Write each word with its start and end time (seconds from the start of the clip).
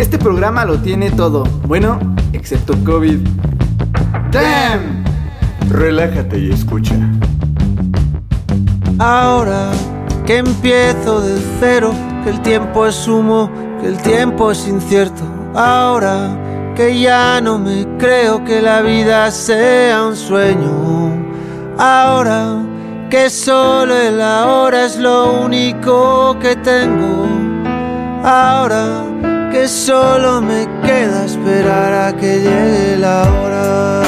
Este 0.00 0.18
programa 0.18 0.64
lo 0.64 0.78
tiene 0.78 1.10
todo, 1.10 1.44
bueno, 1.68 1.98
excepto 2.32 2.72
COVID. 2.84 3.18
¡Damn! 4.32 5.04
Relájate 5.68 6.38
y 6.38 6.50
escucha. 6.50 6.94
Ahora 8.98 9.70
que 10.24 10.38
empiezo 10.38 11.20
de 11.20 11.38
cero, 11.60 11.92
que 12.24 12.30
el 12.30 12.40
tiempo 12.40 12.86
es 12.86 13.06
humo, 13.06 13.50
que 13.82 13.88
el 13.88 13.98
tiempo 13.98 14.50
es 14.50 14.66
incierto. 14.66 15.22
Ahora 15.54 16.72
que 16.74 16.98
ya 16.98 17.42
no 17.42 17.58
me 17.58 17.86
creo 17.98 18.42
que 18.42 18.62
la 18.62 18.80
vida 18.80 19.30
sea 19.30 20.06
un 20.06 20.16
sueño. 20.16 21.12
Ahora 21.76 22.56
que 23.10 23.28
solo 23.28 23.94
el 23.94 24.18
ahora 24.22 24.86
es 24.86 24.96
lo 24.96 25.42
único 25.42 26.38
que 26.40 26.56
tengo. 26.56 27.28
Ahora 28.24 29.09
que 29.50 29.66
solo 29.66 30.40
me 30.40 30.66
queda 30.82 31.24
esperar 31.24 31.92
a 31.92 32.16
que 32.16 32.38
llegue 32.38 32.96
la 32.98 33.22
hora. 33.22 34.02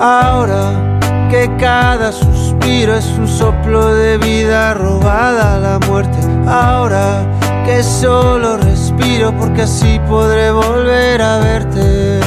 Ahora 0.00 1.28
que 1.30 1.50
cada 1.58 2.12
suspiro 2.12 2.94
es 2.94 3.06
un 3.18 3.28
soplo 3.28 3.94
de 3.94 4.16
vida 4.18 4.74
robada 4.74 5.56
a 5.56 5.58
la 5.58 5.78
muerte. 5.86 6.18
Ahora 6.46 7.26
que 7.66 7.82
solo 7.82 8.56
respiro 8.56 9.36
porque 9.36 9.62
así 9.62 10.00
podré 10.08 10.50
volver 10.50 11.20
a 11.20 11.38
verte. 11.38 12.20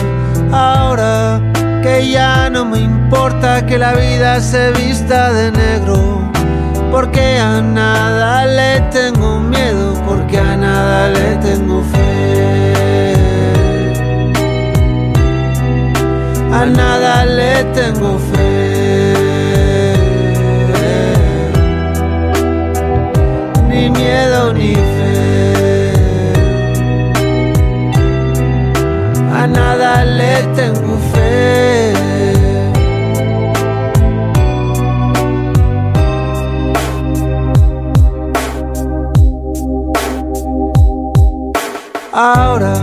Ahora 0.52 1.41
que 1.82 2.10
ya 2.10 2.50
no 2.50 2.66
me 2.66 2.80
importa 2.80 3.66
que 3.66 3.77
la 3.80 3.94
vida 3.94 4.40
se 4.40 4.72
vista 4.72 5.34
de 5.34 5.52
negro. 5.52 6.30
Porque 6.91 7.40
a 7.40 7.62
nada 7.62 8.45
le 8.45 8.81
tengo 8.91 9.40
miedo, 9.40 9.94
porque 10.05 10.38
a 10.38 10.58
nada 10.58 11.09
le 11.09 11.38
tengo 11.38 11.82
fe. 11.84 13.16
A 16.51 16.66
nada 16.66 17.26
le 17.26 17.63
tengo 17.77 18.20
fe. 18.20 19.93
Ni 23.70 23.90
miedo 23.90 24.54
ni 24.54 24.76
fe. 24.76 25.94
A 29.34 29.48
nada 29.48 30.04
le 30.04 30.44
tengo 30.57 30.98
fe. 31.13 31.80
Ahora 42.13 42.73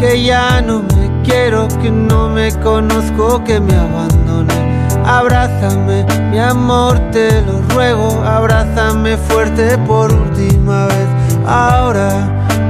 que 0.00 0.24
ya 0.24 0.60
no 0.60 0.82
me 0.82 1.22
quiero, 1.22 1.68
que 1.80 1.88
no 1.88 2.28
me 2.28 2.52
conozco, 2.60 3.42
que 3.44 3.60
me 3.60 3.72
abandone. 3.76 4.86
Abrázame, 5.04 6.04
mi 6.32 6.40
amor, 6.40 6.98
te 7.12 7.42
lo 7.42 7.62
ruego, 7.74 8.24
abrázame 8.24 9.16
fuerte 9.16 9.78
por 9.86 10.12
última 10.12 10.86
vez. 10.86 11.06
Ahora 11.46 12.10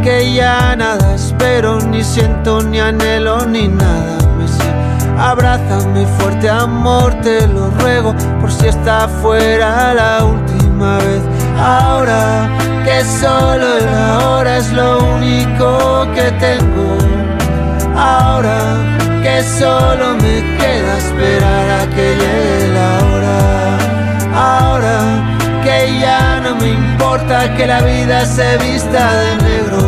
que 0.05 0.35
ya 0.35 0.77
nada 0.77 1.15
espero, 1.15 1.81
ni 1.81 2.05
siento, 2.05 2.63
ni 2.63 2.79
anhelo, 2.79 3.47
ni 3.47 3.67
nada 3.67 4.19
me 4.37 4.47
sé. 4.47 4.71
Abrázame 5.19 6.05
fuerte, 6.19 6.51
amor, 6.51 7.15
te 7.23 7.49
lo 7.49 7.71
ruego, 7.71 8.15
por 8.39 8.53
si 8.53 8.67
está 8.67 9.09
fuera 9.09 9.95
la 9.95 10.25
última 10.25 10.99
vez. 10.99 11.23
Ahora 11.59 12.49
que 12.85 13.05
solo 13.05 13.79
el 13.79 13.89
ahora 13.89 14.59
es 14.59 14.73
lo 14.73 14.99
único 15.17 16.07
que 16.15 16.31
tengo. 16.47 16.99
Ahora 17.97 18.59
que 19.23 19.43
solo 19.43 20.15
me 20.23 20.37
queda 20.59 20.99
esperar 20.99 21.67
a 21.81 21.87
que 21.95 22.07
llegue 22.21 22.69
la 22.79 22.91
hora. 23.07 23.39
Ahora 24.35 24.99
que 25.65 25.99
ya 25.99 26.41
no 26.45 26.57
me 26.57 26.69
importa 26.69 27.55
que 27.57 27.67
la 27.67 27.81
vida 27.81 28.25
se 28.25 28.57
vista 28.59 29.03
de 29.23 29.31
negro. 29.49 29.83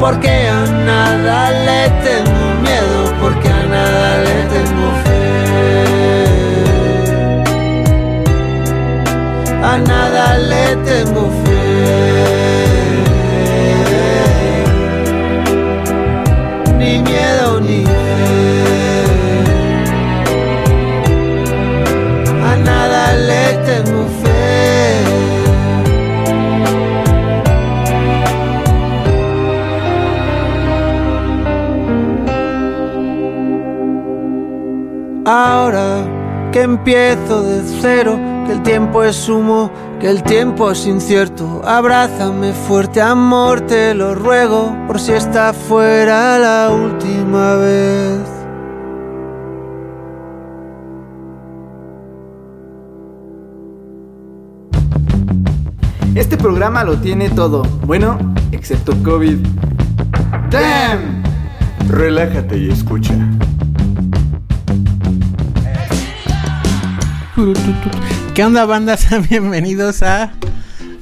Porque 0.00 0.48
a 0.48 0.60
nada 0.84 1.50
le 1.68 1.82
tengo 2.06 2.44
miedo, 2.66 2.98
porque 3.20 3.48
a 3.48 3.62
nada 3.76 4.18
le 4.26 4.36
tengo 4.54 4.71
A 9.64 9.78
nada 9.78 10.38
le 10.38 10.76
tengo 10.84 11.30
fe. 11.44 11.62
Ni 16.78 16.98
miedo 16.98 17.60
ni 17.60 17.84
fe. 17.84 17.92
A 22.50 22.56
nada 22.56 23.04
le 23.28 23.44
tengo 23.68 24.02
fe. 24.20 24.42
Ahora 35.24 36.04
que 36.50 36.62
empiezo 36.62 37.42
de 37.44 37.62
cero, 37.80 38.18
que 38.46 38.52
el 38.52 38.62
tiempo 38.62 39.02
es 39.02 39.28
humo, 39.28 39.70
que 40.00 40.10
el 40.10 40.22
tiempo 40.22 40.70
es 40.70 40.86
incierto. 40.86 41.62
Abrázame 41.64 42.52
fuerte, 42.52 43.00
amor, 43.00 43.60
te 43.62 43.94
lo 43.94 44.14
ruego, 44.14 44.74
por 44.86 44.98
si 44.98 45.12
está 45.12 45.52
fuera 45.52 46.38
la 46.38 46.70
última 46.70 47.56
vez. 47.56 48.20
Este 56.14 56.36
programa 56.36 56.84
lo 56.84 56.98
tiene 56.98 57.30
todo, 57.30 57.62
bueno, 57.86 58.18
excepto 58.52 58.92
COVID. 59.02 59.38
¡Damn! 60.50 61.22
Relájate 61.88 62.58
y 62.58 62.70
escucha. 62.70 63.14
¿Qué 68.34 68.42
onda, 68.44 68.64
banda? 68.64 68.96
Sean 68.96 69.26
bienvenidos 69.28 70.02
a 70.02 70.32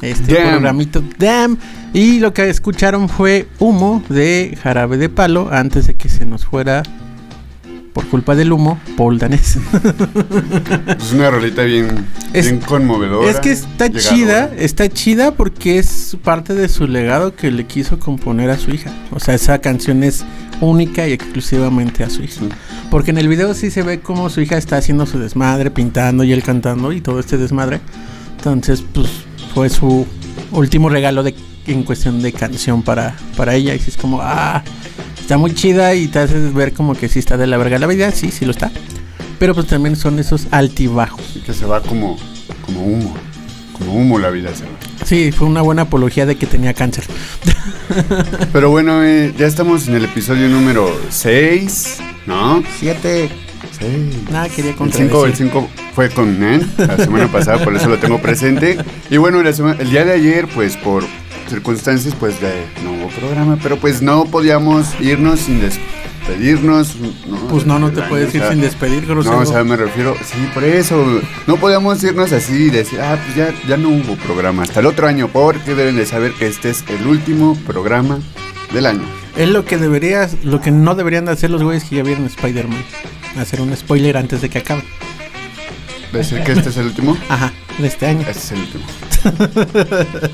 este 0.02 0.34
Damn. 0.34 0.50
programito 0.50 1.02
Damn. 1.16 1.58
Y 1.92 2.18
lo 2.18 2.34
que 2.34 2.48
escucharon 2.48 3.08
fue 3.08 3.46
humo 3.60 4.02
de 4.08 4.58
jarabe 4.60 4.96
de 4.96 5.08
palo 5.08 5.48
antes 5.52 5.86
de 5.86 5.94
que 5.94 6.08
se 6.08 6.26
nos 6.26 6.44
fuera 6.44 6.82
por 7.93 8.06
culpa 8.06 8.34
del 8.34 8.53
humo, 8.53 8.78
Paul 8.97 9.19
Danés. 9.19 9.59
Es 10.99 11.12
una 11.12 11.31
rolita 11.31 11.62
bien, 11.62 12.06
Es- 12.33 12.47
bien 12.47 12.61
conmovedora. 12.61 13.31
es 13.31 13.41
que 13.41 13.51
está 13.53 13.87
llegadora. 13.89 14.15
chida, 14.15 14.51
está 14.59 14.89
chida 14.89 15.33
porque 15.33 15.78
es 15.78 16.17
parte 16.23 16.55
de 16.55 16.69
su 16.69 16.87
legado 16.87 17.34
que 17.34 17.51
le 17.51 17.67
quiso 17.67 17.99
componer 17.99 18.51
a 18.51 18.59
su 18.59 18.71
hija. 18.71 18.91
O 19.11 19.21
sea, 19.21 19.34
esa 19.34 19.59
canción 19.61 20.03
es 20.05 20.25
única 20.61 21.06
y 21.09 21.12
exclusivamente 21.12 22.05
a 22.05 22.11
su 22.11 22.23
hija. 22.23 22.41
Sí. 22.41 22.49
Porque 22.91 23.11
en 23.11 23.19
el 23.19 23.28
video 23.28 23.55
sí 23.55 23.71
se 23.71 23.83
ve 23.83 24.01
como 24.01 24.31
su 24.31 24.41
hija 24.41 24.57
está 24.59 24.77
haciendo 24.77 25.07
su 25.07 25.19
desmadre, 25.19 25.71
pintando 25.71 26.22
y 26.25 26.33
él 26.33 26.43
cantando 26.43 26.93
y 26.93 27.01
todo 27.01 27.19
este 27.21 27.39
desmadre. 27.39 27.81
Entonces, 28.37 28.84
pues 28.93 29.09
fue 29.55 29.69
su 29.69 30.07
último 30.53 30.89
regalo 30.89 31.22
de, 31.22 31.34
en 31.67 31.83
cuestión 31.83 32.22
de 32.22 32.33
canción 32.33 32.83
para, 32.83 33.17
para 33.37 33.55
ella. 33.55 33.75
Y 33.75 33.78
es 33.78 33.97
como, 33.97 34.21
ah, 34.22 34.62
está 35.30 35.38
muy 35.38 35.54
chida 35.54 35.94
y 35.94 36.08
te 36.08 36.18
haces 36.18 36.52
ver 36.52 36.72
como 36.72 36.96
que 36.96 37.08
sí 37.08 37.20
está 37.20 37.36
de 37.36 37.46
la 37.46 37.56
verga 37.56 37.78
la 37.78 37.86
vida. 37.86 38.10
Sí, 38.10 38.32
sí 38.32 38.44
lo 38.44 38.50
está. 38.50 38.72
Pero 39.38 39.54
pues 39.54 39.68
también 39.68 39.94
son 39.94 40.18
esos 40.18 40.48
altibajos. 40.50 41.22
Y 41.36 41.38
que 41.38 41.54
se 41.54 41.66
va 41.66 41.80
como, 41.82 42.18
como 42.66 42.82
humo. 42.82 43.14
Como 43.78 43.92
humo 43.94 44.18
la 44.18 44.30
vida 44.30 44.52
se 44.52 44.64
va. 44.64 44.70
Sí, 45.06 45.30
fue 45.30 45.46
una 45.46 45.62
buena 45.62 45.82
apología 45.82 46.27
de 46.27 46.34
que 46.34 46.47
tenía 46.48 46.74
cáncer. 46.74 47.04
Pero 48.53 48.71
bueno, 48.71 49.04
eh, 49.04 49.32
ya 49.38 49.47
estamos 49.47 49.86
en 49.86 49.94
el 49.94 50.06
episodio 50.06 50.48
número 50.48 50.91
6, 51.10 51.98
¿no? 52.26 52.65
Siete. 52.80 53.28
6. 53.78 54.30
Nada, 54.33 54.48
quería 54.48 54.72
El 54.72 54.76
5 54.78 54.84
el 54.84 55.09
contradecir. 55.10 55.36
cinco 55.36 55.68
fue 55.94 56.10
con 56.10 56.41
Nen 56.41 56.68
la 56.76 56.97
semana 56.97 57.30
pasada, 57.30 57.62
por 57.62 57.76
eso 57.76 57.88
lo 57.88 57.98
tengo 57.98 58.21
presente. 58.21 58.78
Y 59.10 59.16
bueno, 59.18 59.41
la 59.44 59.53
sema- 59.53 59.76
el 59.78 59.91
día 59.91 60.04
de 60.04 60.12
ayer, 60.12 60.48
pues 60.48 60.76
por 60.76 61.04
circunstancias, 61.50 62.14
pues 62.18 62.41
ya 62.41 62.52
no 62.82 62.92
hubo 62.92 63.08
programa, 63.08 63.58
pero 63.62 63.78
pues 63.78 64.00
no 64.00 64.24
podíamos 64.24 64.98
irnos 65.00 65.41
sin 65.41 65.60
despedirnos. 65.60 66.97
Pues 67.50 67.66
no, 67.66 67.78
no 67.78 67.91
te 67.91 68.02
puedes 68.02 68.34
ir 68.34 68.41
sea, 68.41 68.52
sin 68.52 68.60
despedir, 68.60 69.04
grosero. 69.06 69.36
No, 69.36 69.42
o 69.42 69.47
sea, 69.47 69.64
me 69.64 69.76
refiero, 69.76 70.14
sí, 70.24 70.38
por 70.54 70.64
eso. 70.64 71.20
No 71.47 71.56
podíamos 71.56 72.02
irnos 72.02 72.32
así 72.32 72.64
y 72.64 72.70
decir, 72.70 73.00
ah, 73.00 73.18
pues 73.22 73.36
ya, 73.36 73.54
ya 73.68 73.76
no 73.76 73.91
hubo 73.91 74.16
programa 74.16 74.62
hasta 74.62 74.80
el 74.80 74.86
otro 74.86 75.06
año, 75.06 75.28
porque 75.28 75.74
deben 75.74 75.97
de 75.97 76.06
saber 76.06 76.32
que 76.32 76.47
este 76.47 76.70
es 76.70 76.84
el 76.88 77.06
último 77.06 77.56
programa 77.66 78.18
del 78.72 78.86
año. 78.86 79.02
Es 79.36 79.48
lo 79.48 79.64
que 79.64 79.76
deberías, 79.76 80.44
lo 80.44 80.60
que 80.60 80.70
no 80.70 80.94
deberían 80.94 81.24
de 81.24 81.32
hacer 81.32 81.50
los 81.50 81.62
güeyes 81.62 81.84
que 81.84 81.97
ya 81.97 82.02
vieron 82.02 82.26
Spider-Man. 82.26 82.82
Hacer 83.38 83.60
un 83.60 83.76
spoiler 83.76 84.16
antes 84.16 84.41
de 84.41 84.48
que 84.48 84.58
acabe. 84.58 84.82
¿Decir 86.12 86.42
que 86.42 86.53
este 86.53 86.71
es 86.71 86.77
el 86.77 86.86
último? 86.86 87.16
Ajá, 87.28 87.53
de 87.78 87.86
este 87.86 88.07
año. 88.07 88.21
Este 88.22 88.33
es 88.33 88.53
el 88.53 88.59
último. 88.60 88.84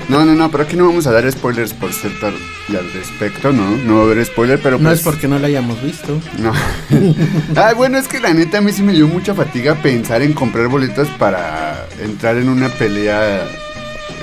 No, 0.09 0.25
no, 0.25 0.33
no, 0.33 0.49
pero 0.49 0.63
aquí 0.63 0.75
no 0.75 0.85
vamos 0.85 1.07
a 1.07 1.11
dar 1.11 1.29
spoilers 1.31 1.73
por 1.73 1.91
cierto 1.93 2.27
al 2.27 2.93
respecto, 2.93 3.51
¿no? 3.51 3.75
No 3.77 3.95
va 3.95 4.01
a 4.01 4.03
haber 4.05 4.25
spoiler, 4.25 4.59
pero 4.61 4.77
No 4.77 4.89
pues... 4.89 4.99
es 4.99 5.03
porque 5.05 5.27
no 5.27 5.37
la 5.39 5.47
hayamos 5.47 5.81
visto. 5.81 6.19
No. 6.39 6.53
Ay, 7.55 7.75
bueno, 7.75 7.97
es 7.97 8.07
que 8.07 8.19
la 8.19 8.33
neta 8.33 8.59
a 8.59 8.61
mí 8.61 8.71
sí 8.71 8.81
me 8.83 8.93
dio 8.93 9.07
mucha 9.07 9.33
fatiga 9.33 9.75
pensar 9.75 10.21
en 10.21 10.33
comprar 10.33 10.67
boletos 10.67 11.07
para 11.19 11.85
entrar 12.01 12.37
en 12.37 12.49
una 12.49 12.69
pelea 12.69 13.45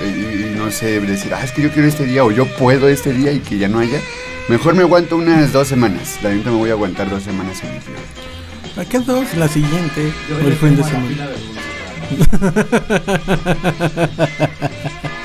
y, 0.03 0.07
y 0.47 0.55
no 0.57 0.71
sé, 0.71 0.99
decir, 0.99 1.33
ah, 1.33 1.43
es 1.43 1.51
que 1.51 1.61
yo 1.61 1.71
quiero 1.71 1.87
este 1.87 2.05
día 2.05 2.23
o 2.23 2.31
yo 2.31 2.45
puedo 2.57 2.89
este 2.89 3.13
día 3.13 3.31
y 3.31 3.39
que 3.39 3.57
ya 3.57 3.67
no 3.69 3.79
haya. 3.79 3.99
Mejor 4.49 4.75
me 4.75 4.81
aguanto 4.81 5.15
unas 5.17 5.53
dos 5.53 5.67
semanas. 5.67 6.19
La 6.21 6.29
neta 6.31 6.49
me 6.49 6.57
voy 6.57 6.69
a 6.69 6.73
aguantar 6.73 7.09
dos 7.09 7.23
semanas 7.23 7.63
en 7.63 7.73
mi 7.73 7.79
ciudad. 7.81 7.99
¿A 8.77 8.85
qué 8.85 8.99
dos? 8.99 9.25
La 9.35 9.47
siguiente. 9.47 10.11
o 10.43 10.47
el 10.47 10.53
fin 10.55 10.75
de 10.75 10.83
semana. 10.83 11.07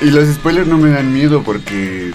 Y 0.02 0.06
los 0.10 0.28
spoilers 0.34 0.66
no 0.66 0.78
me 0.78 0.90
dan 0.90 1.12
miedo 1.12 1.42
porque 1.42 2.10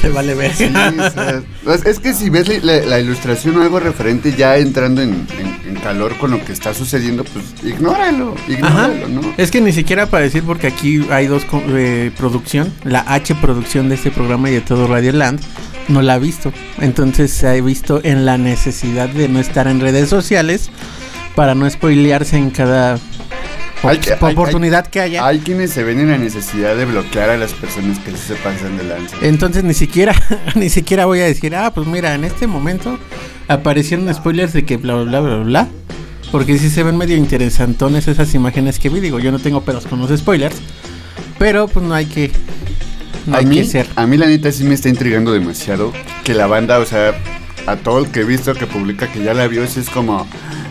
Se 0.00 0.08
vale 0.10 0.34
ver. 0.34 0.52
Sí, 0.54 0.64
o 0.64 1.10
sea, 1.10 1.42
es- 1.90 1.98
que 1.98 2.14
si 2.14 2.30
ves 2.30 2.48
la, 2.48 2.58
la- 2.62 2.86
la 2.86 3.00
ilustración 3.00 3.56
o 3.58 3.62
algo 3.62 3.78
referente 3.80 4.32
ya 4.36 4.56
entrando 4.56 5.02
en, 5.02 5.26
en- 5.38 5.68
en 5.68 5.74
calor 5.82 6.16
con 6.18 6.30
lo 6.30 6.44
que 6.44 6.52
está 6.52 6.72
sucediendo, 6.74 7.24
pues 7.24 7.44
ignóralo, 7.64 8.34
Ajá. 8.34 8.52
ignóralo, 8.88 9.08
¿no? 9.08 9.34
Es 9.36 9.50
que 9.50 9.60
ni 9.60 9.72
siquiera 9.72 10.06
para 10.06 10.24
decir, 10.24 10.42
porque 10.44 10.66
aquí 10.68 11.04
hay 11.10 11.26
dos 11.26 11.44
eh, 11.68 12.10
producción, 12.16 12.72
la 12.84 13.00
H 13.00 13.34
producción 13.36 13.88
de 13.88 13.96
este 13.96 14.10
programa 14.10 14.50
y 14.50 14.54
de 14.54 14.60
todo 14.62 14.86
Radio 14.86 15.12
Land, 15.12 15.40
no 15.88 16.02
la 16.02 16.14
ha 16.14 16.18
visto. 16.18 16.52
Entonces 16.80 17.32
se 17.32 17.48
ha 17.48 17.52
visto 17.54 18.00
en 18.02 18.24
la 18.24 18.38
necesidad 18.38 19.08
de 19.08 19.28
no 19.28 19.40
estar 19.40 19.66
en 19.66 19.80
redes 19.80 20.08
sociales 20.08 20.70
para 21.34 21.54
no 21.54 21.68
spoilearse 21.68 22.36
en 22.36 22.50
cada 22.50 22.98
Hay 23.82 24.00
oportunidad 24.20 24.86
que 24.86 25.00
haya. 25.00 25.26
Hay 25.26 25.38
quienes 25.38 25.70
se 25.70 25.84
ven 25.84 26.00
en 26.00 26.10
la 26.10 26.18
necesidad 26.18 26.76
de 26.76 26.84
bloquear 26.84 27.30
a 27.30 27.36
las 27.36 27.52
personas 27.52 27.98
que 28.00 28.16
se 28.16 28.34
pasan 28.36 28.76
de 28.76 28.84
lanza. 28.84 29.16
Entonces 29.22 29.64
ni 29.64 29.74
siquiera, 29.74 30.14
ni 30.54 30.68
siquiera 30.68 31.06
voy 31.06 31.20
a 31.20 31.26
decir, 31.26 31.54
ah, 31.54 31.72
pues 31.72 31.86
mira, 31.86 32.14
en 32.14 32.24
este 32.24 32.46
momento 32.46 32.98
aparecieron 33.46 34.12
spoilers 34.12 34.52
de 34.52 34.64
que 34.64 34.76
bla 34.76 34.94
bla 34.94 35.20
bla 35.20 35.36
bla 35.36 35.44
bla. 35.44 35.68
Porque 36.30 36.58
sí 36.58 36.68
se 36.68 36.82
ven 36.82 36.96
medio 36.96 37.16
interesantones 37.16 38.06
esas 38.06 38.34
imágenes 38.34 38.78
que 38.78 38.90
vi. 38.90 39.00
Digo, 39.00 39.18
yo 39.18 39.32
no 39.32 39.38
tengo 39.38 39.62
pedos 39.62 39.86
con 39.86 39.98
los 39.98 40.10
spoilers. 40.18 40.56
Pero 41.38 41.68
pues 41.68 41.84
no 41.86 41.94
hay 41.94 42.06
que. 42.06 42.30
A, 43.32 43.38
hay 43.38 43.46
mí, 43.46 43.56
que 43.56 43.64
ser. 43.64 43.88
a 43.96 44.06
mí 44.06 44.16
la 44.16 44.26
neta 44.26 44.50
sí 44.52 44.64
me 44.64 44.74
está 44.74 44.88
intrigando 44.88 45.32
demasiado 45.32 45.92
que 46.24 46.34
la 46.34 46.46
banda, 46.46 46.78
o 46.78 46.84
sea, 46.84 47.14
a 47.66 47.76
todo 47.76 47.98
el 47.98 48.10
que 48.10 48.20
he 48.20 48.24
visto 48.24 48.54
que 48.54 48.66
publica 48.66 49.10
que 49.12 49.22
ya 49.22 49.34
la 49.34 49.46
vio, 49.46 49.66
sí 49.66 49.80
es 49.80 49.90
como, 49.90 50.26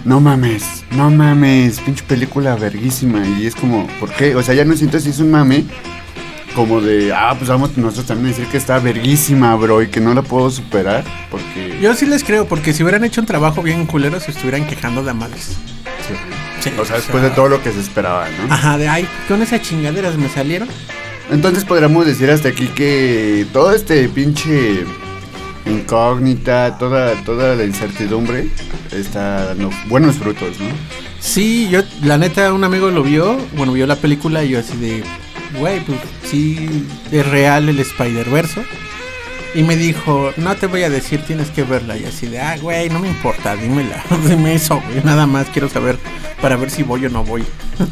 no 0.06 0.19
mames, 0.19 0.83
no 0.92 1.09
mames, 1.09 1.80
pinche 1.81 2.04
película 2.04 2.56
verguísima. 2.56 3.25
Y 3.27 3.45
es 3.45 3.56
como, 3.56 3.88
¿por 4.00 4.12
qué? 4.12 4.36
O 4.36 4.42
sea, 4.42 4.56
ya 4.56 4.65
no 4.65 4.75
siento 4.75 5.00
si 5.00 5.09
es 5.09 5.19
un 5.19 5.31
mame. 5.31 5.65
Como 6.56 6.81
de, 6.81 7.13
ah, 7.13 7.36
pues 7.38 7.50
vamos 7.51 7.77
nosotros 7.77 8.07
también 8.07 8.27
a 8.27 8.30
decir 8.30 8.48
que 8.48 8.57
está 8.57 8.80
verguísima, 8.80 9.54
bro, 9.56 9.83
y 9.83 9.89
que 9.89 10.00
no 10.00 10.15
la 10.15 10.24
puedo 10.24 10.50
superar. 10.50 11.04
Porque. 11.30 11.77
Yo 11.80 11.94
sí 11.94 12.07
les 12.07 12.24
creo, 12.24 12.48
porque 12.48 12.74
si 12.74 12.81
hubieran 12.81 13.04
hecho 13.04 13.21
un 13.21 13.27
trabajo 13.27 13.62
bien 13.62 13.86
culero, 13.86 14.19
se 14.19 14.31
estuvieran 14.31 14.65
quejando 14.65 15.04
de 15.04 15.13
madres. 15.13 15.57
Sí. 16.62 16.71
O 16.80 16.83
sea, 16.83 16.95
después 16.95 17.21
de 17.21 17.30
todo 17.30 17.48
lo 17.48 17.62
que 17.62 17.71
se 17.71 17.80
esperaba, 17.80 18.27
¿no? 18.30 18.51
Ajá, 18.51 18.77
de 18.80 18.88
ay, 18.88 19.07
con 19.27 19.42
esas 19.44 19.62
chingaderas 19.62 20.18
me 20.18 20.30
salieron. 20.30 20.68
Entonces 21.29 21.65
podríamos 21.65 22.06
decir 22.06 22.29
hasta 22.29 22.50
aquí 22.50 22.68
que 22.68 23.45
todo 23.51 23.74
este 23.74 24.07
pinche 24.09 24.85
incógnita, 25.65 26.77
toda, 26.77 27.13
toda 27.24 27.56
la 27.56 27.65
incertidumbre 27.65 28.50
está 28.91 29.47
dando 29.47 29.69
buenos 29.88 30.15
frutos, 30.15 30.59
¿no? 30.59 30.68
Sí, 31.19 31.68
yo, 31.69 31.81
la 32.03 32.18
neta, 32.18 32.53
un 32.53 32.63
amigo 32.63 32.89
lo 32.89 33.03
vio, 33.03 33.38
bueno, 33.57 33.74
vio 33.74 33.85
la 33.88 33.97
película 33.97 34.44
y 34.44 34.50
yo 34.50 34.59
así 34.59 34.77
de, 34.77 35.03
güey, 35.59 35.83
pues 35.83 36.00
sí, 36.24 36.85
es 37.12 37.27
real 37.27 37.68
el 37.68 37.80
Spider-Verse. 37.80 38.63
Y 39.55 39.63
me 39.63 39.75
dijo, 39.75 40.31
no 40.38 40.55
te 40.55 40.67
voy 40.67 40.83
a 40.83 40.89
decir, 40.89 41.21
tienes 41.25 41.49
que 41.49 41.63
verla. 41.63 41.97
Y 41.97 42.05
así 42.05 42.27
de, 42.27 42.39
ah, 42.39 42.57
güey, 42.57 42.89
no 42.89 42.99
me 42.99 43.07
importa, 43.07 43.55
dímela, 43.55 44.03
dime 44.27 44.55
eso, 44.55 44.81
güey, 44.81 45.03
nada 45.03 45.25
más 45.25 45.47
quiero 45.47 45.69
saber 45.69 45.97
para 46.41 46.55
ver 46.57 46.69
si 46.69 46.83
voy 46.83 47.05
o 47.05 47.09
no 47.09 47.23
voy. 47.23 47.44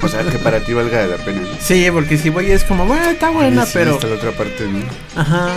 O 0.01 0.07
sea, 0.07 0.23
que 0.23 0.37
para 0.39 0.59
ti 0.59 0.73
valga 0.73 1.05
la 1.07 1.17
pena. 1.17 1.41
¿no? 1.41 1.47
Sí, 1.59 1.87
porque 1.91 2.17
si 2.17 2.29
voy 2.29 2.51
es 2.51 2.63
como, 2.63 2.85
bueno, 2.85 3.09
está 3.09 3.29
buena, 3.29 3.65
sí, 3.65 3.71
pero... 3.73 3.95
Hasta 3.95 4.07
la 4.07 4.15
otra 4.15 4.31
parte, 4.31 4.67
¿no? 4.67 4.83
Ajá. 5.19 5.49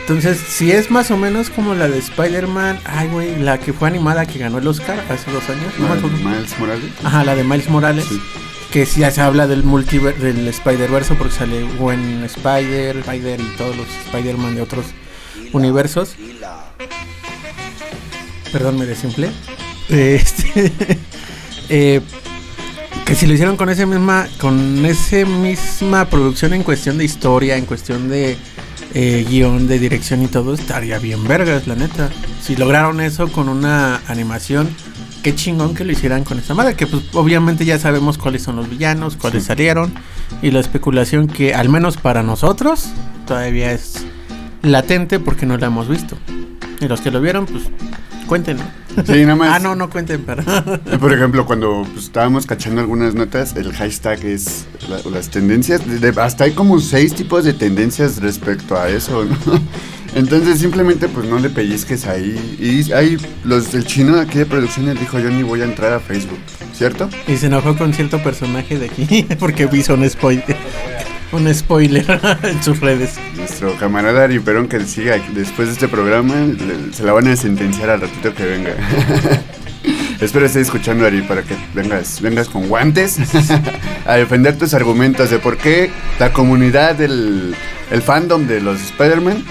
Entonces, 0.00 0.38
si 0.38 0.70
es 0.70 0.90
más 0.90 1.10
o 1.10 1.16
menos 1.16 1.48
como 1.48 1.74
la 1.74 1.88
de 1.88 1.98
Spider-Man, 1.98 2.78
ay, 2.84 3.08
güey, 3.08 3.36
la 3.36 3.58
que 3.58 3.72
fue 3.72 3.88
animada 3.88 4.26
que 4.26 4.38
ganó 4.38 4.58
el 4.58 4.66
Oscar 4.66 5.02
hace 5.08 5.30
dos 5.30 5.48
años. 5.48 5.72
no 5.78 5.88
me 5.88 5.94
acuerdo. 5.94 6.18
Miles 6.18 6.58
Morales. 6.58 6.90
Ajá, 7.02 7.24
la 7.24 7.34
de 7.34 7.42
Miles 7.42 7.70
Morales. 7.70 8.04
Sí. 8.04 8.20
Que 8.70 8.84
sí, 8.84 9.00
ya 9.00 9.10
se 9.10 9.22
habla 9.22 9.46
del 9.46 9.62
multiverso, 9.62 10.20
del 10.20 10.46
Spider-Verse, 10.46 11.14
porque 11.14 11.32
sale 11.32 11.62
Gwen 11.78 12.22
Spider, 12.24 12.98
Spider 12.98 13.40
y 13.40 13.56
todos 13.56 13.76
los 13.76 13.86
Spider-Man 14.06 14.56
de 14.56 14.60
otros 14.60 14.86
universos. 15.52 16.14
Perdón, 18.52 18.78
me 18.78 18.86
desinflé. 18.86 19.30
Este, 19.88 20.72
eh, 21.68 22.00
que 23.04 23.14
si 23.14 23.26
lo 23.26 23.34
hicieron 23.34 23.56
con 23.56 23.68
ese 23.68 23.84
misma, 23.86 24.28
con 24.38 24.84
ese 24.86 25.24
misma 25.26 26.06
producción 26.06 26.54
en 26.54 26.62
cuestión 26.62 26.96
de 26.96 27.04
historia, 27.04 27.56
en 27.56 27.66
cuestión 27.66 28.08
de 28.08 28.36
eh, 28.94 29.26
guion, 29.28 29.66
de 29.66 29.78
dirección 29.78 30.22
y 30.22 30.28
todo, 30.28 30.54
estaría 30.54 30.98
bien 30.98 31.26
vergas, 31.26 31.66
la 31.66 31.74
neta. 31.74 32.08
Si 32.40 32.56
lograron 32.56 33.00
eso 33.00 33.30
con 33.30 33.48
una 33.48 34.00
animación, 34.06 34.68
qué 35.22 35.34
chingón 35.34 35.74
que 35.74 35.84
lo 35.84 35.92
hicieran 35.92 36.22
con 36.24 36.38
esta 36.38 36.54
madre, 36.54 36.76
que 36.76 36.86
pues 36.86 37.02
obviamente 37.12 37.64
ya 37.64 37.78
sabemos 37.78 38.18
cuáles 38.18 38.42
son 38.42 38.56
los 38.56 38.70
villanos, 38.70 39.16
cuáles 39.16 39.42
Sí. 39.42 39.48
salieron, 39.48 39.92
y 40.42 40.50
la 40.50 40.60
especulación 40.60 41.26
que 41.26 41.54
al 41.54 41.68
menos 41.68 41.96
para 41.96 42.22
nosotros 42.22 42.86
todavía 43.26 43.72
es 43.72 44.04
latente 44.64 45.20
porque 45.20 45.46
no 45.46 45.56
la 45.56 45.66
hemos 45.66 45.88
visto. 45.88 46.16
Y 46.80 46.88
los 46.88 47.00
que 47.00 47.10
lo 47.10 47.20
vieron, 47.20 47.46
pues 47.46 47.64
cuenten. 48.26 48.56
Sí, 49.06 49.22
nada 49.22 49.36
más. 49.36 49.50
Ah, 49.54 49.58
no, 49.58 49.74
no 49.76 49.90
cuenten, 49.90 50.22
pero... 50.24 50.42
Por 51.00 51.12
ejemplo, 51.12 51.46
cuando 51.46 51.86
pues, 51.92 52.06
estábamos 52.06 52.46
cachando 52.46 52.80
algunas 52.80 53.14
notas, 53.14 53.54
el 53.56 53.72
hashtag 53.72 54.24
es 54.24 54.66
la- 54.88 55.00
las 55.10 55.28
tendencias. 55.30 55.86
de- 55.86 55.98
de- 56.10 56.20
hasta 56.20 56.44
hay 56.44 56.52
como 56.52 56.80
seis 56.80 57.14
tipos 57.14 57.44
de 57.44 57.52
tendencias 57.52 58.20
respecto 58.20 58.76
a 58.78 58.88
eso, 58.88 59.24
¿no? 59.24 59.36
Entonces 60.14 60.60
simplemente 60.60 61.08
pues 61.08 61.26
no 61.28 61.40
le 61.40 61.50
pellizques 61.50 62.06
ahí. 62.06 62.56
Y 62.60 62.92
hay 62.92 63.16
los 63.42 63.74
el 63.74 63.84
chino 63.84 64.14
de 64.14 64.22
aquí 64.22 64.38
de 64.38 64.46
producción 64.46 64.88
él 64.88 64.96
dijo 64.98 65.18
yo 65.18 65.28
ni 65.28 65.42
voy 65.42 65.60
a 65.60 65.64
entrar 65.64 65.92
a 65.92 65.98
Facebook, 65.98 66.38
¿cierto? 66.72 67.08
Y 67.26 67.36
se 67.36 67.46
enojó 67.46 67.76
con 67.76 67.92
cierto 67.92 68.22
personaje 68.22 68.78
de 68.78 68.86
aquí 68.86 69.26
porque 69.40 69.68
hizo 69.72 69.94
un 69.94 70.08
spoiler. 70.08 70.56
Un 71.34 71.52
spoiler 71.52 72.04
en 72.44 72.62
sus 72.62 72.80
redes. 72.80 73.14
Nuestro 73.36 73.74
camarada 73.76 74.24
Ari 74.24 74.38
Perón 74.38 74.68
que 74.68 74.84
siga 74.86 75.16
después 75.34 75.68
de 75.68 75.74
este 75.74 75.88
programa 75.88 76.34
le- 76.34 76.92
se 76.92 77.02
la 77.02 77.12
van 77.12 77.26
a 77.28 77.36
sentenciar 77.36 77.90
al 77.90 78.00
ratito 78.02 78.32
que 78.34 78.44
venga. 78.44 78.70
Espero 80.20 80.46
estés 80.46 80.62
escuchando 80.62 81.04
Ari 81.06 81.22
para 81.22 81.42
que 81.42 81.56
vengas, 81.74 82.20
vengas 82.20 82.48
con 82.48 82.68
guantes 82.68 83.18
a 84.06 84.14
defender 84.14 84.56
tus 84.56 84.74
argumentos 84.74 85.28
de 85.30 85.38
por 85.38 85.56
qué 85.56 85.90
la 86.20 86.32
comunidad 86.32 86.94
del 86.94 87.54
el 87.90 88.02
fandom 88.02 88.46
de 88.46 88.60
los 88.60 88.80
Spider-Man 88.80 89.44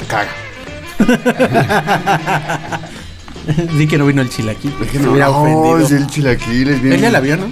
te 0.00 0.06
caga. 0.06 0.30
Di 3.78 3.86
que 3.86 3.96
no 3.96 4.04
vino 4.06 4.20
el 4.22 4.28
chilaquil. 4.28 4.74
Es 4.82 4.90
que 4.90 4.98
no, 4.98 5.14
no, 5.16 5.30
ofendido. 5.40 5.78
es 5.86 5.92
el 5.92 6.06
chilaquiles 6.08 6.82
bien. 6.82 6.94
Él 6.94 7.00
ya 7.00 7.10
la 7.10 7.20
vio, 7.20 7.36
¿no? 7.36 7.46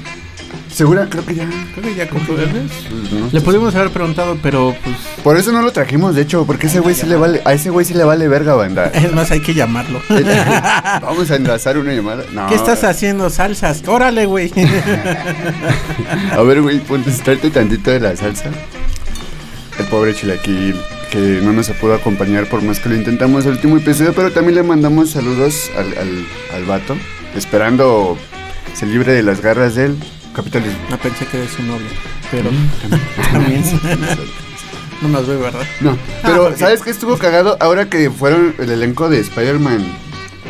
Segura, 0.76 1.06
creo 1.09 1.25
que 1.25 1.35
ya. 1.35 1.49
Creo 1.73 1.85
que 1.85 1.95
ya 1.95 2.06
compró 2.06 2.38
el 2.38 2.52
mes. 2.52 2.71
Pues, 2.90 3.11
no. 3.11 3.30
Le 3.33 3.40
pudimos 3.40 3.75
haber 3.75 3.88
preguntado, 3.92 4.37
pero 4.42 4.76
pues. 4.85 4.95
Por 5.25 5.38
eso 5.38 5.50
no 5.50 5.62
lo 5.62 5.73
trajimos, 5.73 6.14
de 6.14 6.21
hecho, 6.21 6.45
porque 6.45 6.66
ese 6.66 6.80
güey 6.80 6.95
sí 6.95 7.06
le 7.06 7.16
vale, 7.16 7.40
a 7.47 7.54
ese 7.54 7.71
güey 7.71 7.87
sí 7.87 7.95
le 7.95 8.04
vale 8.04 8.28
verga, 8.28 8.52
banda. 8.52 8.88
Es 8.95 9.11
más, 9.14 9.30
hay 9.30 9.40
que 9.40 9.54
llamarlo. 9.54 10.02
Vamos 11.00 11.30
a 11.30 11.37
enlazar 11.37 11.78
una 11.78 11.95
llamada. 11.95 12.25
No. 12.30 12.47
¿Qué 12.49 12.56
estás 12.56 12.85
haciendo? 12.85 13.30
Salsas. 13.30 13.88
Órale, 13.88 14.26
güey. 14.26 14.52
A 16.33 16.42
ver, 16.42 16.61
güey, 16.61 16.78
ponte, 16.80 17.11
tantito 17.49 17.90
de 17.90 18.00
la 18.00 18.14
salsa. 18.14 18.50
El 19.78 19.87
pobre 19.87 20.14
chilaquil, 20.14 20.76
que 21.11 21.40
no 21.42 21.54
nos 21.54 21.71
pudo 21.71 21.95
acompañar 21.95 22.50
por 22.50 22.61
más 22.61 22.80
que 22.80 22.90
lo 22.90 22.97
intentamos 22.97 23.47
el 23.47 23.52
último 23.52 23.78
episodio, 23.78 24.12
pero 24.12 24.30
también 24.30 24.56
le 24.56 24.62
mandamos 24.62 25.09
saludos 25.09 25.71
al, 25.75 25.87
al, 25.97 26.26
al 26.54 26.64
vato, 26.66 26.99
esperando 27.35 28.18
se 28.75 28.85
libre 28.85 29.14
de 29.14 29.23
las 29.23 29.40
garras 29.40 29.75
del 29.75 29.97
capitalismo. 30.36 30.78
No 30.90 30.98
pensé 30.98 31.26
que 31.26 31.38
era 31.38 31.48
su 31.50 31.62
novia, 31.62 31.88
pero 32.30 32.50
también. 33.32 33.64
no 35.02 35.08
nos 35.08 35.26
ve, 35.26 35.36
¿verdad? 35.36 35.66
No, 35.80 35.96
pero 36.22 36.48
ok. 36.48 36.56
¿sabes 36.56 36.82
qué 36.82 36.90
estuvo 36.90 37.16
cagado? 37.16 37.56
Ahora 37.60 37.88
que 37.88 38.10
fueron 38.10 38.54
el 38.58 38.70
elenco 38.70 39.08
de 39.08 39.20
Spider-Man, 39.20 39.84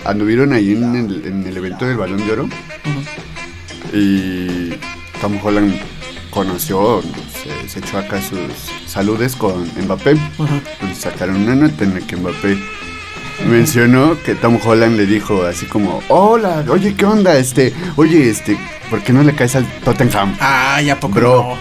anduvieron 0.04 0.52
ahí 0.52 0.72
en 0.72 0.96
el, 0.96 1.26
en 1.26 1.46
el 1.46 1.56
evento 1.56 1.86
del 1.86 1.96
Balón 1.96 2.26
de 2.26 2.32
Oro 2.32 2.48
y 3.92 4.70
Tom 5.20 5.38
Holland 5.42 5.74
conoció, 6.30 7.02
se, 7.32 7.68
se 7.68 7.78
echó 7.78 7.98
acá 7.98 8.20
sus 8.20 8.38
saludes 8.86 9.36
con 9.36 9.66
Mbappé. 9.84 10.12
Ajá. 10.38 10.60
Entonces 10.80 10.98
sacaron 10.98 11.36
una 11.36 11.54
nota 11.54 11.84
en 11.84 11.94
la 11.94 12.00
que 12.00 12.16
Mbappé 12.16 12.58
mencionó 13.44 14.16
que 14.22 14.34
Tom 14.34 14.58
Holland 14.64 14.96
le 14.96 15.06
dijo 15.06 15.44
así 15.44 15.66
como, 15.66 16.02
hola, 16.08 16.64
oye, 16.68 16.94
¿qué 16.94 17.04
onda? 17.04 17.36
Este, 17.36 17.72
oye, 17.96 18.28
este, 18.30 18.56
¿por 18.90 19.02
qué 19.02 19.12
no 19.12 19.22
le 19.22 19.34
caes 19.34 19.56
al 19.56 19.66
Tottenham? 19.84 20.36
Ah, 20.40 20.80
ya 20.82 20.98
poco 20.98 21.14
Bro. 21.14 21.42
no. 21.42 21.56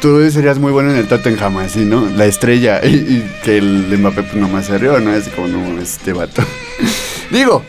tú 0.00 0.30
serías 0.30 0.58
muy 0.58 0.72
bueno 0.72 0.90
en 0.90 0.96
el 0.96 1.06
Tottenham, 1.06 1.58
así, 1.58 1.84
¿no? 1.84 2.06
La 2.16 2.26
estrella. 2.26 2.80
Y, 2.84 2.94
y 2.94 3.32
que 3.44 3.58
el 3.58 3.96
Mbappé 3.98 4.22
pues 4.24 4.34
nomás 4.34 4.66
se 4.66 4.78
rió, 4.78 4.98
¿no? 5.00 5.12
Así 5.12 5.30
como, 5.30 5.48
no, 5.48 5.80
este 5.80 6.12
vato. 6.12 6.42
Digo, 7.30 7.62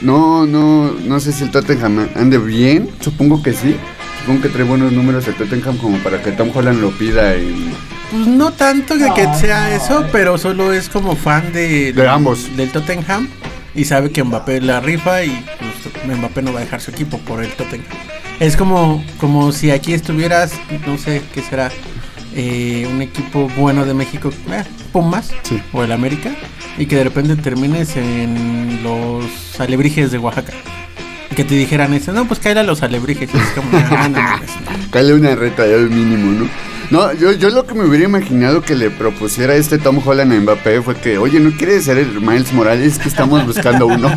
no, 0.00 0.46
no, 0.46 0.92
no 0.92 1.20
sé 1.20 1.32
si 1.32 1.44
el 1.44 1.50
Tottenham 1.50 2.08
ande 2.14 2.38
bien. 2.38 2.90
Supongo 3.00 3.42
que 3.42 3.52
sí. 3.52 3.76
Supongo 4.20 4.42
que 4.42 4.48
trae 4.48 4.64
buenos 4.64 4.92
números 4.92 5.28
el 5.28 5.34
Tottenham 5.34 5.76
como 5.78 5.98
para 5.98 6.22
que 6.22 6.32
Tom 6.32 6.50
Holland 6.54 6.80
lo 6.80 6.90
pida 6.90 7.36
y... 7.36 7.72
Pues 8.14 8.26
no 8.28 8.52
tanto 8.52 8.96
de 8.96 9.12
que 9.12 9.26
sea 9.34 9.74
eso, 9.74 10.04
pero 10.12 10.38
solo 10.38 10.72
es 10.72 10.88
como 10.88 11.16
fan 11.16 11.52
de, 11.52 11.92
De 11.92 12.08
ambos. 12.08 12.56
del 12.56 12.70
Tottenham 12.70 13.28
y 13.74 13.84
sabe 13.86 14.10
que 14.12 14.22
Mbappé 14.22 14.60
la 14.60 14.78
rifa 14.80 15.24
y 15.24 15.44
pues, 15.58 16.16
Mbappé 16.18 16.42
no 16.42 16.52
va 16.52 16.60
a 16.60 16.62
dejar 16.62 16.80
su 16.80 16.92
equipo 16.92 17.18
por 17.18 17.42
el 17.42 17.50
Tottenham. 17.52 17.86
Es 18.38 18.56
como, 18.56 19.04
como 19.18 19.50
si 19.50 19.72
aquí 19.72 19.94
estuvieras, 19.94 20.52
no 20.86 20.96
sé 20.96 21.22
qué 21.34 21.42
será, 21.42 21.70
eh, 22.36 22.88
un 22.92 23.02
equipo 23.02 23.48
bueno 23.56 23.84
de 23.84 23.94
México, 23.94 24.32
eh, 24.50 24.62
Pumas 24.92 25.30
Sí. 25.42 25.60
o 25.72 25.82
el 25.82 25.90
América, 25.90 26.30
y 26.78 26.86
que 26.86 26.94
de 26.96 27.04
repente 27.04 27.34
termines 27.36 27.96
en 27.96 28.80
los 28.84 29.24
alebrijes 29.60 30.12
de 30.12 30.18
Oaxaca. 30.18 30.52
Y 31.32 31.34
que 31.34 31.42
te 31.44 31.54
dijeran 31.56 31.94
eso, 31.94 32.12
no, 32.12 32.26
pues 32.26 32.38
cállate 32.38 32.60
a 32.60 32.64
los 32.64 32.82
alebrijes. 32.84 33.28
Es 33.34 33.42
como, 33.56 33.70
"Ah, 33.90 34.08
no 34.08 34.20
mames". 34.22 34.50
Cale 34.92 35.14
una 35.14 35.34
reta 35.34 35.66
ya 35.66 35.76
mínimo, 35.78 36.30
¿no? 36.30 36.73
No, 36.90 37.12
yo, 37.14 37.32
yo 37.32 37.50
lo 37.50 37.66
que 37.66 37.74
me 37.74 37.84
hubiera 37.84 38.04
imaginado 38.04 38.60
que 38.62 38.74
le 38.74 38.90
propusiera 38.90 39.54
este 39.56 39.78
Tom 39.78 40.00
Holland 40.04 40.32
a 40.32 40.40
Mbappé 40.40 40.82
fue 40.82 40.94
que, 40.94 41.18
oye, 41.18 41.40
¿no 41.40 41.50
quieres 41.56 41.84
ser 41.84 41.98
el 41.98 42.20
Miles 42.20 42.52
Morales? 42.52 42.98
Que 42.98 43.08
estamos 43.08 43.44
buscando 43.46 43.86
uno. 43.86 44.10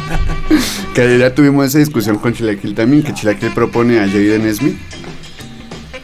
que 0.94 1.18
ya 1.18 1.34
tuvimos 1.34 1.68
esa 1.68 1.80
discusión 1.80 2.18
con 2.18 2.34
Chilaquil 2.34 2.76
también, 2.76 3.04
que 3.04 3.14
Chilaquil 3.14 3.52
propone 3.52 4.00
a 4.00 4.08
Jaden 4.08 4.54
Smith. 4.54 4.78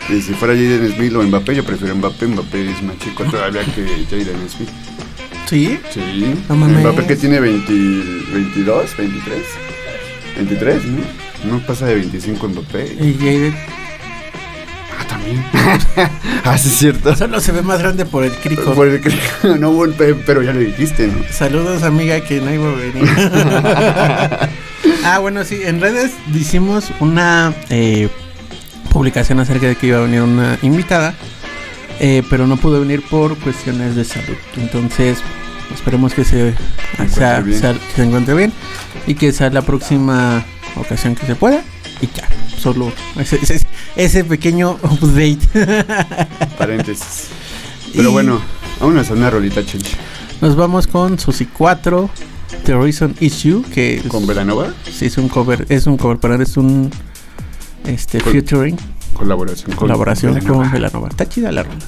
Y 0.10 0.22
si 0.22 0.34
fuera 0.34 0.54
Jaden 0.54 0.94
Smith 0.96 1.14
o 1.16 1.24
Mbappé, 1.24 1.56
yo 1.56 1.64
prefiero 1.64 1.96
Mbappé. 1.96 2.28
Mbappé 2.28 2.72
es 2.72 2.82
más 2.84 2.98
chico 3.00 3.24
todavía 3.26 3.62
que 3.66 3.86
Jaden 4.10 4.50
Smith. 4.50 4.70
Sí, 5.50 5.78
Sí. 5.94 6.34
No 6.50 6.56
mames. 6.56 6.80
Mbappé 6.82 7.06
que 7.06 7.16
tiene 7.16 7.40
20, 7.40 7.72
22, 8.34 8.98
23. 8.98 9.38
23, 10.38 10.86
¿no? 10.86 11.02
No 11.52 11.60
pasa 11.66 11.86
de 11.88 11.96
25 11.96 12.48
Mbappé. 12.50 12.98
y 13.02 13.14
Jaden 13.20 13.56
También. 15.24 15.44
ah, 16.44 16.58
sí, 16.58 16.68
es 16.70 16.76
cierto. 16.78 17.16
solo 17.16 17.40
se 17.40 17.52
ve 17.52 17.62
más 17.62 17.80
grande 17.80 18.06
por 18.06 18.24
el 18.24 18.32
crico. 18.32 18.74
Por 18.74 18.88
el 18.88 19.02
que- 19.02 19.14
no, 19.60 19.74
pero 20.26 20.42
ya 20.42 20.54
lo 20.54 20.60
dijiste, 20.60 21.08
¿no? 21.08 21.20
Saludos 21.32 21.84
amiga 21.84 22.20
que 22.22 22.42
no 22.42 22.54
iba 22.54 22.70
a 22.70 22.76
venir. 22.76 23.10
ah, 25.06 25.20
bueno, 25.20 25.44
sí, 25.44 25.60
en 25.64 25.82
redes 25.82 26.12
hicimos 26.34 26.92
una 27.00 27.54
eh, 27.70 28.10
publicación 28.92 29.40
acerca 29.40 29.68
de 29.68 29.76
que 29.76 29.88
iba 29.88 30.00
a 30.00 30.02
venir 30.02 30.22
una 30.22 30.58
invitada, 30.62 31.14
eh, 32.00 32.24
pero 32.30 32.48
no 32.48 32.58
pudo 32.58 32.80
venir 32.80 33.02
por 33.10 33.38
cuestiones 33.38 33.96
de 33.96 34.04
salud. 34.06 34.36
Entonces, 34.58 35.20
esperemos 35.74 36.14
que 36.14 36.24
se, 36.24 36.54
sea- 37.10 37.40
bien. 37.40 37.60
sea- 37.60 37.74
que 37.74 37.96
se 37.96 38.04
encuentre 38.04 38.34
bien 38.36 38.52
y 39.08 39.16
que 39.16 39.32
sea 39.32 39.50
la 39.50 39.62
próxima 39.62 40.44
ocasión 40.76 41.16
que 41.16 41.26
se 41.26 41.36
pueda. 41.36 41.62
Y 42.04 42.10
ya, 42.16 42.28
solo 42.60 42.92
ese, 43.18 43.38
ese- 43.42 43.66
ese 43.96 44.24
pequeño 44.26 44.72
update. 44.84 45.40
Paréntesis. 46.58 47.28
Pero 47.96 48.10
Y- 48.10 48.12
bueno, 48.12 48.42
vámonos 48.80 49.10
a 49.10 49.14
una 49.14 49.30
rolita 49.30 49.66
chencha. 49.66 49.98
Nos 50.42 50.56
vamos 50.56 50.88
con 50.88 51.18
Susi 51.18 51.46
4, 51.46 52.10
The 52.66 52.74
Reason 52.76 53.16
Issue, 53.22 53.64
que 53.74 53.96
es- 53.96 54.04
¿Con 54.04 54.28
Velanova? 54.28 54.74
Sí, 54.92 55.06
es 55.06 55.18
un 55.18 55.30
cover, 55.30 55.66
es 55.70 55.88
un 55.88 55.98
cover, 55.98 56.18
pero 56.18 56.42
es 56.42 56.58
un 56.58 56.92
este 57.86 58.20
Col- 58.20 58.34
featuring, 58.34 58.78
Colaboración. 59.14 59.68
con 59.72 59.76
colaboración 59.78 60.40
con 60.42 60.70
Velanova. 60.72 61.08
Está 61.10 61.28
chida 61.30 61.52
la 61.52 61.64
rola. 61.64 61.80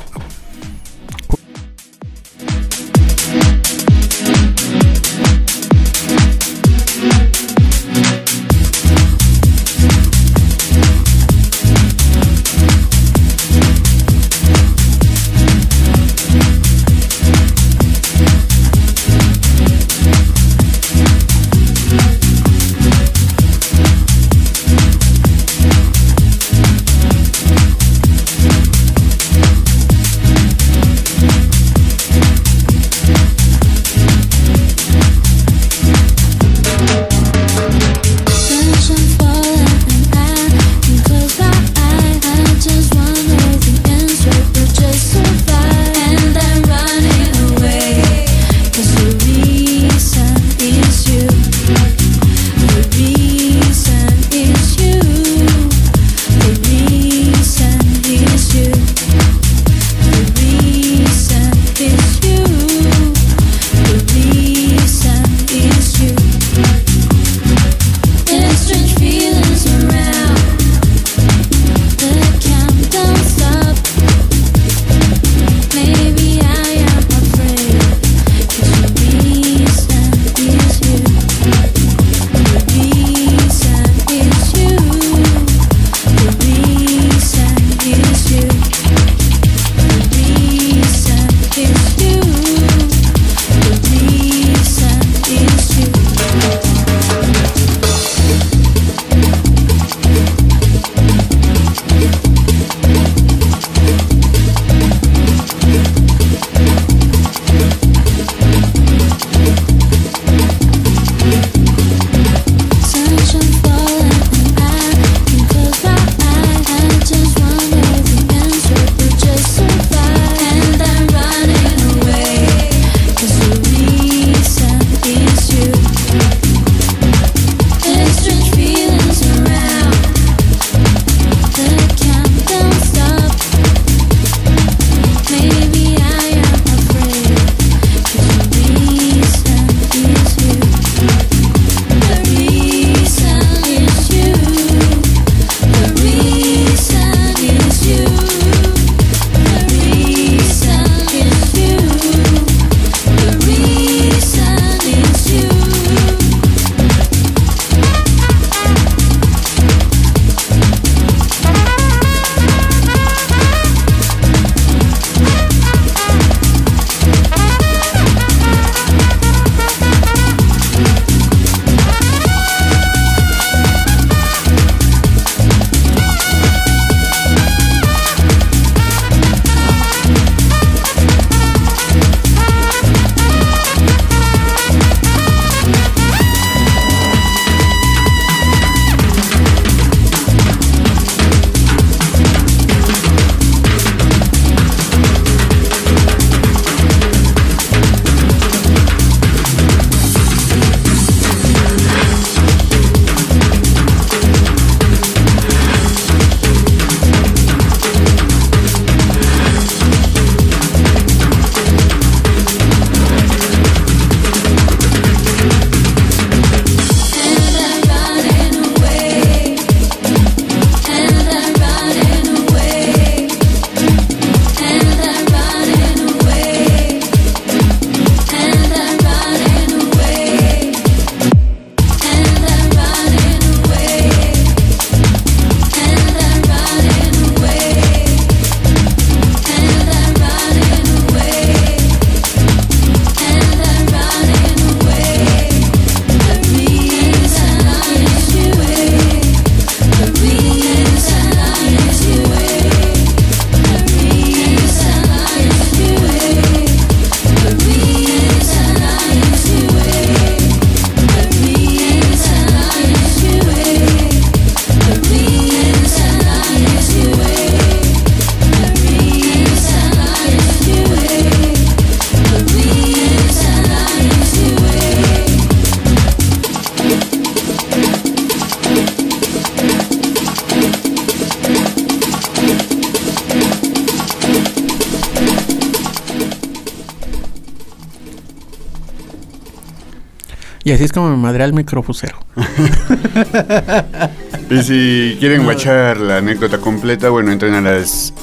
Y 290.66 290.72
así 290.72 290.84
es 290.84 290.92
como 290.92 291.12
me 291.12 291.18
madré 291.18 291.44
al 291.46 291.54
microfusero. 291.54 292.18
Y 294.48 294.62
si 294.62 295.18
quieren 295.20 295.44
guachar 295.44 295.98
la 295.98 296.18
anécdota 296.18 296.60
completa, 296.60 297.10
bueno, 297.10 297.32
entren 297.32 297.56
a 297.56 297.62
las 297.62 298.14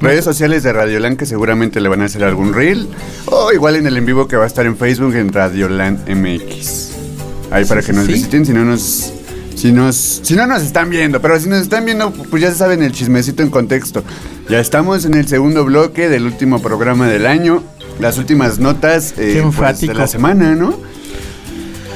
redes 0.00 0.24
sociales 0.24 0.64
de 0.64 0.72
Radioland 0.72 1.16
que 1.16 1.26
seguramente 1.26 1.80
le 1.80 1.88
van 1.88 2.00
a 2.02 2.06
hacer 2.06 2.24
algún 2.24 2.52
reel. 2.54 2.88
O 3.26 3.52
igual 3.52 3.76
en 3.76 3.86
el 3.86 3.96
en 3.96 4.04
vivo 4.04 4.26
que 4.26 4.34
va 4.34 4.42
a 4.44 4.46
estar 4.48 4.66
en 4.66 4.76
Facebook 4.76 5.14
en 5.14 5.32
Radioland 5.32 6.08
MX. 6.08 6.90
Ahí 7.52 7.64
para 7.66 7.82
Sí, 7.82 7.86
que 7.86 7.92
nos 7.92 8.06
sí. 8.06 8.12
visiten, 8.14 8.44
si 8.44 8.52
no 8.52 8.64
nos... 8.64 9.12
Si, 9.54 9.70
nos, 9.70 9.94
si 9.94 10.34
no 10.34 10.46
nos 10.48 10.62
están 10.62 10.90
viendo, 10.90 11.20
pero 11.20 11.38
si 11.38 11.48
nos 11.48 11.60
están 11.60 11.84
viendo, 11.84 12.10
pues 12.12 12.42
ya 12.42 12.52
saben 12.52 12.82
el 12.82 12.90
chismecito 12.90 13.44
en 13.44 13.50
contexto. 13.50 14.02
Ya 14.48 14.58
estamos 14.58 15.04
en 15.04 15.14
el 15.14 15.28
segundo 15.28 15.64
bloque 15.64 16.08
del 16.08 16.24
último 16.24 16.60
programa 16.60 17.06
del 17.06 17.26
año. 17.26 17.62
Las 18.00 18.18
últimas 18.18 18.58
notas 18.58 19.14
eh, 19.18 19.40
pues, 19.56 19.80
de 19.82 19.94
la 19.94 20.08
semana, 20.08 20.56
¿no? 20.56 20.76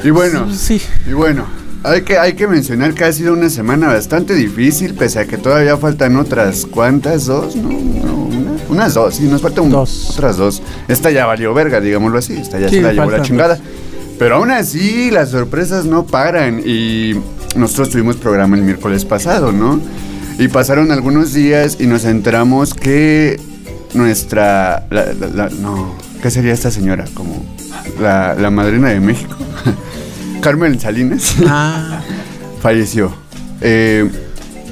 Y 0.04 0.10
bueno, 0.10 0.52
Sí. 0.54 0.80
y 1.08 1.12
bueno, 1.12 1.46
hay 1.82 2.02
que, 2.02 2.18
hay 2.18 2.34
que 2.34 2.46
mencionar 2.46 2.94
que 2.94 3.04
ha 3.04 3.12
sido 3.12 3.32
una 3.32 3.48
semana 3.50 3.88
bastante 3.88 4.34
difícil, 4.34 4.94
pese 4.94 5.18
a 5.18 5.24
que 5.26 5.38
todavía 5.38 5.76
faltan 5.76 6.16
otras 6.16 6.66
cuantas, 6.66 7.26
dos, 7.26 7.56
no, 7.56 7.70
no, 7.70 8.14
una- 8.26 8.52
unas 8.68 8.94
dos, 8.94 9.14
sí, 9.16 9.24
nos 9.24 9.40
faltan 9.42 9.70
Dos. 9.70 10.10
otras 10.10 10.36
dos. 10.36 10.62
Esta 10.88 11.10
ya 11.10 11.26
valió 11.26 11.52
verga, 11.54 11.80
digámoslo 11.80 12.18
así, 12.18 12.34
esta 12.34 12.58
ya 12.60 12.68
Sí, 12.68 12.76
se 12.76 12.82
la 12.82 12.92
llevó 12.92 13.10
la 13.10 13.22
chingada. 13.22 13.56
dos. 13.56 13.64
Pero 14.18 14.36
aún 14.36 14.50
así, 14.52 15.10
las 15.10 15.30
sorpresas 15.30 15.86
no 15.86 16.06
paran 16.06 16.60
y 16.64 17.14
nosotros 17.56 17.90
tuvimos 17.90 18.16
programa 18.16 18.56
el 18.56 18.62
miércoles 18.62 19.04
pasado, 19.04 19.50
¿no? 19.52 19.80
Y 20.38 20.48
pasaron 20.48 20.92
algunos 20.92 21.32
días 21.32 21.78
y 21.80 21.86
nos 21.86 22.04
enteramos 22.04 22.74
que 22.74 23.40
nuestra... 23.94 24.86
la- 24.90 25.12
la- 25.14 25.28
la- 25.34 25.48
no, 25.50 25.94
¿qué 26.22 26.30
sería 26.30 26.52
esta 26.52 26.70
señora? 26.70 27.04
Como 27.14 27.44
la, 28.00 28.34
la 28.34 28.50
madrina 28.50 28.88
de 28.90 29.00
México. 29.00 29.36
Carmen 30.40 30.78
Salinas 30.78 31.34
Ah, 31.46 32.00
falleció. 32.60 33.14
Eh, 33.60 34.10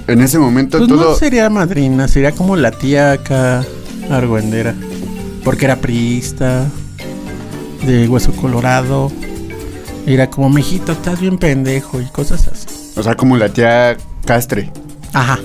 en 0.07 0.21
ese 0.21 0.39
momento 0.39 0.79
pues 0.79 0.89
todo... 0.89 1.11
no 1.11 1.15
sería 1.15 1.49
madrina, 1.49 2.09
sería 2.09 2.33
como 2.33 2.57
la 2.57 2.71
tía 2.73 3.13
acá 3.13 3.65
argüendera. 4.11 4.75
Porque 5.45 5.65
era 5.65 5.77
priista, 5.77 6.67
de 7.85 8.09
hueso 8.09 8.33
colorado. 8.33 9.11
Era 10.07 10.31
como, 10.31 10.51
mijito, 10.51 10.93
estás 10.93 11.21
bien 11.21 11.39
pendejo 11.39 12.01
y 12.01 12.07
cosas 12.07 12.49
así. 12.49 12.67
O 12.97 13.03
sea, 13.03 13.17
como 13.17 13.37
la 13.37 13.49
tía 13.49 13.97
Castre. 14.25 14.71
Ajá. 15.13 15.39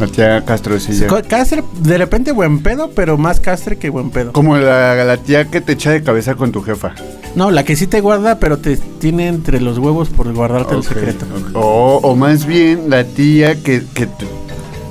La 0.00 0.06
tía 0.06 0.44
Castro, 0.44 0.78
sí, 0.80 0.92
ya. 0.94 1.06
Castre, 1.22 1.62
de 1.80 1.98
repente 1.98 2.32
buen 2.32 2.62
pedo, 2.62 2.90
pero 2.94 3.16
más 3.16 3.40
castre 3.40 3.76
que 3.78 3.88
buen 3.90 4.10
pedo. 4.10 4.32
Como 4.32 4.56
la, 4.56 4.94
la 5.04 5.16
tía 5.16 5.46
que 5.46 5.60
te 5.60 5.72
echa 5.72 5.90
de 5.90 6.02
cabeza 6.02 6.34
con 6.34 6.52
tu 6.52 6.62
jefa. 6.62 6.94
No, 7.36 7.50
la 7.50 7.64
que 7.64 7.76
sí 7.76 7.86
te 7.86 8.00
guarda, 8.00 8.38
pero 8.38 8.56
te 8.56 8.78
tiene 8.78 9.28
entre 9.28 9.60
los 9.60 9.76
huevos 9.78 10.08
por 10.08 10.32
guardarte 10.32 10.74
el 10.74 10.82
secreto. 10.82 11.26
O, 11.52 12.00
o 12.02 12.16
más 12.16 12.46
bien 12.46 12.88
la 12.88 13.04
tía 13.04 13.62
que, 13.62 13.84
que, 13.92 14.06
te, 14.06 14.26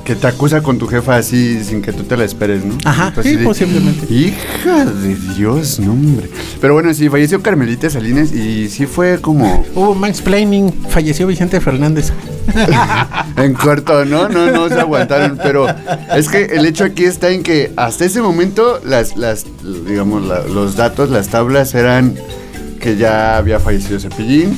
que 0.06 0.16
te 0.16 0.28
acusa 0.28 0.62
con 0.62 0.78
tu 0.78 0.86
jefa 0.88 1.16
así 1.18 1.64
sin 1.64 1.82
que 1.82 1.92
tú 1.92 2.04
te 2.04 2.16
la 2.16 2.24
esperes, 2.26 2.64
¿no? 2.64 2.78
Ajá, 2.86 3.08
Entonces, 3.08 3.38
sí, 3.40 3.44
posiblemente. 3.44 4.14
Hija 4.14 4.86
de 4.86 5.16
Dios, 5.36 5.80
no 5.80 5.94
hombre. 5.94 6.30
Pero 6.62 6.76
bueno, 6.76 6.94
sí, 6.94 7.10
falleció 7.10 7.42
Carmelita 7.42 7.90
Salinas 7.90 8.32
y 8.32 8.70
sí 8.70 8.86
fue 8.86 9.20
como 9.20 9.66
Hubo 9.74 9.96
mansplaining, 9.96 10.72
falleció 10.90 11.26
Vicente 11.26 11.60
Fernández. 11.60 12.14
en 13.38 13.54
corto, 13.56 14.06
¿no? 14.06 14.30
No, 14.30 14.52
no 14.52 14.70
se 14.70 14.80
aguantaron. 14.80 15.40
Pero 15.42 15.66
es 16.16 16.30
que 16.30 16.44
el 16.46 16.66
hecho 16.68 16.84
aquí 16.84 17.06
está 17.06 17.32
en 17.32 17.42
que 17.42 17.74
hasta 17.76 18.06
ese 18.06 18.22
momento 18.22 18.80
las, 18.86 19.18
las 19.18 19.46
digamos, 19.88 20.24
la- 20.28 20.44
los 20.44 20.76
datos, 20.76 21.10
las 21.10 21.30
tablas 21.30 21.74
eran 21.74 22.14
que 22.80 22.96
ya 22.96 23.38
había 23.38 23.60
fallecido 23.60 24.00
Cepillín, 24.00 24.56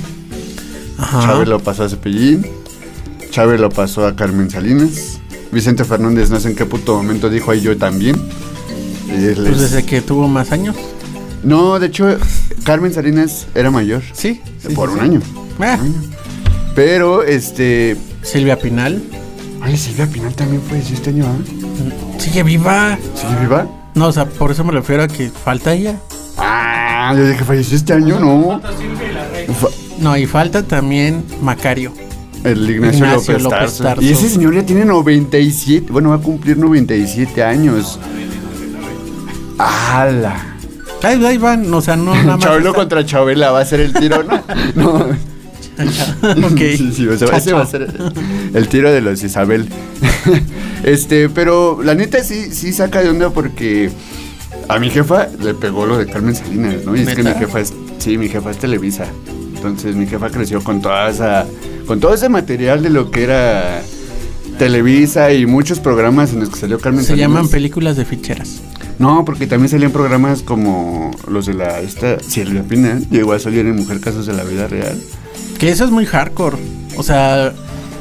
Ajá. 0.98 1.22
Chávez 1.22 1.48
lo 1.48 1.60
pasó 1.60 1.84
a 1.86 1.90
Cepillín. 1.90 2.46
Chávez 3.32 3.60
lo 3.62 3.70
pasó 3.70 4.06
a 4.06 4.16
Carmen 4.16 4.50
Salinas. 4.50 5.20
Vicente 5.52 5.84
Fernández 5.86 6.30
no 6.30 6.40
sé 6.40 6.50
en 6.50 6.56
qué 6.56 6.66
puto 6.66 6.96
momento 6.98 7.30
dijo 7.30 7.52
ahí 7.52 7.62
yo 7.62 7.78
también. 7.78 8.16
Pues 9.08 9.24
es- 9.24 9.60
desde 9.60 9.84
que 9.86 10.02
tuvo 10.02 10.28
más 10.28 10.52
años. 10.52 10.76
No, 11.44 11.80
de 11.80 11.88
hecho, 11.88 12.18
Carmen 12.64 12.94
Salinas 12.94 13.48
era 13.56 13.72
mayor. 13.72 14.02
Sí. 14.14 14.42
sí, 14.62 14.74
por 14.74 14.90
sí, 14.90 14.94
un 14.96 15.00
sí. 15.00 15.06
año. 15.06 15.22
Ah, 15.60 15.78
Pero, 16.76 17.24
este... 17.24 17.96
Silvia 18.24 18.60
Pinal. 18.60 19.02
Ay, 19.62 19.78
Silvia 19.78 20.08
Pinal 20.08 20.34
también 20.36 20.62
falleció 20.64 20.96
este 20.96 21.10
año, 21.12 21.26
¿ah? 21.26 22.20
Sigue 22.20 22.44
viva. 22.44 22.98
¿Sigue 23.16 23.40
viva? 23.42 23.68
No, 23.96 24.08
o 24.08 24.12
sea, 24.12 24.26
por 24.26 24.52
eso 24.52 24.64
me 24.64 24.72
refiero 24.72 25.04
a 25.04 25.08
que 25.08 25.30
falta 25.30 25.74
ella. 25.74 25.96
Ah, 26.38 27.14
yo 27.16 27.26
dije, 27.28 27.44
falleció 27.44 27.78
este 27.78 27.94
año, 27.94 28.20
no. 28.20 28.62
No, 30.00 30.18
y 30.18 30.26
falta 30.28 30.64
también 30.64 31.24
Macario. 31.42 31.94
El 32.48 32.70
Ignacio, 32.70 33.06
Ignacio 33.06 33.34
López, 33.34 33.44
López 33.44 33.60
Tarso. 33.60 33.84
Tarso. 33.84 34.02
Y 34.02 34.10
ese 34.10 34.30
señor 34.30 34.56
ya 34.56 34.66
tiene 34.66 34.86
97, 34.86 35.92
bueno, 35.92 36.10
va 36.10 36.16
a 36.16 36.20
cumplir 36.20 36.58
97 36.58 37.44
años. 37.44 38.00
¡Hala! 39.58 40.56
Ahí, 41.04 41.24
ahí 41.26 41.38
van, 41.38 41.72
o 41.74 41.82
sea, 41.82 41.96
no 41.96 42.14
nada 42.14 42.38
más. 42.38 42.40
Chabelo 42.40 42.70
está- 42.70 42.80
contra 42.80 43.06
Chabela 43.06 43.52
va 43.52 43.60
a 43.62 43.66
ser 43.66 43.80
el 43.82 43.94
tiro, 43.94 44.24
¿no? 44.24 44.44
no. 44.76 44.96
ok. 46.48 46.58
Sí, 46.58 46.92
sí, 46.94 47.08
o 47.08 47.18
sea, 47.18 47.38
ese 47.38 47.54
va 47.54 47.62
a 47.62 47.66
ser 47.68 47.88
el 48.54 48.68
tiro 48.68 48.92
de 48.92 49.02
los 49.02 49.24
Isabel. 49.24 49.68
este, 50.84 51.30
pero 51.30 51.82
la 51.84 51.94
neta 51.94 52.24
sí, 52.24 52.52
sí 52.52 52.74
saca 52.74 53.02
de 53.04 53.10
onda 53.10 53.30
porque 53.30 53.92
a 54.70 54.80
mi 54.80 54.90
jefa 54.90 55.28
le 55.40 55.54
pegó 55.54 55.86
lo 55.86 55.98
de 55.98 56.08
Carmen 56.08 56.36
Salinas, 56.36 56.84
¿no? 56.84 56.96
Y 56.96 57.02
es 57.02 57.14
que 57.14 57.22
mi 57.24 57.32
jefa 57.34 57.60
es, 57.60 57.74
sí, 58.00 58.18
mi 58.18 58.28
jefa 58.28 58.52
es 58.52 58.58
Televisa. 58.58 59.06
Entonces 59.58 59.96
mi 59.96 60.08
jefa 60.08 60.30
creció 60.30 60.63
con 60.63 60.82
toda 60.82 61.10
esa, 61.10 61.46
con 61.86 62.00
todo 62.00 62.13
ese 62.13 62.30
material 62.30 62.82
de 62.84 62.89
lo 62.89 63.12
que 63.12 63.24
era 63.24 63.82
Televisa 64.58 65.34
y 65.34 65.46
muchos 65.46 65.80
programas 65.80 66.34
en 66.34 66.39
los 66.39 66.50
que 66.50 66.56
salió 66.60 66.80
Carmen 66.80 67.02
Se 67.02 67.10
Salinas. 67.10 67.30
llaman 67.30 67.50
películas 67.50 67.96
de 67.98 68.06
ficheras. 68.06 68.62
No, 68.98 69.24
porque 69.26 69.46
también 69.46 69.70
salían 69.70 69.91
programas 69.91 70.41
como 70.41 71.12
los 71.30 71.46
de 71.46 71.54
la 71.54 71.80
esta 71.82 72.20
Silvia 72.20 72.63
Pinal, 72.63 73.08
llegó 73.12 73.34
a 73.34 73.39
salir 73.39 73.65
en 73.67 73.76
Mujer 73.76 74.00
Casos 74.00 74.26
de 74.26 74.34
la 74.34 74.43
Vida 74.43 74.67
Real. 74.67 75.00
Que 75.60 75.70
eso 75.70 75.86
es 75.86 75.91
muy 75.91 76.06
hardcore. 76.08 76.58
O 76.98 77.04
sea, 77.04 77.54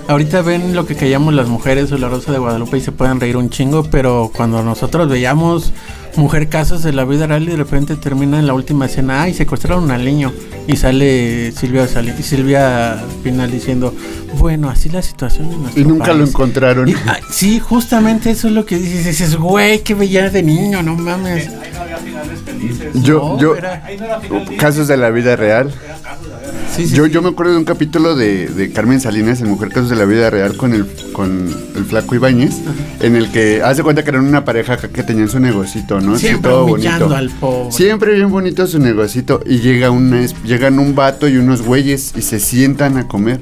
ahorita 0.09 0.41
ven 0.41 0.75
lo 0.75 0.87
que 0.87 0.95
callamos 0.95 1.35
las 1.35 1.49
mujeres 1.49 1.93
o 1.93 1.99
la 1.99 2.09
Rosa 2.09 2.33
de 2.33 2.39
Guadalupe 2.39 2.79
y 2.79 2.81
se 2.81 2.93
pueden 2.93 3.21
reír 3.21 3.37
un 3.37 3.51
chingo, 3.51 3.85
pero 3.91 4.31
cuando 4.35 4.63
nosotros 4.63 5.09
veíamos 5.11 5.73
Mujer 6.17 6.49
Casos 6.49 6.83
de 6.83 6.93
la 6.93 7.05
Vida 7.05 7.27
Real 7.27 7.43
y 7.43 7.47
de 7.49 7.57
repente 7.57 7.97
termina 7.97 8.39
en 8.39 8.47
la 8.47 8.55
última 8.55 8.87
escena, 8.87 9.23
ay, 9.23 9.35
secuestraron 9.35 9.91
al 9.91 10.05
niño. 10.05 10.33
Y 10.67 10.77
sale 10.77 11.53
Silvia, 11.53 11.87
y 12.19 12.23
Silvia 12.23 13.01
Pinal 13.23 13.51
diciendo, 13.51 13.95
bueno, 14.39 14.69
así 14.69 14.89
la 14.89 15.03
situación 15.03 15.49
en 15.53 15.81
Y 15.81 15.85
nunca 15.85 16.09
lo 16.13 16.21
país". 16.21 16.31
encontraron. 16.31 16.89
Y, 16.89 16.95
ah, 17.07 17.19
sí, 17.31 17.61
justamente 17.61 18.31
eso 18.31 18.49
es 18.49 18.55
lo 18.55 18.65
que 18.67 18.77
dices. 18.79 19.05
Dices, 19.05 19.37
güey, 19.37 19.81
qué 19.85 19.95
veía 19.95 20.29
de 20.31 20.43
niño, 20.43 20.83
no 20.83 20.97
mames. 20.97 21.49
Yo, 23.03 23.19
No, 23.19 23.39
yo, 23.41 23.57
era- 23.57 23.83
casos 24.59 24.89
de 24.89 24.97
la 24.97 25.11
vida 25.11 25.37
real. 25.37 25.73
Sí, 26.75 26.87
sí, 26.87 26.95
Yo, 26.95 27.07
sí. 27.07 27.11
yo 27.11 27.23
me 27.23 27.31
acuerdo 27.31 27.53
de 27.53 27.59
un 27.59 27.65
capítulo 27.65 28.15
de, 28.17 28.49
de 28.49 28.71
Carmen 28.71 29.01
Salinas 29.01 29.41
en 29.41 29.49
Mujer 29.49 29.71
Casos 29.71 29.89
de 29.89 29.97
la 29.97 30.05
Vida 30.05 30.29
Real 30.29 30.57
con 30.59 30.75
el, 30.75 30.87
con 31.13 31.49
el 31.75 31.85
flaco 31.87 32.15
Ibáñez, 32.15 32.57
en 33.01 33.17
el 33.17 33.31
que 33.31 33.63
hace 33.63 33.83
cuenta 33.83 34.03
que 34.05 34.11
eran 34.11 34.27
una 34.27 34.45
pareja 34.45 34.77
que 34.77 34.89
que 34.91 35.03
tenían 35.03 35.29
su 35.31 35.41
negocito, 35.41 36.01
¿no? 36.01 36.17
Sí, 36.19 36.27
Siempre 36.27 36.51
al 36.51 36.57
pobre. 36.59 36.83
Siempre 37.73 38.15
bien 38.15 38.31
bonito 38.31 38.67
su 38.67 38.79
negocito. 38.79 39.41
Y 39.47 39.59
llega 39.61 39.91
una, 39.91 40.21
es- 40.21 40.35
llegan 40.45 40.79
un 40.79 40.95
vato 40.95 41.29
y 41.29 41.39
unos 41.39 41.63
güeyes 41.63 42.13
y 42.17 42.21
se 42.23 42.41
sientan 42.41 42.99
a 42.99 43.09
comer. 43.09 43.41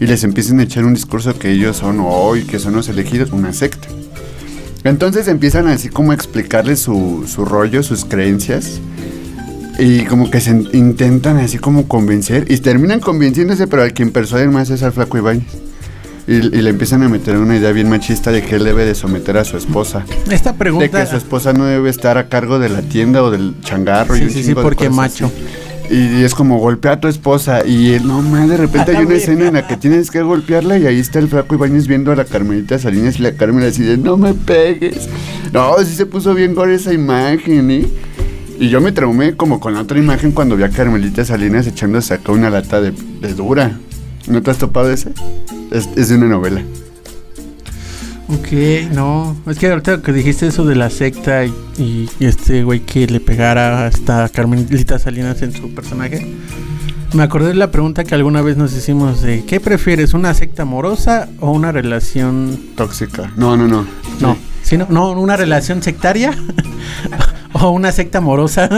Y 0.00 0.06
les 0.06 0.22
empiezan 0.24 0.60
a 0.60 0.64
echar 0.64 0.84
un 0.84 0.92
discurso 0.94 1.38
que 1.38 1.50
ellos 1.52 1.76
son 1.78 2.00
hoy, 2.02 2.44
que 2.44 2.58
son 2.58 2.74
los 2.74 2.88
elegidos, 2.88 3.30
una 3.30 3.52
secta. 3.54 3.88
Entonces 4.84 5.28
empiezan 5.28 5.66
así 5.68 5.88
como 5.88 6.12
a 6.12 6.14
explicarles 6.14 6.78
su, 6.80 7.24
su 7.26 7.44
rollo, 7.44 7.82
sus 7.82 8.04
creencias. 8.04 8.80
Y 9.78 10.04
como 10.04 10.30
que 10.30 10.40
se 10.40 10.50
in- 10.50 10.68
intentan 10.72 11.38
así 11.38 11.58
como 11.58 11.88
convencer. 11.88 12.44
Y 12.50 12.58
terminan 12.58 13.00
convenciéndose, 13.00 13.66
pero 13.66 13.82
al 13.82 13.92
quien 13.92 14.10
persuaden 14.12 14.52
más 14.52 14.70
es 14.70 14.82
al 14.82 14.92
flaco 14.92 15.18
Ibáñez. 15.18 15.46
Y, 16.26 16.34
y 16.36 16.40
le 16.62 16.70
empiezan 16.70 17.02
a 17.02 17.08
meter 17.08 17.36
una 17.36 17.56
idea 17.56 17.72
bien 17.72 17.88
machista 17.88 18.30
de 18.30 18.42
que 18.42 18.54
él 18.56 18.64
debe 18.64 18.84
de 18.86 18.94
someter 18.94 19.36
a 19.36 19.44
su 19.44 19.56
esposa. 19.56 20.04
Esta 20.30 20.52
De 20.52 20.58
pregunta. 20.58 21.04
que 21.04 21.10
su 21.10 21.16
esposa 21.16 21.52
no 21.52 21.64
debe 21.64 21.90
estar 21.90 22.16
a 22.18 22.28
cargo 22.28 22.58
de 22.58 22.68
la 22.68 22.80
tienda 22.82 23.22
o 23.22 23.30
del 23.30 23.54
changarro. 23.62 24.14
y 24.16 24.20
Sí, 24.20 24.24
un 24.26 24.30
sí, 24.30 24.42
sí, 24.42 24.48
de 24.54 24.62
porque 24.62 24.88
macho. 24.90 25.26
así. 25.26 25.34
Y 25.90 26.22
es 26.22 26.34
como 26.34 26.58
golpea 26.58 26.92
a 26.92 27.00
tu 27.00 27.08
esposa. 27.08 27.66
Y 27.66 27.92
él, 27.92 28.06
no 28.06 28.22
mames, 28.22 28.48
de 28.48 28.56
repente 28.56 28.96
hay 28.96 29.04
una 29.04 29.14
escena 29.14 29.48
en 29.48 29.54
la 29.54 29.66
que 29.66 29.76
tienes 29.76 30.10
que 30.10 30.22
golpearla. 30.22 30.78
Y 30.78 30.86
ahí 30.86 30.98
está 30.98 31.18
el 31.18 31.28
flaco 31.28 31.54
Ibáñez 31.54 31.86
viendo 31.86 32.10
a 32.10 32.16
la 32.16 32.24
Carmelita 32.24 32.78
Salinas 32.78 33.18
y 33.18 33.22
la 33.22 33.32
Carmen 33.32 33.64
así 33.64 33.82
de 33.82 33.98
no 33.98 34.16
me 34.16 34.34
pegues. 34.34 35.08
No, 35.52 35.76
sí 35.84 35.94
se 35.94 36.06
puso 36.06 36.34
bien 36.34 36.54
gore 36.54 36.74
esa 36.74 36.92
imagen, 36.92 37.70
¿eh? 37.70 37.86
Y 38.58 38.68
yo 38.68 38.80
me 38.80 38.92
traumé 38.92 39.36
como 39.36 39.60
con 39.60 39.74
la 39.74 39.82
otra 39.82 39.98
imagen 39.98 40.32
cuando 40.32 40.56
vi 40.56 40.62
a 40.62 40.70
Carmelita 40.70 41.24
Salinas 41.24 41.66
echándose 41.66 42.14
acá 42.14 42.32
una 42.32 42.50
lata 42.50 42.80
de, 42.80 42.92
de 43.20 43.34
dura. 43.34 43.78
¿No 44.26 44.42
te 44.42 44.50
has 44.50 44.58
topado 44.58 44.90
ese? 44.90 45.10
Es, 45.70 45.88
es 45.96 46.08
de 46.08 46.16
una 46.16 46.26
novela. 46.26 46.62
Ok, 48.38 48.92
no. 48.92 49.36
Es 49.46 49.58
que 49.58 49.68
ahorita 49.70 50.02
que 50.02 50.12
dijiste 50.12 50.46
eso 50.46 50.64
de 50.64 50.74
la 50.74 50.90
secta 50.90 51.44
y, 51.44 51.52
y 51.78 52.08
este 52.20 52.64
güey 52.64 52.80
que 52.80 53.06
le 53.06 53.20
pegara 53.20 53.84
a 53.84 53.88
esta 53.88 54.28
Carmelita 54.28 54.98
Salinas 54.98 55.42
en 55.42 55.52
su 55.52 55.74
personaje. 55.74 56.34
Me 57.14 57.22
acordé 57.22 57.48
de 57.48 57.54
la 57.54 57.70
pregunta 57.70 58.02
que 58.02 58.14
alguna 58.14 58.42
vez 58.42 58.56
nos 58.56 58.74
hicimos 58.74 59.22
de 59.22 59.44
¿qué 59.44 59.60
prefieres, 59.60 60.14
una 60.14 60.34
secta 60.34 60.62
amorosa 60.62 61.28
o 61.38 61.52
una 61.52 61.70
relación 61.70 62.58
Tóxica. 62.76 63.32
No, 63.36 63.56
no, 63.56 63.68
no. 63.68 63.86
no, 64.20 64.36
¿sí, 64.62 64.76
no? 64.76 64.88
no, 64.90 65.12
una 65.12 65.36
relación 65.36 65.80
sectaria 65.80 66.32
o 67.62 67.70
una 67.70 67.92
secta 67.92 68.18
amorosa? 68.18 68.68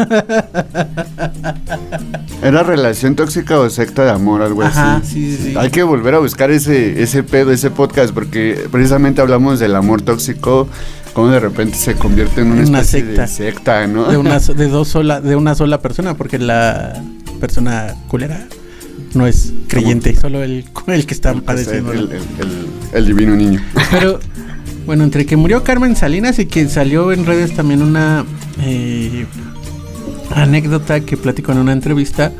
¿Era 2.42 2.62
relación 2.62 3.14
tóxica 3.16 3.58
o 3.58 3.68
secta 3.70 4.04
de 4.04 4.10
amor, 4.10 4.42
algo 4.42 4.62
Ajá, 4.62 4.96
así? 4.96 5.12
sí, 5.12 5.36
sí, 5.36 5.42
sí. 5.50 5.54
Hay 5.56 5.70
que 5.70 5.82
volver 5.82 6.14
a 6.14 6.18
buscar 6.18 6.50
ese, 6.50 7.02
ese 7.02 7.22
pedo, 7.22 7.50
ese 7.52 7.70
podcast, 7.70 8.12
porque 8.12 8.66
precisamente 8.70 9.20
hablamos 9.20 9.58
del 9.58 9.74
amor 9.74 10.02
tóxico, 10.02 10.68
cómo 11.14 11.28
de 11.28 11.40
repente 11.40 11.76
se 11.76 11.94
convierte 11.94 12.42
en 12.42 12.52
una, 12.52 12.62
Una 12.68 12.80
especie 12.80 13.00
secta. 13.06 13.22
de 13.22 13.28
secta, 13.28 13.86
¿no? 13.86 14.04
de 14.10 14.16
una 14.18 14.38
de 14.56 14.68
dos 14.68 14.88
sola 14.88 15.20
de 15.20 15.34
una 15.36 15.54
sola 15.54 15.80
persona 15.80 16.14
porque 16.14 16.38
la 16.38 17.02
persona 17.40 17.94
culera 18.08 18.46
no 19.14 19.26
es 19.26 19.52
creyente, 19.68 20.14
solo 20.14 20.42
el, 20.42 20.66
el 20.88 21.06
que 21.06 21.14
está 21.14 21.30
el, 21.30 21.42
padeciendo. 21.42 21.92
el- 21.92 22.10
el- 22.12 22.66
el 22.92 23.06
divino 23.06 23.34
niño. 23.34 23.60
Pero 23.90 24.20
bueno, 24.86 25.04
entre 25.04 25.24
que 25.26 25.36
murió 25.36 25.64
Carmen 25.64 25.96
Salinas 25.96 26.38
y 26.38 26.46
que 26.46 26.68
salió 26.68 27.12
en 27.12 27.24
redes 27.26 27.54
también 27.54 27.82
una 27.82 28.24
eh, 28.66 29.26
anécdota 30.34 31.00
que 31.00 31.16
platicó 31.16 31.52
en 31.52 31.58
una 31.58 31.72
entrevista 31.72 32.32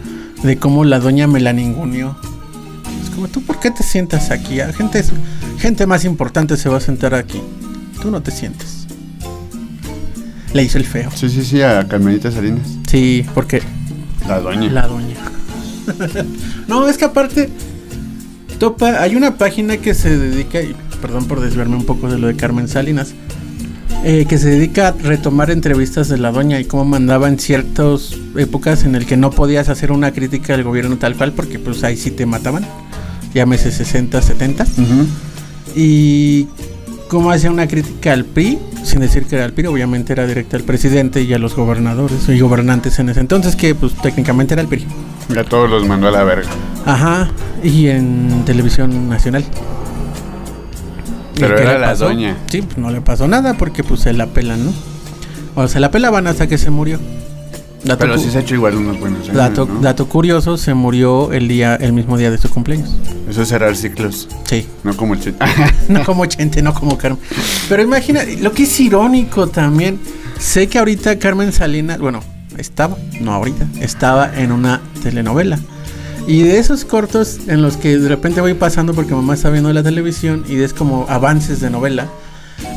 de 0.43 0.57
cómo 0.59 0.85
la 0.85 0.99
doña 0.99 1.27
me 1.27 1.41
la 1.41 1.53
ninguneó. 1.53 2.17
Es 3.03 3.11
como, 3.11 3.29
¿tú 3.29 3.43
por 3.43 3.59
qué 3.61 3.71
te 3.71 3.83
sientas 3.83 4.31
aquí? 4.31 4.61
Ah, 4.61 4.73
Gente, 4.73 5.03
gente 5.59 5.87
más 5.87 6.05
importante 6.05 6.57
se 6.57 6.69
va 6.69 6.79
a 6.79 6.81
sentar 6.81 7.15
aquí. 7.15 7.41
Tú 8.03 8.11
no 8.11 8.23
te 8.23 8.31
sientes. 8.31 8.87
Le 10.53 10.63
hizo 10.63 10.79
el 10.79 10.85
feo. 10.85 11.11
Sí, 11.15 11.29
sí, 11.29 11.45
sí, 11.45 11.63
a 11.63 11.87
Carmelita 11.87 12.31
Salinas. 12.31 12.67
Sí, 12.89 13.25
porque 13.35 13.63
La 14.29 14.41
doña. 14.41 14.71
la 14.71 14.87
doña. 14.87 15.17
no, 16.69 16.89
es 16.89 16.99
que 16.99 17.05
aparte, 17.05 17.51
Topa, 18.59 19.01
hay 19.03 19.15
una 19.17 19.37
página 19.37 19.77
que 19.77 19.95
se 19.95 20.17
dedica, 20.19 20.61
y 20.61 20.75
perdón 21.01 21.27
por 21.27 21.41
desviarme 21.41 21.77
un 21.77 21.85
poco 21.85 22.09
de 22.09 22.19
lo 22.19 22.27
de 22.27 22.37
Carmen 22.37 22.69
Salinas, 22.69 23.15
eh, 24.05 24.27
que 24.29 24.39
se 24.39 24.51
dedica 24.51 24.89
a 24.89 24.93
retomar 24.93 25.51
entrevistas 25.51 26.09
de 26.09 26.19
la 26.19 26.31
doña 26.31 26.61
y 26.61 26.65
cómo 26.65 26.85
mandaba 26.85 27.29
en 27.29 27.39
ciertas 27.39 28.13
épocas 28.37 28.85
en 28.85 28.95
el 28.95 29.07
que 29.07 29.17
no 29.17 29.31
podías 29.31 29.69
hacer 29.69 29.91
una 29.93 30.13
crítica 30.13 30.55
al 30.55 30.63
gobierno 30.63 30.97
tal 30.97 31.17
cual, 31.17 31.33
porque 31.33 31.59
pues 31.59 31.83
ahí 31.85 31.97
sí 31.97 32.11
te 32.11 32.25
mataban, 32.27 32.65
llámese 33.35 33.71
60, 33.73 34.23
70, 34.23 34.63
Ujú. 34.65 35.07
y 35.75 36.47
cómo 37.09 37.31
hacía 37.31 37.51
una 37.51 37.67
crítica 37.67 38.13
al 38.13 38.25
PRI, 38.25 38.59
sin 38.85 39.01
decir 39.01 39.25
que 39.27 39.37
era 39.37 39.45
el 39.45 39.53
PRI, 39.53 39.67
obviamente 39.67 40.13
era 40.13 40.27
directa 40.27 40.57
al 40.57 40.63
presidente 40.63 41.23
y 41.23 41.33
a 41.35 41.39
los 41.39 41.57
gobernadores 41.57 42.29
y 42.29 42.39
gobernantes 42.39 42.99
en 43.01 43.09
ese 43.09 43.21
entonces, 43.21 43.57
que 43.57 43.75
pues 43.75 43.95
técnicamente 43.95 44.55
era 44.55 44.63
el 44.63 44.69
PRI. 44.69 44.87
Ya 45.35 45.43
todos 45.43 45.69
los 45.69 45.87
mandó 45.87 46.07
a 46.09 46.13
la 46.13 46.23
verga. 46.23 46.49
Ajá, 46.85 47.29
y 47.65 47.89
en 47.89 48.45
televisión 48.45 49.09
nacional. 49.09 49.45
¿Y 51.37 51.41
Pero 51.41 51.59
era 51.59 51.79
la 51.79 51.89
pasó? 51.89 52.07
doña. 52.07 52.37
Sí, 52.51 52.63
pues 52.63 52.79
no 52.79 52.91
le 52.91 53.01
pasó 53.01 53.29
nada 53.29 53.55
porque 53.55 53.85
pues 53.85 54.01
se 54.01 54.13
la 54.13 54.27
pelan, 54.27 54.65
¿no? 54.67 54.73
O 55.55 55.69
se 55.69 55.81
la 55.81 55.91
pelaban 55.91 56.27
hasta 56.27 56.47
que 56.47 56.59
se 56.59 56.71
murió. 56.71 56.99
Dato, 57.85 58.01
Pero 58.01 58.19
sí 58.19 58.31
se 58.31 58.39
ha 58.39 58.41
hecho 58.41 58.55
igual 58.57 58.75
unos 58.75 58.99
buenos 58.99 59.23
años, 59.25 59.37
dato, 59.37 59.65
¿no? 59.65 59.81
dato 59.81 60.09
curioso, 60.09 60.57
se 60.57 60.75
murió 60.75 61.31
el 61.33 61.47
día, 61.47 61.77
el 61.77 61.93
mismo 61.93 62.17
día 62.19 62.33
de 62.33 62.39
su 62.39 62.51
cumpleaños. 62.51 62.97
Eso 63.31 63.43
es 63.43 63.49
cerrar 63.49 63.77
ciclos, 63.77 64.29
Sí. 64.45 64.67
no 64.83 64.97
como 64.97 65.15
el 65.15 65.21
chiste. 65.21 65.45
No 65.89 66.03
como 66.05 66.27
Chente, 66.27 66.63
no 66.63 66.75
como 66.75 66.99
Carmen. 66.99 67.21
Pero 67.69 67.83
imagina, 67.83 68.23
lo 68.41 68.51
que 68.53 68.65
es 68.65 68.81
irónico 68.81 69.47
también. 69.47 70.01
Sé 70.39 70.67
que 70.69 70.79
ahorita 70.81 71.19
Carmen 71.21 71.53
Salinas, 71.53 71.99
bueno, 72.01 72.21
estaba, 72.59 72.97
no 73.21 73.33
ahorita, 73.33 73.69
estaba 73.81 74.35
en 74.37 74.51
una 74.51 74.81
telenovela. 75.03 75.59
Y 76.27 76.43
de 76.43 76.59
esos 76.59 76.85
cortos 76.85 77.39
en 77.47 77.63
los 77.63 77.77
que 77.77 77.99
de 77.99 78.09
repente 78.09 78.41
voy 78.41 78.55
pasando 78.55 78.95
porque 78.95 79.15
mamá 79.15 79.35
está 79.35 79.49
viendo 79.51 79.73
la 79.73 79.85
televisión 79.85 80.45
y 80.49 80.61
es 80.61 80.75
como 80.75 81.07
avances 81.09 81.61
de 81.61 81.71
novela, 81.71 82.09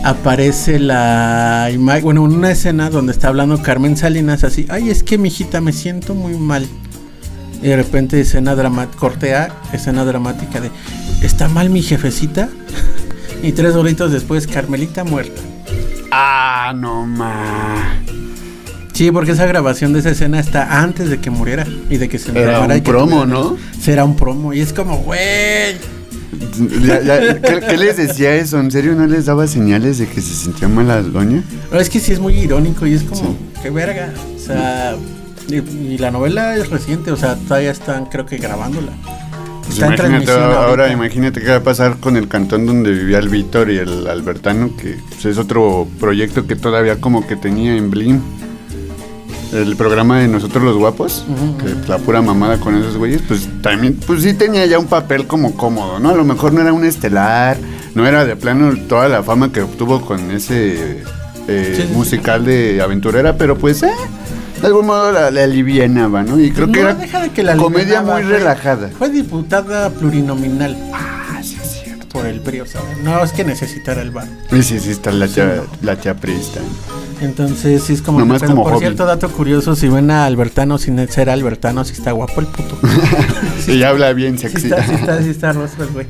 aparece 0.04 0.78
la 0.78 1.70
imagen, 1.74 2.04
bueno, 2.04 2.22
una 2.22 2.52
escena 2.52 2.92
donde 2.92 3.12
está 3.12 3.30
hablando 3.30 3.60
Carmen 3.62 3.98
Salinas 3.98 4.44
así, 4.44 4.68
ay, 4.70 4.92
es 4.92 5.02
que 5.02 5.18
mijita, 5.18 5.62
me 5.62 5.74
siento 5.74 6.14
muy 6.14 6.36
mal. 6.38 6.68
Y 7.62 7.68
de 7.68 7.76
repente 7.76 8.22
escena 8.22 8.56
dramática, 8.56 9.00
cortea, 9.00 9.56
escena 9.74 10.06
dramática 10.06 10.62
de, 10.62 10.70
¿está 11.24 11.48
mal 11.48 11.72
mi 11.72 11.82
jefecita? 11.82 12.50
y 13.44 13.52
tres 13.52 13.76
horitos 13.76 14.12
después, 14.12 14.46
Carmelita 14.46 15.04
muerta. 15.04 15.42
ah, 16.12 16.72
no 16.76 17.06
ma. 17.08 18.00
Sí, 19.00 19.14
porque 19.14 19.32
esa 19.32 19.46
grabación 19.46 19.94
de 19.94 20.00
esa 20.00 20.10
escena 20.10 20.42
está 20.42 20.82
antes 20.82 21.10
de 21.10 21.20
que 21.22 21.30
muriera 21.30 21.66
y 21.90 21.96
de 21.96 22.10
que 22.10 22.20
se 22.20 22.38
Era 22.38 22.60
un 22.60 22.82
promo, 22.82 23.26
¿no? 23.26 23.56
Será 23.80 24.04
un 24.04 24.18
promo 24.18 24.54
y 24.54 24.60
es 24.60 24.74
como, 24.74 24.98
güey. 24.98 25.78
Ya- 26.86 27.02
ya, 27.02 27.40
¿qué, 27.40 27.62
qué 27.66 27.78
les 27.78 27.96
decía 27.96 28.36
eso? 28.36 28.60
¿En 28.60 28.70
serio 28.70 28.96
no 28.96 29.08
les 29.08 29.28
daba 29.28 29.48
señales 29.48 30.00
de 30.00 30.08
que 30.08 30.20
se 30.20 30.34
sentía 30.34 30.68
mal 30.68 30.90
la 30.90 31.02
doña? 31.02 31.42
Pero 31.70 31.82
es 31.82 31.90
que 31.90 32.02
sí 32.02 32.12
es 32.12 32.20
muy 32.20 32.34
irónico 32.40 32.86
y 32.86 32.96
es 32.96 33.04
como, 33.04 33.22
Sí. 33.22 33.38
qué 33.64 33.70
verga. 33.70 34.10
O 34.36 34.38
sea, 34.38 34.98
y, 35.48 35.56
y 35.94 35.98
la 35.98 36.12
novela 36.12 36.58
es 36.58 36.70
reciente, 36.70 37.10
o 37.14 37.16
sea, 37.16 37.36
todavía 37.38 37.72
están, 37.72 38.08
creo 38.08 38.26
que 38.26 38.36
grabándola. 38.38 38.92
Pues 39.62 39.76
Está 39.76 39.86
en 39.86 39.94
imagínate, 39.94 40.26
transmisión 40.26 40.44
ahora 40.44 40.84
ahorita. 40.88 40.92
imagínate 40.92 41.40
qué 41.40 41.48
va 41.52 41.56
a 41.56 41.64
pasar 41.64 42.00
con 42.02 42.18
el 42.18 42.28
cantón 42.28 42.66
donde 42.66 42.92
vivía 42.92 43.20
el 43.20 43.30
Víctor 43.30 43.72
y 43.72 43.78
el 43.78 44.08
Albertano, 44.08 44.76
que 44.76 44.98
pues, 45.08 45.24
es 45.24 45.38
otro 45.38 45.88
proyecto 46.02 46.46
que 46.48 46.58
todavía 46.58 47.00
como 47.00 47.26
que 47.26 47.38
tenía 47.38 47.78
en 47.78 47.90
Blim. 47.90 48.20
El 49.54 49.76
programa 49.76 50.20
de 50.20 50.28
Nosotros 50.28 50.64
los 50.64 50.78
Guapos, 50.78 51.26
Ujú, 51.28 51.58
que 51.58 51.74
ujú. 51.74 51.88
la 51.88 51.98
pura 51.98 52.22
mamada 52.22 52.60
con 52.60 52.76
esos 52.76 52.98
güeyes, 52.98 53.22
pues 53.28 53.48
también, 53.62 53.96
pues 54.06 54.22
sí 54.22 54.34
tenía 54.34 54.66
ya 54.68 54.78
un 54.78 54.86
papel 54.86 55.26
como 55.26 55.56
cómodo, 55.56 56.00
¿no? 56.00 56.10
A 56.10 56.16
lo 56.16 56.24
mejor 56.24 56.54
no 56.54 56.62
era 56.62 56.72
un 56.72 56.86
estelar, 56.86 57.58
no 57.96 58.06
era 58.06 58.26
de 58.26 58.36
plano 58.36 58.72
toda 58.88 59.08
la 59.10 59.24
fama 59.24 59.52
que 59.52 59.62
obtuvo 59.62 60.02
con 60.02 60.30
ese 60.32 61.02
eh, 61.48 61.74
Sí, 61.76 61.82
sí, 61.82 61.88
sí. 61.88 61.94
musical 61.96 62.46
de 62.46 62.80
aventurera, 62.80 63.38
pero 63.38 63.58
pues, 63.58 63.82
eh, 63.82 63.90
de 64.62 64.68
algún 64.68 64.86
modo 64.86 65.12
la, 65.12 65.32
la 65.32 65.44
alivianaba, 65.46 66.22
¿no? 66.22 66.40
Y 66.40 66.52
creo 66.52 66.72
que 66.72 66.82
era 66.82 66.94
deja 66.94 67.20
de 67.22 67.30
que 67.32 67.42
la 67.42 67.56
comedia 67.58 68.02
muy 68.04 68.22
relajada. 68.22 68.90
Fue 69.00 69.10
diputada 69.10 69.90
plurinominal 69.90 70.78
Ah. 70.94 71.19
Por 72.12 72.26
el 72.26 72.40
PRI, 72.42 72.62
o 72.62 72.66
sea, 72.66 72.82
no 73.04 73.24
es 73.24 73.32
que 73.32 73.44
necesitara 73.44 74.02
el 74.02 74.12
bar. 74.12 74.28
Sí, 74.50 74.64
sí, 74.64 74.80
sí, 74.80 74.90
está 74.92 75.12
la 75.12 75.28
cha, 75.28 75.64
la 75.82 76.00
chaprista. 76.00 76.60
Entonces, 77.22 77.84
sí 77.84 77.94
es 77.94 78.02
como. 78.02 78.20
Nomás 78.20 78.40
pero 78.42 78.52
como 78.52 78.64
por 78.64 78.74
hobby. 78.74 78.82
cierto, 78.86 79.06
dato 79.06 79.30
curioso: 79.30 79.76
si 79.76 79.88
ven 79.90 80.10
a 80.12 80.26
Albertano 80.26 80.78
sin 80.78 81.06
ser 81.10 81.30
Albertano, 81.30 81.84
sí 81.86 81.94
está 81.94 82.12
guapo 82.12 82.42
el 82.42 82.48
puto. 82.48 82.78
Y 83.68 83.84
habla 83.84 84.14
bien 84.14 84.38
Sí 84.40 84.48
sexy. 84.48 84.68
está, 84.68 84.84
sí 84.86 84.94
está, 84.94 85.22
sí 85.22 85.30
está 85.30 85.52
rostro 85.54 85.88
güey. 85.94 86.08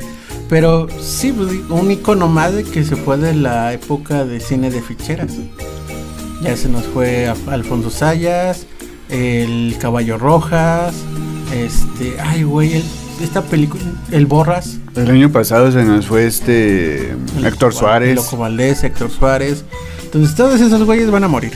Pero 0.48 0.88
sí, 1.02 1.32
pues, 1.34 1.50
un 1.70 1.92
icono 1.92 2.28
más 2.28 2.54
de 2.54 2.64
que 2.64 2.84
se 2.86 2.96
fue 2.96 3.18
de 3.18 3.34
la 3.36 3.74
época 3.74 4.24
de 4.26 4.40
cine 4.40 4.70
de 4.72 4.82
ficheras. 4.82 5.32
Ya 6.42 6.56
se 6.56 6.70
nos 6.70 6.86
fue 6.86 7.28
a- 7.28 7.36
Alfonso 7.52 7.90
Sayas, 7.90 8.66
el 9.10 9.76
Caballo 9.80 10.18
Rojas, 10.18 10.94
este, 11.54 12.16
ay 12.22 12.44
güey, 12.44 12.76
el- 12.78 12.84
esta 13.22 13.42
película, 13.42 13.84
el 14.12 14.26
Borras, 14.26 14.78
El 15.00 15.12
año 15.12 15.32
pasado 15.32 15.72
se 15.72 15.84
nos 15.84 16.08
fue 16.08 16.26
este 16.28 17.12
el 17.38 17.46
Héctor 17.46 17.72
Loco- 17.74 17.80
Suárez. 17.80 18.16
Loco 18.16 18.38
Valdés, 18.38 18.84
Héctor 18.84 19.10
Suárez. 19.12 19.64
Entonces 20.04 20.36
todos 20.36 20.60
esos 20.60 20.84
güeyes 20.84 21.10
van 21.12 21.24
a 21.24 21.28
morir. 21.28 21.54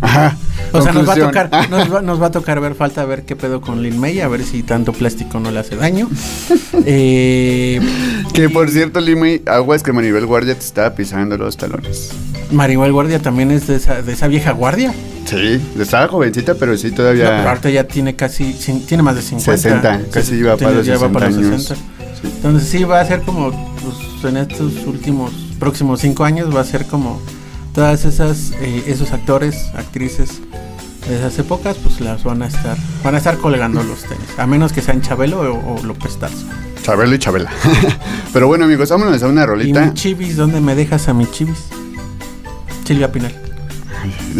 Ajá. 0.00 0.36
O 0.72 0.82
sea, 0.82 0.92
nos 0.92 1.08
va 1.08 1.12
a 1.12 1.16
tocar, 1.16 1.50
nos 1.70 1.92
va, 1.94 2.02
nos 2.02 2.20
va 2.20 2.26
a 2.26 2.30
tocar 2.30 2.60
ver, 2.60 2.74
falta 2.74 3.04
ver 3.04 3.22
qué 3.24 3.36
pedo 3.36 3.60
con 3.60 3.80
Lin 3.82 3.98
May, 3.98 4.20
a 4.20 4.28
ver 4.28 4.42
si 4.42 4.62
tanto 4.64 4.92
plástico 4.92 5.38
no 5.38 5.50
le 5.50 5.60
hace 5.60 5.76
daño. 5.76 6.08
Eh, 6.86 7.80
Que 8.34 8.48
por 8.50 8.68
cierto, 8.68 9.00
Lima, 9.00 9.26
aguas 9.46 9.82
que 9.82 9.92
Maribel 9.92 10.26
Guardia 10.26 10.54
te 10.54 10.64
estaba 10.64 10.94
pisando 10.94 11.38
los 11.38 11.56
talones. 11.56 12.10
Maribel 12.50 12.92
Guardia 12.92 13.20
también 13.20 13.50
es 13.52 13.66
de 13.68 13.76
esa, 13.76 14.02
de 14.02 14.12
esa 14.12 14.26
vieja 14.28 14.50
guardia. 14.52 14.92
Sí, 15.24 15.60
estaba 15.78 16.08
jovencita, 16.08 16.54
pero 16.54 16.76
sí 16.76 16.88
No, 16.88 16.96
pero 16.96 17.14
todavía. 17.14 17.48
ahorita 17.48 17.70
ya 17.70 17.84
tiene 17.84 18.14
casi, 18.16 18.52
tiene 18.86 19.02
más 19.02 19.14
de 19.16 19.22
50. 19.22 19.56
60, 19.56 20.00
casi 20.10 20.34
iba 20.34 20.56
para 20.56 20.72
los 20.72 20.84
ya 20.86 20.98
va 20.98 21.08
para 21.08 21.26
los 21.30 21.36
60 21.36 21.54
años. 21.54 21.62
60. 21.68 21.93
Sí. 22.20 22.28
Entonces 22.36 22.68
sí, 22.68 22.84
va 22.84 23.00
a 23.00 23.04
ser 23.06 23.22
como, 23.22 23.50
pues, 23.82 24.24
en 24.24 24.36
estos 24.38 24.72
últimos, 24.86 25.32
próximos 25.58 26.00
5 26.00 26.24
años, 26.24 26.54
va 26.54 26.60
a 26.60 26.64
ser 26.64 26.86
como 26.86 27.20
todas 27.74 28.04
esas, 28.04 28.52
eh, 28.60 28.84
esos 28.86 29.12
actores, 29.12 29.70
actrices 29.76 30.40
de 31.08 31.16
esas 31.16 31.38
épocas, 31.38 31.76
pues 31.82 32.00
las 32.00 32.24
van 32.24 32.42
a 32.42 32.46
estar, 32.46 32.76
van 33.02 33.14
a 33.14 33.18
estar 33.18 33.36
colgando 33.38 33.82
los 33.82 34.02
tenis. 34.02 34.26
A 34.38 34.46
menos 34.46 34.72
que 34.72 34.80
sean 34.80 35.02
Chabelo 35.02 35.40
o, 35.40 35.74
o 35.74 35.82
López 35.82 36.16
Tarso. 36.18 36.46
Chabelo 36.82 37.14
y 37.14 37.18
Chabela. 37.18 37.50
pero 38.32 38.46
bueno, 38.46 38.64
amigos, 38.64 38.88
vámonos 38.90 39.22
a 39.22 39.26
una 39.28 39.42
Y 39.42 39.46
rolita. 39.46 39.86
mi 39.86 39.94
chivis, 39.94 40.36
¿dónde 40.36 40.60
me 40.60 40.74
dejas 40.74 41.08
a 41.08 41.14
mi 41.14 41.26
chivis? 41.30 41.64
Silvia 42.86 43.10
Pinal. 43.10 43.34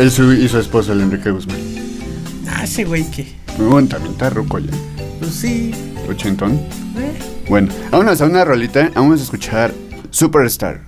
y, 0.00 0.10
su, 0.10 0.32
y 0.32 0.48
su 0.48 0.58
esposo, 0.58 0.92
el 0.92 1.00
Enrique 1.02 1.30
Guzmán. 1.30 1.58
Ah, 2.48 2.64
ese 2.64 2.84
güey 2.84 3.10
que, 3.10 3.34
Bueno, 3.58 3.88
también 3.88 4.12
está 4.12 4.30
ruco 4.30 4.58
ya. 4.58 4.70
Pues 5.18 5.32
sí. 5.34 5.72
Ochentón. 6.08 6.52
eh. 6.54 7.18
Bueno, 7.48 7.72
vámonos 7.90 8.20
a 8.20 8.26
una 8.26 8.44
rolita. 8.44 8.90
Vamos 8.94 9.20
a 9.20 9.24
escuchar 9.24 9.72
Superstar 10.10 10.80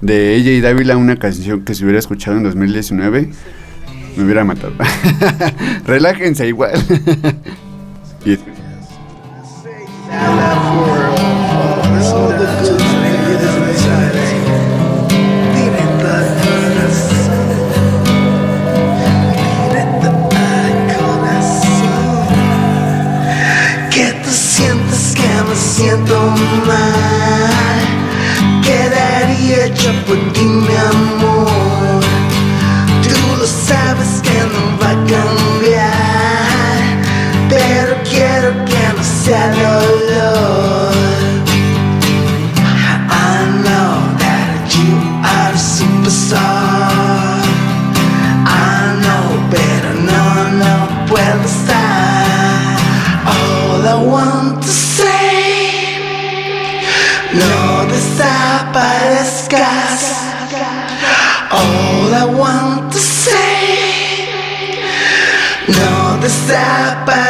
de 0.00 0.34
ella 0.34 0.50
y 0.52 0.60
Dávila, 0.60 0.96
una 0.96 1.16
canción 1.16 1.64
que 1.64 1.74
se 1.74 1.84
hubiera 1.84 1.98
escuchado 1.98 2.36
en 2.36 2.42
2019. 2.44 3.30
Me 4.16 4.24
hubiera 4.24 4.44
matado. 4.44 4.72
Relájense 5.86 6.46
igual. 6.46 6.72
y 8.24 8.38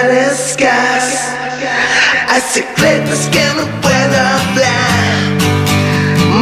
desaparezcas 0.08 1.34
Hay 2.28 2.40
secretos 2.40 3.20
que 3.30 3.44
no 3.56 3.64
puedo 3.80 4.18
hablar. 4.18 5.20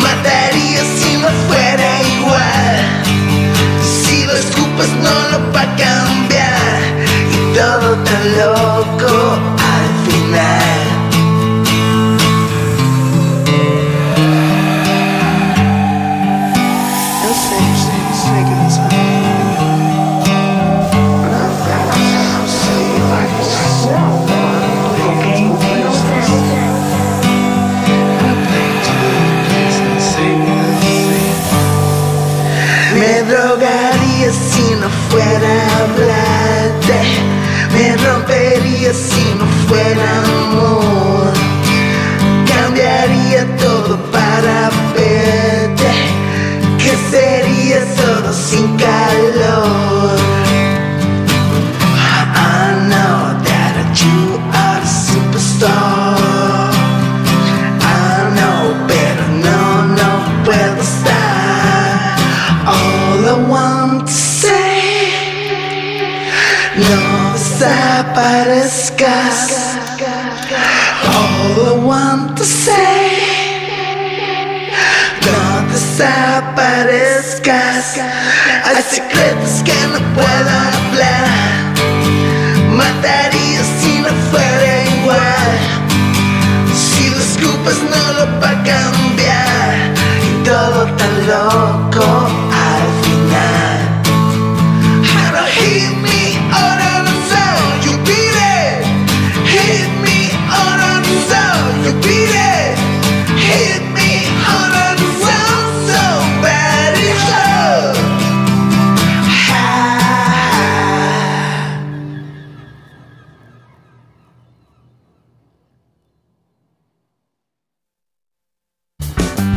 Mataría 0.02 0.82
si 0.98 1.16
no 1.16 1.28
fuera 1.48 2.02
igual. 2.18 2.76
Si 3.82 4.24
lo 4.24 4.32
escupas 4.32 4.88
no 5.02 5.38
lo 5.38 5.52
va 5.52 5.62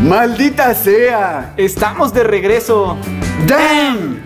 ¡Maldita 0.07 0.75
sea! 0.75 1.55
¡Estamos 1.57 2.13
de 2.13 2.23
regreso! 2.23 2.95
¡Damn! 3.47 4.19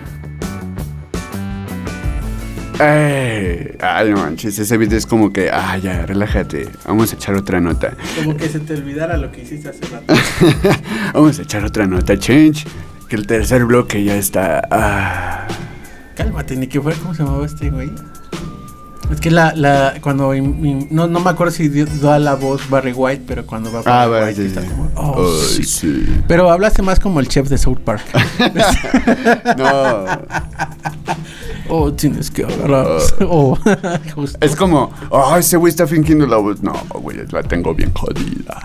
Ay, 2.78 4.10
no 4.10 4.18
manches, 4.18 4.58
ese 4.58 4.76
video 4.76 4.98
es 4.98 5.06
como 5.06 5.32
que, 5.32 5.48
ah, 5.50 5.78
ya, 5.78 6.04
relájate, 6.04 6.68
vamos 6.86 7.12
a 7.12 7.16
echar 7.16 7.34
otra 7.34 7.60
nota. 7.60 7.94
Como 8.16 8.36
que 8.36 8.50
se 8.50 8.60
te 8.60 8.74
olvidara 8.74 9.16
lo 9.16 9.32
que 9.32 9.40
hiciste 9.40 9.70
hace 9.70 9.80
rato. 9.86 10.14
vamos 11.14 11.38
a 11.38 11.42
echar 11.42 11.64
otra 11.64 11.86
nota, 11.86 12.18
change, 12.18 12.66
que 13.08 13.16
el 13.16 13.26
tercer 13.26 13.64
bloque 13.64 14.04
ya 14.04 14.16
está. 14.16 14.66
Ah. 14.70 15.48
Cálmate, 16.14 16.56
ni 16.56 16.66
que 16.66 16.78
fuera, 16.78 16.98
¿cómo 16.98 17.14
se 17.14 17.22
llamaba 17.22 17.46
este 17.46 17.70
güey? 17.70 17.90
Es 19.10 19.20
que 19.20 19.30
la, 19.30 19.52
la, 19.54 19.94
cuando, 20.00 20.32
no, 20.34 21.06
no 21.08 21.20
me 21.20 21.30
acuerdo 21.30 21.52
si 21.52 21.68
da 21.68 22.18
la 22.18 22.34
voz 22.34 22.68
Barry 22.70 22.92
White, 22.92 23.24
pero 23.26 23.44
cuando 23.44 23.72
va 23.72 23.80
Ah, 23.84 24.06
Barry 24.06 24.08
bueno, 24.08 24.26
White 24.26 24.40
sí, 24.42 24.46
está 24.48 24.62
sí. 24.62 24.68
como, 24.68 24.90
oh, 24.94 25.38
sí. 25.38 25.64
sí. 25.64 26.22
Pero 26.28 26.50
hablaste 26.50 26.82
más 26.82 27.00
como 27.00 27.20
el 27.20 27.28
chef 27.28 27.48
de 27.48 27.58
South 27.58 27.78
Park. 27.84 28.02
No, 29.56 30.04
oh, 31.68 31.92
tienes 31.92 32.30
que 32.30 32.44
agarrar. 32.44 32.86
oh, 33.28 33.56
justo. 34.14 34.38
es 34.40 34.56
como, 34.56 34.92
oh, 35.10 35.36
ese 35.36 35.56
güey 35.56 35.70
está 35.70 35.86
fingiendo 35.86 36.26
la 36.26 36.36
voz. 36.36 36.62
No, 36.62 36.72
güey, 36.94 37.18
la 37.30 37.42
tengo 37.42 37.74
bien 37.74 37.92
jodida. 37.92 38.62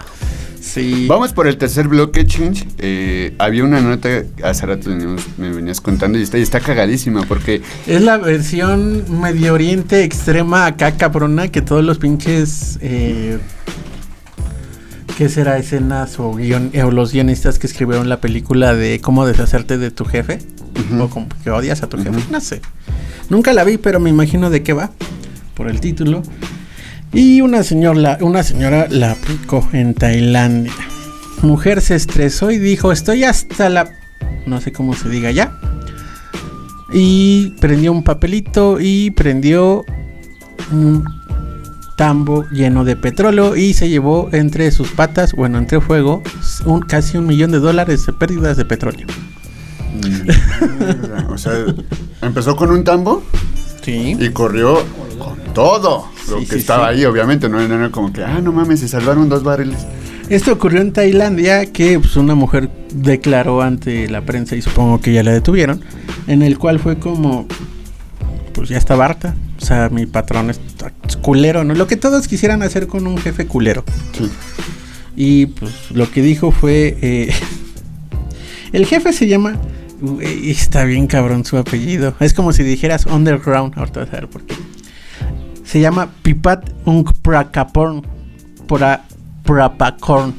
Sí. 0.75 1.05
Vamos 1.07 1.31
por 1.31 1.47
el 1.47 1.57
tercer 1.57 1.88
bloque, 1.88 2.25
Change. 2.27 2.67
Eh, 2.79 3.33
había 3.39 3.63
una 3.63 3.79
nota, 3.79 4.09
hace 4.43 4.65
rato 4.65 4.89
me 5.38 5.49
venías 5.51 5.79
contando 5.79 6.19
y 6.19 6.21
está, 6.23 6.38
y 6.38 6.41
está 6.41 6.59
cagadísima 6.59 7.23
porque 7.25 7.61
Es 7.88 8.01
la 8.01 8.17
versión 8.17 9.05
Medio 9.21 9.53
Oriente 9.53 10.03
extrema 10.03 10.65
acá 10.65 10.97
cabrona 10.97 11.47
que 11.47 11.61
todos 11.61 11.81
los 11.83 11.97
pinches... 11.97 12.77
Eh, 12.81 13.39
¿Qué 15.17 15.29
será? 15.29 15.57
Escenas 15.57 16.19
o, 16.19 16.33
guion- 16.33 16.77
o 16.83 16.91
los 16.91 17.13
guionistas 17.13 17.57
que 17.57 17.67
escribieron 17.67 18.09
la 18.09 18.19
película 18.19 18.75
de 18.75 18.99
cómo 18.99 19.25
deshacerte 19.25 19.77
de 19.77 19.89
tu 19.91 20.03
jefe. 20.03 20.39
O 20.99 21.07
como 21.07 21.29
que 21.41 21.51
odias 21.51 21.83
a 21.83 21.88
tu 21.88 21.95
jefe. 21.97 22.19
No 22.29 22.41
sé. 22.41 22.61
Nunca 23.29 23.53
la 23.53 23.63
vi, 23.63 23.77
pero 23.77 24.01
me 24.01 24.09
imagino 24.09 24.49
de 24.49 24.61
qué 24.61 24.73
va. 24.73 24.91
Por 25.53 25.69
el 25.69 25.79
título. 25.79 26.21
Y 27.15 27.41
una 27.41 27.63
señora, 27.63 28.17
una 28.21 28.43
señora 28.43 28.88
la 28.89 29.12
aplicó 29.12 29.67
en 29.73 29.93
Tailandia. 29.93 30.73
Mujer 31.41 31.82
se 31.82 31.95
estresó 31.95 32.51
y 32.51 32.58
dijo, 32.60 32.91
estoy 32.91 33.23
hasta 33.23 33.69
la... 33.69 33.89
No 34.45 34.60
sé 34.62 34.71
cómo 34.71 34.93
se 34.95 35.10
diga 35.10 35.32
ya. 35.32 35.58
Y 36.93 37.51
prendió 37.62 37.91
un 37.91 38.04
papelito 38.04 38.78
y 38.80 39.12
prendió 39.12 39.84
un 40.71 41.04
tambo 41.97 42.45
lleno 42.51 42.84
de 42.84 42.95
petróleo 42.97 43.56
y 43.56 43.73
se 43.73 43.88
llevó 43.89 44.30
entre 44.34 44.69
sus 44.71 44.91
patas, 44.91 45.34
bueno, 45.34 45.58
entre 45.58 45.80
fuego, 45.80 46.21
un, 46.65 46.82
casi 46.82 47.17
un 47.17 47.25
millón 47.25 47.51
de 47.51 47.60
dólares 47.60 48.06
de 48.06 48.13
pérdidas 48.13 48.58
de 48.58 48.65
petróleo. 48.65 49.08
O 51.30 51.38
sea, 51.38 51.54
empezó 52.21 52.56
con 52.56 52.71
un 52.71 52.84
tambo 52.84 53.23
Sí. 53.82 54.15
y 54.19 54.30
corrió 54.30 54.84
con 55.17 55.38
todo 55.54 56.10
lo 56.30 56.39
Sí, 56.39 56.45
que 56.45 56.54
sí, 56.54 56.60
estaba 56.60 56.91
sí. 56.91 56.99
ahí, 56.99 57.06
obviamente. 57.06 57.49
No 57.49 57.60
era 57.60 57.89
como 57.91 58.12
que, 58.13 58.23
ah, 58.23 58.39
no 58.41 58.51
mames, 58.51 58.80
se 58.82 58.88
salvaron 58.88 59.30
dos 59.30 59.43
barriles. 59.43 59.86
Esto 60.30 60.54
ocurrió 60.54 60.82
en 60.82 60.91
Tailandia 60.91 61.71
que 61.71 61.99
pues, 61.99 62.15
una 62.15 62.34
mujer 62.34 62.69
declaró 62.93 63.62
ante 63.62 64.10
la 64.10 64.21
prensa 64.21 64.56
y 64.56 64.62
supongo 64.62 64.99
que 64.99 65.13
ya 65.13 65.21
la 65.23 65.32
detuvieron, 65.32 65.82
en 66.28 66.41
el 66.41 66.58
cual 66.58 66.80
fue 66.80 66.97
como 66.97 67.45
pues 68.54 68.69
ya 68.69 68.78
estaba 68.78 69.06
harta. 69.06 69.36
O 69.62 69.65
sea, 69.65 69.89
mi 69.89 70.06
patrón 70.06 70.49
es 70.49 70.60
culero, 71.21 71.63
¿no? 71.63 71.75
Lo 71.75 71.88
que 71.88 71.95
todos 71.95 72.28
quisieran 72.28 72.63
hacer 72.63 72.88
con 72.88 73.06
un 73.08 73.17
jefe 73.17 73.45
culero. 73.47 73.84
Sí. 74.17 74.30
Y 75.15 75.45
pues 75.47 75.91
lo 75.91 76.10
que 76.12 76.21
dijo 76.21 76.51
fue... 76.51 76.97
eh, 77.01 77.34
el 78.73 78.86
jefe 78.86 79.13
se 79.13 79.28
llama... 79.28 79.60
está 80.43 80.84
bien 80.86 81.08
cabrón 81.08 81.45
su 81.45 81.58
apellido. 81.58 82.15
Es 82.19 82.34
como 82.34 82.51
si 82.51 82.63
dijeras 82.63 83.06
underground. 83.06 83.78
Ahorita 83.78 84.01
vas 84.01 84.10
a 84.10 84.13
ver 84.13 84.28
por 84.28 84.41
qué. 84.43 84.56
Se 85.65 85.80
llama 85.80 86.10
Pipat 86.21 86.69
Unkprakaporn. 86.86 88.04
Pora 88.67 89.04
Prapakorn. 89.43 90.34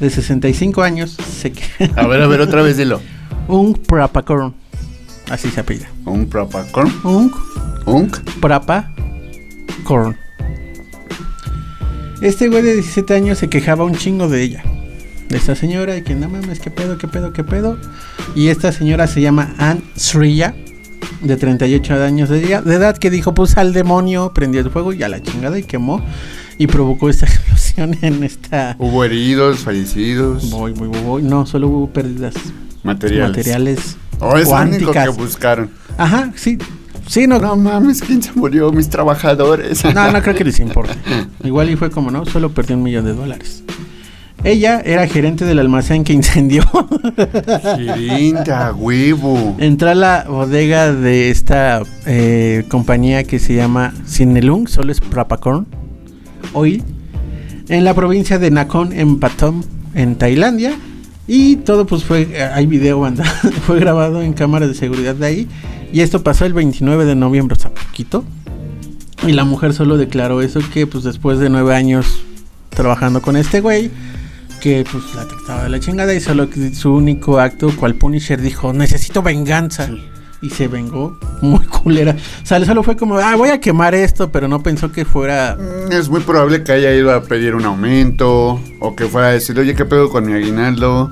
De 0.00 0.10
65 0.10 0.82
años. 0.82 1.10
Se 1.12 1.52
A 1.96 2.06
ver, 2.06 2.22
a 2.22 2.26
ver, 2.26 2.40
otra 2.40 2.62
vez 2.62 2.76
dilo. 2.76 3.00
Unkprapakorn. 3.48 4.54
Así 5.30 5.50
se 5.50 5.60
apellida. 5.60 5.88
Un 6.04 6.26
propacorn. 6.26 6.92
Unk 7.04 7.34
Unk. 7.86 8.18
Prapa 8.40 8.90
Corn. 9.84 10.16
Este 12.20 12.48
güey 12.48 12.62
de 12.62 12.74
17 12.74 13.14
años 13.14 13.38
se 13.38 13.48
quejaba 13.48 13.84
un 13.84 13.94
chingo 13.94 14.28
de 14.28 14.42
ella. 14.42 14.64
De 15.28 15.36
esta 15.36 15.54
señora 15.54 15.96
y 15.96 16.02
que 16.02 16.14
no 16.14 16.28
mames, 16.28 16.60
qué 16.60 16.70
pedo, 16.70 16.96
qué 16.96 17.08
pedo, 17.08 17.32
qué 17.32 17.44
pedo. 17.44 17.78
Y 18.34 18.48
esta 18.48 18.72
señora 18.72 19.06
se 19.06 19.20
llama 19.20 19.54
Ann 19.58 19.82
Sriya, 19.96 20.54
de 21.20 21.36
38 21.36 21.94
años 22.02 22.28
de 22.28 22.42
edad, 22.44 22.62
de 22.62 22.74
edad, 22.74 22.96
que 22.96 23.10
dijo, 23.10 23.34
pues 23.34 23.56
al 23.56 23.72
demonio, 23.72 24.32
prendió 24.34 24.60
el 24.60 24.70
fuego 24.70 24.92
y 24.92 25.02
a 25.02 25.08
la 25.08 25.22
chingada 25.22 25.58
y 25.58 25.62
quemó. 25.62 26.02
Y 26.58 26.66
provocó 26.68 27.08
esta 27.08 27.26
explosión 27.26 27.96
en 28.02 28.22
esta... 28.22 28.76
Hubo 28.78 29.04
heridos, 29.04 29.60
fallecidos, 29.60 30.50
Voy, 30.50 30.72
voy, 30.72 30.88
voy. 30.88 31.22
No, 31.22 31.46
solo 31.46 31.68
hubo 31.68 31.90
pérdidas 31.90 32.34
materiales. 32.82 33.36
materiales 33.36 33.96
Oh, 34.20 34.36
es 34.36 34.48
lo 34.82 34.92
que 34.92 35.08
buscaron. 35.08 35.70
Ajá, 35.98 36.32
sí. 36.36 36.58
Sí, 37.06 37.26
no, 37.26 37.38
No 37.38 37.56
mames, 37.56 38.00
¿quién 38.00 38.22
se 38.22 38.32
murió? 38.32 38.72
Mis 38.72 38.88
trabajadores. 38.88 39.84
No, 39.94 40.10
no 40.10 40.22
creo 40.22 40.34
que 40.34 40.44
les 40.44 40.58
importe. 40.60 40.94
Igual 41.42 41.70
y 41.70 41.76
fue 41.76 41.90
como, 41.90 42.10
¿no? 42.10 42.24
Solo 42.24 42.50
perdió 42.50 42.76
un 42.76 42.82
millón 42.82 43.04
de 43.04 43.14
dólares. 43.14 43.62
Ella 44.44 44.82
era 44.84 45.06
gerente 45.06 45.46
del 45.46 45.58
almacén 45.58 46.04
que 46.04 46.12
incendió. 46.12 46.62
Girinta, 47.76 48.74
huevo. 48.74 49.56
Entró 49.58 49.88
a 49.88 49.94
la 49.94 50.26
bodega 50.28 50.92
de 50.92 51.30
esta 51.30 51.82
eh, 52.04 52.64
compañía 52.68 53.24
que 53.24 53.38
se 53.38 53.54
llama 53.54 53.94
Sinelung, 54.04 54.68
solo 54.68 54.92
es 54.92 55.00
Prapacorn 55.00 55.66
Oil, 56.52 56.84
en 57.70 57.84
la 57.84 57.94
provincia 57.94 58.38
de 58.38 58.50
Nakhon, 58.50 58.92
en 58.92 59.18
Pathum, 59.18 59.62
en 59.94 60.16
Tailandia. 60.16 60.74
Y 61.26 61.56
todo 61.56 61.86
pues 61.86 62.04
fue, 62.04 62.28
eh, 62.30 62.42
hay 62.42 62.66
video 62.66 63.00
banda, 63.00 63.24
fue 63.66 63.80
grabado 63.80 64.20
en 64.20 64.34
cámaras 64.34 64.68
de 64.68 64.74
seguridad 64.74 65.14
de 65.14 65.26
ahí. 65.26 65.48
Y 65.90 66.00
esto 66.00 66.22
pasó 66.22 66.44
el 66.44 66.52
29 66.52 67.06
de 67.06 67.14
noviembre, 67.14 67.56
o 67.56 67.58
sea, 67.58 67.72
poquito. 67.72 68.24
Y 69.26 69.32
la 69.32 69.44
mujer 69.44 69.72
solo 69.72 69.96
declaró 69.96 70.42
eso 70.42 70.60
que 70.74 70.86
pues 70.86 71.02
después 71.02 71.38
de 71.38 71.48
nueve 71.48 71.74
años 71.74 72.20
trabajando 72.68 73.22
con 73.22 73.36
este 73.36 73.60
güey, 73.60 73.90
que 74.64 74.82
pues 74.90 75.04
la 75.14 75.28
trataba 75.28 75.64
de 75.64 75.68
la 75.68 75.78
chingada 75.78 76.14
y 76.14 76.20
solo 76.20 76.48
que 76.48 76.74
su 76.74 76.94
único 76.94 77.38
acto, 77.38 77.70
cual 77.76 77.96
Punisher 77.96 78.40
dijo, 78.40 78.72
necesito 78.72 79.22
venganza. 79.22 79.90
Y 80.40 80.48
se 80.50 80.68
vengó 80.68 81.18
muy 81.42 81.64
culera. 81.66 82.16
O 82.42 82.46
sea, 82.46 82.64
solo 82.64 82.82
fue 82.82 82.96
como, 82.96 83.18
ah, 83.18 83.36
voy 83.36 83.50
a 83.50 83.60
quemar 83.60 83.94
esto, 83.94 84.32
pero 84.32 84.48
no 84.48 84.62
pensó 84.62 84.90
que 84.90 85.04
fuera... 85.04 85.56
Mm, 85.58 85.92
Es 85.92 86.08
muy 86.08 86.20
probable 86.20 86.64
que 86.64 86.72
haya 86.72 86.94
ido 86.94 87.12
a 87.12 87.22
pedir 87.24 87.54
un 87.54 87.64
aumento 87.66 88.58
o 88.80 88.96
que 88.96 89.04
fuera 89.06 89.28
a 89.28 89.30
decirle, 89.32 89.60
oye, 89.62 89.74
¿qué 89.74 89.84
pedo 89.84 90.08
con 90.08 90.24
mi 90.26 90.32
aguinaldo? 90.32 91.10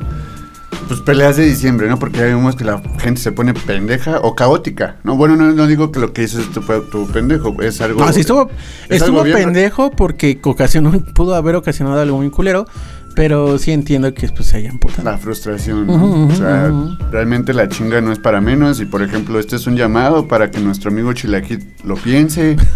Pues 0.89 1.01
peleas 1.01 1.37
de 1.37 1.45
diciembre, 1.45 1.89
¿no? 1.89 1.99
Porque 1.99 2.19
ya 2.19 2.25
vemos 2.25 2.57
que 2.57 2.65
la 2.65 2.83
gente 2.99 3.21
se 3.21 3.33
pone 3.33 3.55
pendeja 3.55 4.19
o 4.23 4.35
caótica, 4.35 4.97
¿no? 5.05 5.17
Bueno, 5.17 5.37
no, 5.37 5.53
no 5.53 5.67
digo 5.67 5.93
que 5.93 6.01
lo 6.01 6.13
que 6.13 6.25
hizo 6.25 6.41
es 6.41 6.51
tu, 6.51 6.61
pe- 6.61 6.81
tu 6.91 7.07
pendejo, 7.07 7.55
es 7.63 7.81
algo... 7.81 8.05
No, 8.05 8.13
sí 8.13 8.21
estuvo, 8.21 8.51
es 8.89 9.01
estuvo 9.01 9.23
pendejo 9.23 9.91
porque 9.93 10.39
ocasionó, 10.43 10.91
pudo 11.15 11.35
haber 11.35 11.55
ocasionado 11.55 12.01
algo 12.01 12.17
muy 12.19 12.29
culero, 12.31 12.67
pero 13.15 13.59
sí 13.59 13.71
entiendo 13.73 14.13
que 14.15 14.29
pues 14.29 14.49
se 14.49 14.57
hayan 14.59 14.79
putado. 14.79 15.05
La 15.05 15.19
frustración, 15.19 15.87
¿no? 15.87 16.27
O 16.29 16.35
sea, 16.35 16.71
realmente 17.11 17.53
la 17.55 17.69
chinga 17.69 18.01
no 18.01 18.13
es 18.13 18.19
para 18.19 18.41
menos 18.41 18.81
y 18.81 18.87
por 18.87 19.03
ejemplo, 19.03 19.39
este 19.39 19.57
es 19.57 19.67
un 19.67 19.77
llamado 19.77 20.29
para 20.29 20.51
que 20.51 20.61
nuestro 20.61 20.91
amigo 20.91 21.13
Chilaquil 21.13 21.65
lo 21.85 21.95
piense. 21.97 22.57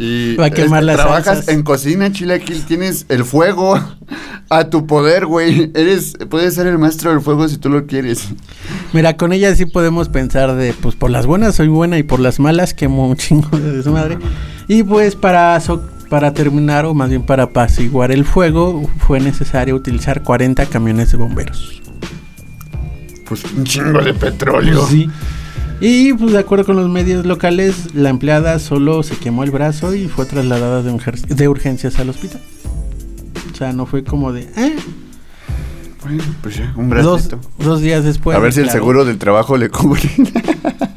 Y 0.00 0.36
Va 0.36 0.44
a 0.46 0.50
quemar 0.50 0.78
es- 0.82 0.86
las 0.86 0.96
trabajas 0.96 1.24
salsas. 1.24 1.48
en 1.48 1.64
cocina, 1.64 2.12
Chilaquil, 2.12 2.64
tienes 2.66 3.04
el 3.08 3.24
fuego 3.24 3.74
a 4.48 4.70
tu 4.70 4.86
poder, 4.86 5.26
güey. 5.26 5.72
Eres 5.74 6.12
puedes 6.30 6.54
ser 6.54 6.68
el 6.68 6.78
maestro 6.78 7.10
del 7.10 7.20
fuego 7.20 7.48
si 7.48 7.56
tú 7.58 7.68
lo 7.68 7.84
quieres. 7.84 8.28
Mira, 8.92 9.16
con 9.16 9.32
ella 9.32 9.52
sí 9.56 9.66
podemos 9.66 10.08
pensar 10.08 10.54
de, 10.54 10.72
pues 10.72 10.94
por 10.94 11.10
las 11.10 11.26
buenas 11.26 11.56
soy 11.56 11.66
buena 11.66 11.98
y 11.98 12.04
por 12.04 12.20
las 12.20 12.38
malas 12.38 12.74
quemo 12.74 13.08
un 13.08 13.16
chingo 13.16 13.58
de 13.58 13.82
su 13.82 13.90
madre. 13.90 14.18
Y 14.68 14.84
pues 14.84 15.16
para, 15.16 15.58
so- 15.58 15.82
para 16.08 16.32
terminar, 16.32 16.86
o 16.86 16.94
más 16.94 17.08
bien 17.10 17.22
para 17.22 17.44
apaciguar 17.44 18.10
el 18.12 18.24
fuego, 18.24 18.88
fue 18.98 19.20
necesario 19.20 19.74
utilizar 19.74 20.22
40 20.22 20.66
camiones 20.66 21.10
de 21.12 21.18
bomberos. 21.18 21.82
Pues 23.28 23.44
un 23.56 23.64
chingo 23.64 24.00
de 24.00 24.14
petróleo. 24.14 24.86
Sí. 24.86 25.08
Y 25.80 26.12
pues 26.14 26.32
de 26.32 26.38
acuerdo 26.38 26.64
con 26.64 26.76
los 26.76 26.88
medios 26.88 27.24
locales, 27.26 27.94
la 27.94 28.08
empleada 28.08 28.58
solo 28.58 29.02
se 29.02 29.16
quemó 29.16 29.44
el 29.44 29.50
brazo 29.50 29.94
y 29.94 30.08
fue 30.08 30.24
trasladada 30.26 30.82
de, 30.82 30.90
urgen- 30.92 31.26
de 31.26 31.48
urgencias 31.48 31.98
al 31.98 32.08
hospital. 32.08 32.40
O 33.52 33.56
sea, 33.56 33.72
no 33.72 33.86
fue 33.86 34.02
como 34.02 34.32
de... 34.32 34.42
"Eh". 34.56 34.76
Bueno, 36.02 36.22
pues 36.42 36.56
ya, 36.56 36.72
un 36.76 36.88
Dos, 36.90 37.28
bracito. 37.28 37.40
dos 37.58 37.80
días 37.80 38.02
después... 38.04 38.36
a 38.36 38.40
ver 38.40 38.52
si 38.52 38.60
el 38.60 38.70
seguro 38.70 39.04
del 39.04 39.18
trabajo 39.18 39.56
le 39.56 39.68
cubre. 39.68 40.02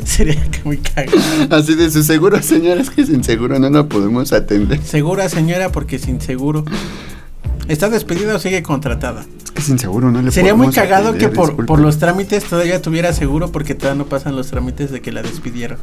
Sería 0.04 0.42
muy 0.64 0.78
cagado. 0.78 1.18
Así 1.50 1.74
de 1.74 1.90
su 1.90 2.02
seguro, 2.02 2.42
señores, 2.42 2.90
que 2.90 3.06
sin 3.06 3.24
seguro 3.24 3.58
no 3.58 3.70
lo 3.70 3.88
podemos 3.88 4.32
atender. 4.32 4.82
Segura 4.82 5.28
señora 5.28 5.70
porque 5.70 5.98
sin 5.98 6.20
seguro. 6.20 6.64
¿Está 7.68 7.90
despedida 7.90 8.34
o 8.34 8.38
sigue 8.38 8.62
contratada? 8.62 9.26
Es 9.44 9.50
que 9.50 9.62
sin 9.62 9.78
seguro 9.78 10.10
no 10.10 10.22
le 10.22 10.30
Sería 10.30 10.54
muy 10.54 10.70
cagado 10.70 11.14
que 11.14 11.28
por, 11.28 11.66
por 11.66 11.80
los 11.80 11.98
trámites 11.98 12.44
todavía 12.44 12.80
tuviera 12.80 13.12
seguro 13.12 13.52
porque 13.52 13.74
todavía 13.74 14.02
no 14.02 14.08
pasan 14.08 14.36
los 14.36 14.48
trámites 14.48 14.90
de 14.90 15.00
que 15.02 15.12
la 15.12 15.22
despidieron. 15.22 15.78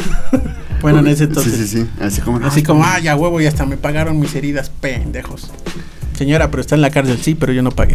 bueno, 0.80 1.00
en 1.00 1.08
ese 1.08 1.24
entonces. 1.24 1.54
Sí, 1.54 1.66
sí, 1.66 1.82
sí. 1.82 1.90
Así 2.00 2.20
como. 2.20 2.38
no, 2.38 2.46
Así 2.46 2.62
como, 2.62 2.84
ah, 2.84 2.98
ya 3.00 3.16
huevo, 3.16 3.40
y 3.40 3.46
hasta 3.46 3.66
me 3.66 3.76
pagaron 3.76 4.18
mis 4.20 4.34
heridas, 4.34 4.70
pendejos. 4.70 5.50
Señora, 6.22 6.52
pero 6.52 6.60
está 6.60 6.76
en 6.76 6.82
la 6.82 6.90
cárcel, 6.90 7.18
sí, 7.20 7.34
pero 7.34 7.52
yo 7.52 7.62
no 7.62 7.72
pagué. 7.72 7.94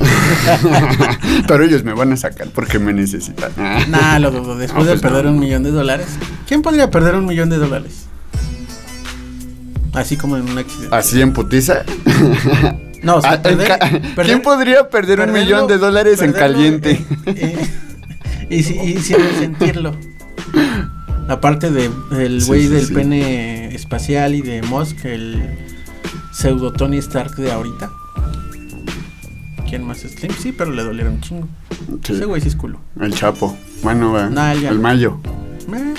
Pero 1.47 1.63
ellos 1.63 1.86
me 1.86 1.93
van 1.93 2.11
a 2.11 2.17
sacar 2.17 2.49
porque 2.53 2.78
me 2.78 2.91
necesitan. 2.91 3.51
Ah. 3.57 3.80
nah, 3.89 4.19
lo 4.19 4.32
dudo. 4.32 4.57
Después 4.57 4.84
No, 4.84 4.89
de 4.91 4.97
pues 4.97 5.01
perder 5.01 5.23
no. 5.25 5.32
un 5.32 5.39
millón 5.39 5.63
de 5.63 5.71
dólares. 5.71 6.07
¿Quién 6.45 6.61
podría 6.61 6.91
perder 6.91 7.15
un 7.15 7.25
millón 7.25 7.49
de 7.49 7.55
dólares? 7.57 8.07
Así 9.93 10.17
como 10.17 10.36
en 10.36 10.43
un 10.49 10.57
accidente. 10.57 10.93
Así 10.95 11.21
en 11.21 11.32
putiza. 11.34 11.84
No, 13.03 13.17
o 13.17 13.21
sea, 13.21 13.34
Ah, 13.34 13.41
perder- 13.43 14.15
¿Quién 14.25 14.41
podría 14.41 14.89
perder 14.89 15.21
un 15.21 15.32
millón 15.32 15.67
de 15.67 15.78
dólares 15.78 16.19
en 16.21 16.34
caliente? 16.34 16.99
eh, 17.28 17.34
eh, 17.55 18.47
y, 18.49 18.63
si- 18.63 18.73
y 18.75 18.97
sin 18.97 19.17
sentirlo. 19.39 19.95
Aparte 21.30 21.69
de 21.69 21.91
el 22.19 22.41
Sí, 22.41 22.47
güey 22.47 22.61
sí, 22.63 22.67
del 22.69 22.86
sí. 22.88 22.93
pene 22.95 23.73
espacial 23.75 24.34
y 24.34 24.41
de 24.41 24.63
Musk, 24.63 25.05
el 25.05 25.41
pseudo 26.34 26.73
Tony 26.73 26.97
Stark 26.97 27.36
de 27.36 27.51
ahorita. 27.51 27.91
¿Quién 29.68 29.84
más 29.84 30.03
es 30.05 30.13
Slim? 30.13 30.32
Sí, 30.39 30.51
pero 30.51 30.72
le 30.72 30.84
dolieron 30.84 31.13
un 31.15 31.22
chingo. 31.22 31.47
Sí, 32.03 32.13
Ese 32.13 32.26
güey 32.26 32.41
sí 32.41 32.47
es 32.47 32.55
culo. 32.55 32.80
El 32.99 33.13
Chapo. 33.13 33.57
Bueno, 33.84 34.13
va. 34.13 34.28
El. 34.53 34.80
Mayo. 34.80 35.20
Eh, 35.74 35.93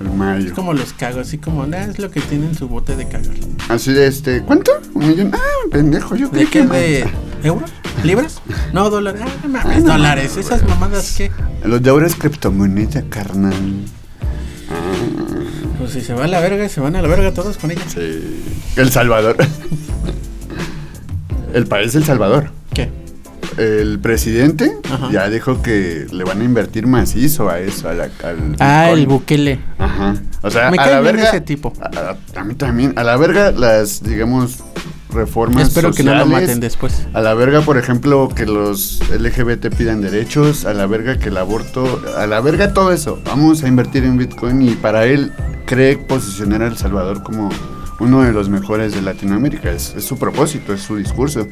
El 0.00 0.10
Mayo. 0.10 0.46
es 0.48 0.52
como 0.52 0.72
los 0.74 0.92
cago, 0.92 1.20
así 1.20 1.38
como, 1.38 1.64
nah, 1.66 1.78
es 1.84 1.98
lo 1.98 2.10
que 2.10 2.20
tiene 2.20 2.46
en 2.46 2.54
su 2.54 2.68
bote 2.68 2.96
de 2.96 3.06
cagar. 3.06 3.34
Así 3.68 3.92
de 3.92 4.06
este. 4.08 4.42
¿Cuánto? 4.42 4.72
Un 4.94 5.08
millón. 5.08 5.30
Ah, 5.34 5.38
pendejo. 5.70 6.16
Yo 6.16 6.26
¿De 6.28 6.32
creí 6.32 6.46
qué? 6.46 6.60
que 6.68 6.74
¿De 7.42 7.48
euros? 7.48 7.70
¿Libras? 8.04 8.42
No, 8.72 8.90
dólares. 8.90 9.22
Ah, 9.24 9.28
no 9.44 9.48
mames, 9.50 9.84
dólares. 9.84 10.36
Esas 10.36 10.62
mamadas 10.68 11.14
que. 11.16 11.30
Los 11.64 11.82
de 11.82 11.90
ahora 11.90 12.06
es 12.06 12.14
criptomoneda, 12.16 13.02
carnal. 13.08 13.54
Pues 15.78 15.92
si 15.92 16.00
se 16.00 16.12
va 16.14 16.24
a 16.24 16.28
la 16.28 16.40
verga, 16.40 16.68
se 16.68 16.80
van 16.80 16.96
a 16.96 17.02
la 17.02 17.08
verga 17.08 17.32
todos 17.32 17.56
con 17.56 17.70
ella. 17.70 17.82
Sí. 17.86 18.42
El 18.76 18.90
Salvador. 18.90 19.36
El 21.54 21.66
país 21.66 21.94
El 21.94 22.04
Salvador. 22.04 22.50
¿Qué? 22.76 22.90
El 23.56 23.98
presidente 24.00 24.70
Ajá. 24.90 25.08
ya 25.10 25.28
dijo 25.30 25.62
que 25.62 26.06
le 26.12 26.24
van 26.24 26.40
a 26.42 26.44
invertir 26.44 26.86
macizo 26.86 27.48
a 27.48 27.58
eso, 27.58 27.88
a 27.88 27.94
la- 27.94 28.10
al 28.22 28.56
Ah, 28.58 28.90
el. 28.90 29.06
Bukele. 29.06 29.60
Ajá. 29.78 30.14
O 30.42 30.50
sea, 30.50 30.70
Me 30.70 30.76
a 30.78 30.84
cae 30.84 30.92
la 30.92 31.00
bien 31.00 31.16
verga. 31.16 31.30
ese 31.30 31.40
tipo. 31.40 31.72
A, 31.80 32.16
a- 32.40 32.44
mí 32.44 32.54
también. 32.54 32.92
A 32.96 33.02
la 33.04 33.16
verga 33.16 33.52
las, 33.52 34.02
digamos, 34.02 34.58
reformas 35.10 35.68
Espero 35.68 35.92
que 35.92 36.02
no 36.02 36.14
lo 36.14 36.26
maten 36.26 36.60
después. 36.60 37.06
A 37.14 37.20
la 37.22 37.32
verga, 37.32 37.62
por 37.62 37.78
ejemplo, 37.78 38.28
que 38.34 38.44
los 38.44 39.00
LGBT 39.10 39.70
pidan 39.74 40.02
derechos. 40.02 40.66
A 40.66 40.74
la 40.74 40.86
verga 40.86 41.18
que 41.18 41.28
el 41.30 41.38
aborto. 41.38 42.02
A 42.18 42.26
la 42.26 42.40
verga 42.40 42.74
todo 42.74 42.92
eso. 42.92 43.20
Vamos 43.24 43.62
a 43.62 43.68
invertir 43.68 44.04
en 44.04 44.18
Bitcoin 44.18 44.60
y 44.60 44.70
para 44.74 45.06
él 45.06 45.32
cree 45.64 45.96
posicionar 45.96 46.62
a 46.62 46.66
El 46.66 46.76
Salvador 46.76 47.22
como 47.22 47.48
uno 47.98 48.22
de 48.22 48.32
los 48.32 48.48
mejores 48.48 48.94
de 48.94 49.02
Latinoamérica. 49.02 49.70
Es, 49.72 49.94
es 49.96 50.04
su 50.04 50.18
propósito, 50.18 50.72
es 50.74 50.82
su 50.82 50.96
discurso. 50.96 51.46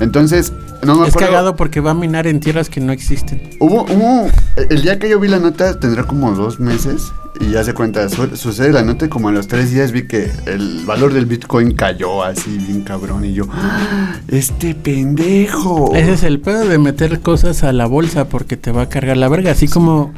Entonces, 0.00 0.52
no 0.84 0.96
me 0.96 1.02
Es 1.06 1.10
acuerdo. 1.10 1.28
cagado 1.28 1.56
porque 1.56 1.80
va 1.80 1.92
a 1.92 1.94
minar 1.94 2.26
en 2.26 2.40
tierras 2.40 2.68
que 2.68 2.80
no 2.80 2.92
existen. 2.92 3.40
Hubo, 3.60 3.82
hubo, 3.84 4.28
el 4.68 4.82
día 4.82 4.98
que 4.98 5.08
yo 5.08 5.20
vi 5.20 5.28
la 5.28 5.38
nota 5.38 5.78
tendrá 5.78 6.04
como 6.04 6.32
dos 6.32 6.58
meses 6.58 7.12
y 7.40 7.50
ya 7.52 7.62
se 7.64 7.72
cuenta, 7.72 8.08
su- 8.08 8.36
sucede 8.36 8.72
la 8.72 8.82
nota 8.82 9.06
y 9.06 9.08
como 9.08 9.28
a 9.28 9.32
los 9.32 9.46
tres 9.48 9.70
días 9.70 9.92
vi 9.92 10.06
que 10.06 10.30
el 10.46 10.84
valor 10.84 11.12
del 11.14 11.26
Bitcoin 11.26 11.72
cayó 11.74 12.22
así 12.24 12.58
bien 12.58 12.82
cabrón 12.82 13.24
y 13.24 13.32
yo, 13.32 13.44
¡Ah! 13.52 14.16
este 14.28 14.74
pendejo. 14.74 15.92
Ese 15.94 16.12
es 16.14 16.22
el 16.24 16.40
pedo 16.40 16.66
de 16.68 16.78
meter 16.78 17.20
cosas 17.20 17.62
a 17.62 17.72
la 17.72 17.86
bolsa 17.86 18.28
porque 18.28 18.56
te 18.56 18.72
va 18.72 18.82
a 18.82 18.88
cargar 18.88 19.16
la 19.16 19.28
verga. 19.28 19.52
Así 19.52 19.68
como 19.68 20.12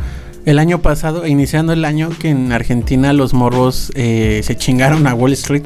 el 0.44 0.58
año 0.58 0.80
pasado, 0.82 1.26
iniciando 1.26 1.72
el 1.72 1.84
año, 1.84 2.10
que 2.18 2.30
en 2.30 2.52
Argentina 2.52 3.12
los 3.12 3.34
morros 3.34 3.92
eh, 3.94 4.40
se 4.44 4.56
chingaron 4.56 5.06
a 5.06 5.14
Wall 5.14 5.32
Street 5.32 5.64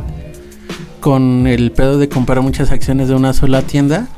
con 1.01 1.47
el 1.47 1.73
pedo 1.73 1.99
de 1.99 2.09
comprar 2.09 2.43
muchas 2.43 2.71
acciones 2.71 3.09
de 3.09 3.15
una 3.15 3.33
sola 3.33 3.63
tienda. 3.63 4.09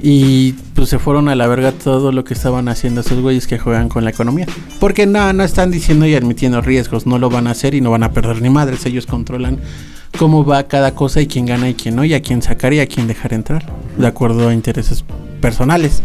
Y 0.00 0.52
pues 0.74 0.90
se 0.90 0.98
fueron 0.98 1.28
a 1.28 1.34
la 1.34 1.46
verga 1.46 1.72
todo 1.72 2.12
lo 2.12 2.22
que 2.22 2.34
estaban 2.34 2.68
haciendo 2.68 3.00
esos 3.00 3.20
güeyes 3.20 3.46
que 3.46 3.58
juegan 3.58 3.88
con 3.88 4.04
la 4.04 4.10
economía. 4.10 4.46
Porque 4.78 5.06
no, 5.06 5.32
no 5.32 5.42
están 5.42 5.70
diciendo 5.70 6.06
y 6.06 6.14
admitiendo 6.14 6.60
riesgos, 6.60 7.06
no 7.06 7.18
lo 7.18 7.30
van 7.30 7.46
a 7.46 7.52
hacer 7.52 7.74
y 7.74 7.80
no 7.80 7.90
van 7.90 8.02
a 8.02 8.12
perder 8.12 8.42
ni 8.42 8.50
madres. 8.50 8.84
Ellos 8.84 9.06
controlan 9.06 9.58
cómo 10.18 10.44
va 10.44 10.64
cada 10.64 10.94
cosa 10.94 11.20
y 11.20 11.26
quién 11.26 11.46
gana 11.46 11.68
y 11.68 11.74
quién 11.74 11.96
no, 11.96 12.04
y 12.04 12.14
a 12.14 12.22
quién 12.22 12.42
sacar 12.42 12.72
y 12.74 12.80
a 12.80 12.86
quién 12.86 13.06
dejar 13.06 13.32
entrar, 13.32 13.64
de 13.96 14.06
acuerdo 14.06 14.48
a 14.48 14.54
intereses 14.54 15.04
personales. 15.40 16.02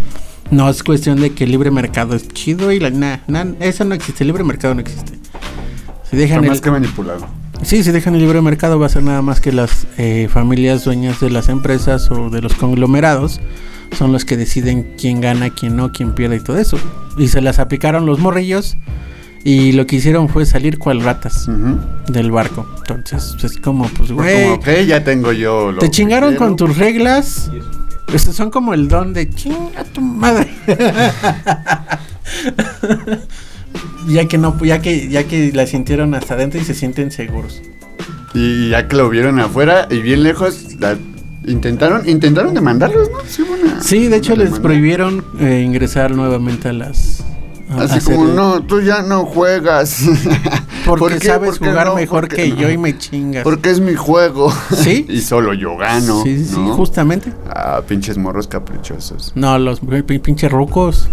No 0.49 0.69
es 0.69 0.83
cuestión 0.83 1.21
de 1.21 1.33
que 1.33 1.45
el 1.45 1.51
libre 1.51 1.71
mercado 1.71 2.15
es 2.15 2.27
chido 2.27 2.71
y 2.71 2.79
la 2.79 2.89
nah, 2.89 3.45
eso 3.59 3.85
no 3.85 3.95
existe, 3.95 4.23
el 4.23 4.27
libre 4.27 4.43
mercado 4.43 4.73
no 4.73 4.81
existe. 4.81 5.13
Si 6.09 6.17
dejan 6.17 6.39
Está 6.39 6.45
el, 6.45 6.49
más 6.49 6.61
que 6.61 6.71
manipulado. 6.71 7.27
Sí, 7.61 7.83
si 7.83 7.91
dejan 7.91 8.15
el 8.15 8.21
libre 8.21 8.41
mercado 8.41 8.79
va 8.79 8.87
a 8.87 8.89
ser 8.89 9.03
nada 9.03 9.21
más 9.21 9.39
que 9.39 9.51
las 9.51 9.87
eh, 9.97 10.27
familias 10.31 10.83
dueñas 10.83 11.19
de 11.19 11.29
las 11.29 11.47
empresas 11.47 12.09
o 12.11 12.29
de 12.29 12.41
los 12.41 12.53
conglomerados 12.55 13.39
son 13.97 14.11
los 14.11 14.25
que 14.25 14.37
deciden 14.37 14.95
quién 14.97 15.21
gana, 15.21 15.49
quién 15.49 15.75
no, 15.75 15.91
quién 15.91 16.13
pierde 16.13 16.37
y 16.37 16.39
todo 16.39 16.57
eso. 16.57 16.77
Y 17.17 17.27
se 17.27 17.41
las 17.41 17.59
aplicaron 17.59 18.05
los 18.05 18.19
morrillos 18.19 18.77
y 19.43 19.71
lo 19.73 19.87
que 19.87 19.97
hicieron 19.97 20.29
fue 20.29 20.45
salir 20.45 20.77
cual 20.77 21.01
ratas 21.01 21.49
del 22.07 22.31
barco. 22.31 22.65
Entonces 22.77 23.35
es 23.43 23.57
como, 23.57 23.87
pues, 23.89 24.11
güey, 24.11 24.43
como, 24.43 24.55
ok, 24.55 24.67
ya 24.87 25.03
tengo 25.03 25.31
yo 25.31 25.71
lo 25.71 25.79
te 25.79 25.89
chingaron 25.89 26.35
con 26.35 26.55
quiero". 26.55 26.73
tus 26.73 26.77
reglas. 26.77 27.51
Estos 28.13 28.35
son 28.35 28.49
como 28.51 28.73
el 28.73 28.87
don 28.87 29.13
de 29.13 29.29
chinga 29.29 29.83
tu 29.93 30.01
madre. 30.01 30.49
ya 34.09 34.27
que 34.27 34.37
no, 34.37 34.57
ya 34.63 34.81
que, 34.81 35.07
ya 35.09 35.23
que 35.25 35.51
la 35.53 35.65
sintieron 35.67 36.13
hasta 36.13 36.33
adentro 36.33 36.59
y 36.59 36.63
se 36.63 36.73
sienten 36.73 37.11
seguros. 37.11 37.61
Y 38.33 38.69
ya 38.69 38.87
que 38.87 38.95
lo 38.95 39.09
vieron 39.09 39.39
afuera 39.39 39.87
y 39.89 39.99
bien 39.99 40.23
lejos, 40.23 40.75
la- 40.79 40.97
intentaron 41.45 42.07
intentaron 42.07 42.53
demandarlos, 42.53 43.09
¿no? 43.09 43.17
Sí, 43.81 44.07
de 44.07 44.17
hecho 44.17 44.35
les 44.35 44.45
demanda. 44.45 44.61
prohibieron 44.61 45.25
eh, 45.39 45.63
ingresar 45.65 46.11
nuevamente 46.11 46.69
a 46.69 46.73
las. 46.73 47.23
A- 47.71 47.81
a 47.81 47.83
Así 47.85 47.99
como, 48.01 48.25
no, 48.25 48.61
tú 48.63 48.81
ya 48.81 49.01
no 49.01 49.25
juegas. 49.25 50.03
Porque 50.85 51.19
sabes 51.19 51.51
¿Por 51.51 51.59
qué 51.59 51.69
jugar 51.69 51.87
no? 51.87 51.95
mejor 51.95 52.21
¿Por 52.27 52.35
qué 52.35 52.43
que 52.43 52.49
no? 52.49 52.55
yo 52.55 52.69
y 52.69 52.77
me 52.77 52.97
chingas. 52.97 53.43
Porque 53.43 53.69
es 53.69 53.79
mi 53.79 53.93
juego. 53.95 54.51
¿Sí? 54.75 55.05
y 55.09 55.21
solo 55.21 55.53
yo 55.53 55.77
gano. 55.77 56.23
sí, 56.23 56.37
sí, 56.39 56.45
sí, 56.45 56.59
¿no? 56.59 56.73
justamente. 56.75 57.31
Ah, 57.49 57.81
pinches 57.87 58.17
morros 58.17 58.47
caprichosos. 58.47 59.31
No, 59.35 59.57
los 59.59 59.79
pi- 59.79 60.19
pinches 60.19 60.51
rucos. 60.51 61.07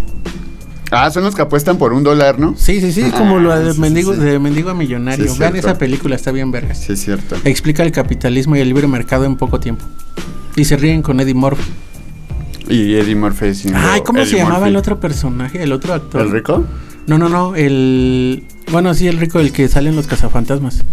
Ah, 0.90 1.10
son 1.10 1.24
los 1.24 1.34
que 1.34 1.42
apuestan 1.42 1.76
por 1.76 1.92
un 1.92 2.02
dólar, 2.02 2.38
¿no? 2.38 2.54
Sí, 2.56 2.80
sí, 2.80 2.92
sí, 2.92 3.10
como 3.10 3.36
Ah, 3.36 3.40
lo 3.40 3.58
de 3.58 3.74
sí, 3.74 3.80
mendigo, 3.80 4.14
sí. 4.14 4.20
de 4.20 4.38
mendigo 4.38 4.70
a 4.70 4.74
millonario. 4.74 5.26
Sí, 5.26 5.32
es 5.32 5.38
Vean 5.38 5.54
esa 5.54 5.76
película, 5.76 6.16
está 6.16 6.32
bien 6.32 6.50
verga. 6.50 6.74
Sí, 6.74 6.94
es 6.94 7.00
cierto. 7.04 7.36
Explica 7.44 7.82
el 7.82 7.92
capitalismo 7.92 8.56
y 8.56 8.60
el 8.60 8.68
libre 8.68 8.86
mercado 8.88 9.26
en 9.26 9.36
poco 9.36 9.60
tiempo. 9.60 9.84
Y 10.56 10.64
se 10.64 10.76
ríen 10.78 11.02
con 11.02 11.20
Eddie 11.20 11.34
Murphy. 11.34 11.70
Y 12.68 12.94
Eddie 12.94 13.14
Murphy 13.14 13.54
siendo 13.54 13.78
Ay, 13.82 14.02
¿cómo 14.02 14.24
se 14.24 14.36
llamaba 14.36 14.58
Murphy. 14.58 14.70
el 14.70 14.76
otro 14.76 15.00
personaje? 15.00 15.62
El 15.62 15.72
otro 15.72 15.94
actor. 15.94 16.20
¿El 16.22 16.30
rico? 16.30 16.64
No, 17.06 17.16
no, 17.18 17.28
no, 17.28 17.56
el... 17.56 18.44
Bueno, 18.70 18.92
sí, 18.94 19.06
el 19.08 19.18
rico, 19.18 19.40
el 19.40 19.52
que 19.52 19.66
sale 19.68 19.88
en 19.88 19.96
Los 19.96 20.06
Cazafantasmas. 20.06 20.84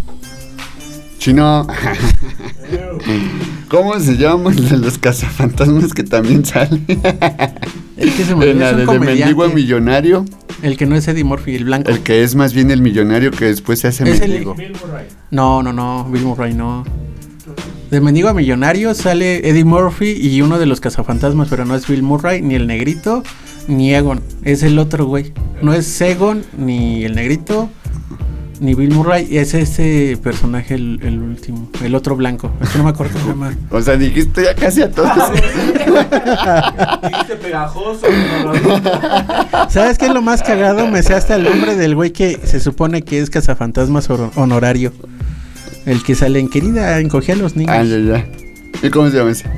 Chino. 1.17 1.67
¿Cómo 3.67 3.99
se 3.99 4.15
llama 4.17 4.51
el 4.51 4.69
de 4.69 4.77
los 4.77 4.97
cazafantasmas 4.97 5.93
que 5.93 6.03
también 6.03 6.45
sale? 6.45 6.79
El 7.97 8.11
que 8.13 8.25
se 8.25 8.35
me 8.35 8.51
En 8.51 8.59
la 8.59 8.71
es 8.71 8.77
de, 8.77 8.85
un 8.87 8.99
de 8.99 8.99
mendigo 8.99 9.47
millonario. 9.47 10.25
El 10.61 10.75
que 10.77 10.85
no 10.85 10.95
es 10.97 11.07
Eddie 11.07 11.23
Murphy, 11.23 11.55
el 11.55 11.63
blanco. 11.65 11.89
El 11.89 12.01
que 12.01 12.23
es 12.23 12.35
más 12.35 12.53
bien 12.53 12.69
el 12.69 12.81
millonario 12.81 13.31
que 13.31 13.45
después 13.45 13.79
se 13.79 13.87
hace 13.87 14.03
Es 14.09 14.19
el- 14.21 14.31
mendigo. 14.31 14.55
No, 15.31 15.63
no, 15.63 15.71
no, 15.73 16.03
Bill 16.11 16.23
Murray 16.23 16.53
no. 16.53 16.83
De 17.95 18.01
mendigo 18.01 18.27
a 18.27 18.33
millonario 18.33 18.93
sale 18.93 19.47
Eddie 19.47 19.63
Murphy 19.63 20.17
y 20.19 20.41
uno 20.41 20.59
de 20.59 20.65
los 20.65 20.81
cazafantasmas, 20.81 21.47
pero 21.47 21.63
no 21.63 21.75
es 21.75 21.87
Bill 21.87 22.03
Murray, 22.03 22.41
ni 22.41 22.55
el 22.55 22.67
negrito, 22.67 23.23
ni 23.69 23.95
Egon. 23.95 24.19
Es 24.43 24.63
el 24.63 24.79
otro 24.79 25.05
güey. 25.05 25.31
No 25.61 25.73
es 25.73 26.01
Egon, 26.01 26.43
ni 26.57 27.05
el 27.05 27.15
negrito, 27.15 27.69
ni 28.59 28.73
Bill 28.73 28.91
Murray. 28.93 29.37
Es 29.37 29.53
ese 29.53 30.19
personaje, 30.21 30.75
el, 30.75 30.99
el 31.03 31.19
último, 31.19 31.69
el 31.85 31.95
otro 31.95 32.17
blanco. 32.17 32.51
Es 32.59 32.71
que 32.71 32.79
no 32.79 32.83
me 32.83 32.89
acuerdo 32.89 33.13
cómo 33.13 33.23
se 33.23 33.31
llama. 33.31 33.57
O 33.71 33.81
sea, 33.81 33.95
dijiste 33.95 34.43
ya 34.43 34.53
casi 34.55 34.81
a 34.81 34.91
todos. 34.91 35.11
Dijiste 37.01 37.35
pegajoso. 37.41 38.07
¿Sabes 39.69 39.97
qué 39.97 40.07
es 40.07 40.13
lo 40.13 40.21
más 40.21 40.43
cagado? 40.43 40.85
Me 40.87 41.01
sé 41.01 41.13
hasta 41.13 41.37
el 41.37 41.45
nombre 41.45 41.77
del 41.77 41.95
güey 41.95 42.11
que 42.11 42.41
se 42.43 42.59
supone 42.59 43.03
que 43.03 43.19
es 43.19 43.29
cazafantasmas 43.29 44.09
honorario. 44.35 44.91
El 45.85 46.03
que 46.03 46.15
sale 46.15 46.39
en 46.39 46.49
querida, 46.49 46.99
encogía 46.99 47.35
a 47.35 47.37
los 47.37 47.55
niños. 47.55 47.75
ah, 47.77 47.83
ya, 47.83 47.97
ya. 47.99 48.25
¿Y 48.81 48.89
cómo 48.89 49.09
se 49.09 49.17
llama 49.17 49.31
ese? 49.31 49.49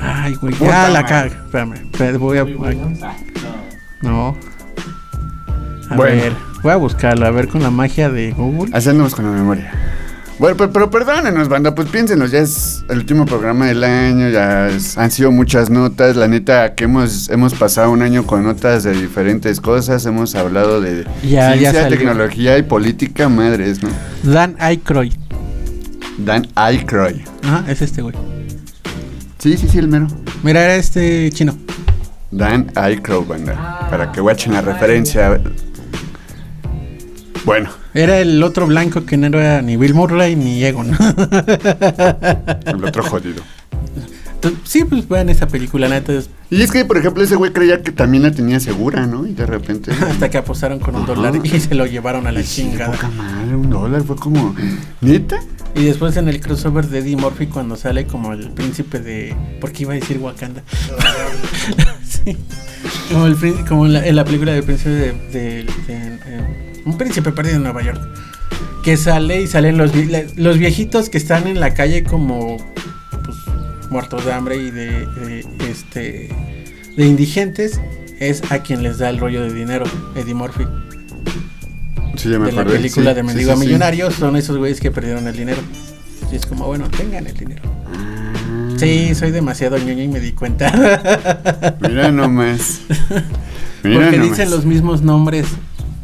Ay, 0.00 0.34
güey. 0.34 0.54
Puta 0.54 0.86
Ah, 0.86 0.90
la 0.90 1.04
caga. 1.04 1.26
Espérame. 1.26 1.74
espérame, 1.74 2.18
voy 2.18 2.38
a. 2.38 2.44
No. 4.02 4.36
A 5.90 5.96
Bueno. 5.96 6.22
ver. 6.22 6.32
Voy 6.62 6.72
a 6.72 6.76
buscarlo. 6.76 7.26
A 7.26 7.30
ver 7.30 7.48
con 7.48 7.62
la 7.62 7.70
magia 7.70 8.08
de 8.10 8.32
Google. 8.32 8.70
Andamos 8.74 9.14
con 9.14 9.24
la 9.26 9.32
memoria. 9.32 9.72
Bueno, 10.40 10.56
pero, 10.56 10.72
pero 10.72 10.90
perdónenos, 10.90 11.48
banda, 11.50 11.74
pues 11.74 11.88
piénsenos, 11.90 12.30
ya 12.30 12.38
es 12.38 12.82
el 12.88 12.96
último 13.00 13.26
programa 13.26 13.66
del 13.66 13.84
año, 13.84 14.30
ya 14.30 14.68
es- 14.68 14.96
han 14.96 15.10
sido 15.10 15.30
muchas 15.30 15.68
notas, 15.68 16.16
la 16.16 16.28
neta 16.28 16.74
que 16.74 16.84
hemos, 16.84 17.28
hemos 17.28 17.52
pasado 17.52 17.90
un 17.90 18.00
año 18.00 18.26
con 18.26 18.42
notas 18.42 18.82
de 18.84 18.92
diferentes 18.92 19.60
cosas, 19.60 20.06
hemos 20.06 20.34
hablado 20.34 20.80
de 20.80 21.04
Ya, 21.22 21.52
ciencia, 21.52 21.88
tecnología 21.88 22.56
y 22.56 22.62
política, 22.62 23.28
madres, 23.28 23.82
¿no? 23.82 23.90
Dan 24.22 24.56
Aykroyd. 24.58 25.12
Dan 26.16 26.48
Aykroyd. 26.54 27.20
Ajá, 27.42 27.64
es 27.70 27.82
este 27.82 28.00
güey. 28.00 28.14
Sí, 29.38 29.58
sí, 29.58 29.68
sí, 29.68 29.78
el 29.78 29.88
mero. 29.88 30.06
Mira, 30.42 30.64
era 30.64 30.76
este 30.76 31.30
chino. 31.32 31.54
Dan 32.30 32.72
Aykroyd, 32.76 33.26
banda, 33.26 33.88
para 33.90 34.10
que 34.10 34.22
watchen 34.22 34.54
la 34.54 34.62
referencia. 34.62 35.38
Bueno, 37.44 37.68
Era 37.94 38.18
el 38.20 38.42
otro 38.42 38.66
blanco 38.66 39.04
que 39.04 39.16
no 39.16 39.26
era 39.26 39.62
ni 39.62 39.76
Bill 39.76 39.94
Murray 39.94 40.36
ni 40.36 40.62
Egon. 40.64 40.90
el 42.66 42.84
otro 42.84 43.02
jodido. 43.02 43.42
Entonces, 44.34 44.60
sí, 44.64 44.84
pues 44.84 45.06
vean 45.06 45.28
esa 45.28 45.46
película, 45.48 45.86
neta. 45.88 46.12
es- 46.14 46.30
Y 46.48 46.62
es 46.62 46.70
que, 46.70 46.84
por 46.86 46.96
ejemplo, 46.96 47.22
ese 47.22 47.36
güey 47.36 47.52
creía 47.52 47.82
que 47.82 47.92
también 47.92 48.22
la 48.22 48.30
tenía 48.30 48.58
segura, 48.58 49.06
¿no? 49.06 49.26
Y 49.26 49.34
de 49.34 49.44
repente... 49.44 49.90
Hasta 50.10 50.30
que 50.30 50.38
apostaron 50.38 50.78
con 50.78 50.94
un 50.96 51.02
Ajá. 51.02 51.12
dólar 51.14 51.40
y 51.44 51.48
se 51.60 51.74
lo 51.74 51.84
llevaron 51.84 52.26
a 52.26 52.32
la 52.32 52.42
chingada. 52.42 52.92
poca 52.92 53.08
madre, 53.10 53.54
un 53.54 53.68
dólar, 53.68 54.02
fue 54.02 54.16
como... 54.16 54.54
¿Neta? 55.02 55.40
Y 55.74 55.84
después 55.84 56.16
en 56.16 56.28
el 56.28 56.40
crossover 56.40 56.86
de 56.88 57.00
Eddie 57.00 57.16
Murphy 57.16 57.46
cuando 57.48 57.76
sale 57.76 58.06
como 58.06 58.32
el 58.32 58.48
príncipe 58.52 58.98
de... 59.00 59.36
¿Por 59.60 59.72
qué 59.72 59.82
iba 59.82 59.92
a 59.92 59.96
decir 59.96 60.18
Wakanda? 60.18 60.62
Sí. 62.24 62.36
Como, 63.12 63.26
el, 63.26 63.36
como 63.66 63.86
en, 63.86 63.92
la, 63.94 64.06
en 64.06 64.16
la 64.16 64.24
película 64.24 64.52
del 64.52 64.62
príncipe 64.64 64.90
de... 64.90 65.12
de- 65.12 65.64
de- 65.86 66.18
eh, 66.26 66.69
un 66.90 66.98
príncipe 66.98 67.32
perdido 67.32 67.56
en 67.56 67.62
Nueva 67.62 67.82
York. 67.82 68.00
Que 68.82 68.96
sale 68.96 69.42
y 69.42 69.46
salen 69.46 69.76
los, 69.76 69.92
los 70.36 70.58
viejitos 70.58 71.08
que 71.08 71.18
están 71.18 71.46
en 71.46 71.60
la 71.60 71.74
calle 71.74 72.04
como... 72.04 72.56
Pues, 73.24 73.36
muertos 73.90 74.24
de 74.24 74.32
hambre 74.32 74.56
y 74.56 74.70
de... 74.70 75.06
de, 75.06 75.46
este... 75.70 76.28
De 76.96 77.06
indigentes. 77.06 77.80
Es 78.18 78.42
a 78.50 78.58
quien 78.58 78.82
les 78.82 78.98
da 78.98 79.08
el 79.08 79.18
rollo 79.18 79.42
de 79.42 79.52
dinero, 79.52 79.84
Eddie 80.14 80.34
Murphy. 80.34 80.66
Sí, 82.16 82.28
ya 82.28 82.38
me 82.38 82.46
de 82.46 82.52
la 82.52 82.64
película 82.66 83.10
sí, 83.10 83.16
de 83.16 83.22
Mendigo 83.22 83.52
a 83.52 83.54
sí, 83.54 83.60
sí. 83.60 83.66
Millonarios 83.66 84.14
son 84.14 84.36
esos 84.36 84.58
güeyes 84.58 84.78
que 84.78 84.90
perdieron 84.90 85.26
el 85.26 85.36
dinero. 85.36 85.62
Y 86.30 86.36
es 86.36 86.44
como, 86.44 86.66
bueno, 86.66 86.88
tengan 86.90 87.26
el 87.26 87.34
dinero. 87.34 87.62
Ah, 87.94 88.76
Sí, 88.76 89.14
soy 89.14 89.30
demasiado 89.30 89.78
ñoño 89.78 90.02
y 90.02 90.08
me 90.08 90.20
di 90.20 90.32
cuenta. 90.32 91.76
Mira 91.80 92.10
nomás. 92.10 92.80
Mira 93.82 94.00
Porque 94.00 94.16
nomás. 94.18 94.30
dicen 94.30 94.50
los 94.50 94.64
mismos 94.66 95.02
nombres 95.02 95.46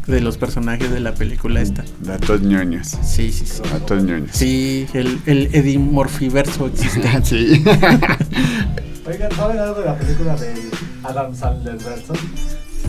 de 0.06 0.20
los 0.20 0.36
personajes 0.38 0.90
de 0.90 1.00
la 1.00 1.12
película 1.14 1.60
esta. 1.60 1.84
Datos 2.00 2.40
ñoños. 2.42 2.88
Sí, 3.02 3.32
sí, 3.32 3.44
sí. 3.46 3.60
Datos 3.72 4.02
ñoños. 4.04 4.30
Sí, 4.32 4.86
el, 4.94 5.18
el 5.26 5.48
Eddie 5.52 5.78
Morphiverso 5.78 6.66
existe. 6.68 7.08
sí. 7.24 7.64
Oigan, 9.08 9.30
¿saben 9.36 9.58
algo 9.58 9.80
de 9.80 9.86
la 9.86 9.96
película 9.96 10.34
de 10.36 10.54
Adam 11.04 11.34
Sandler 11.34 11.76
verso? 11.76 12.12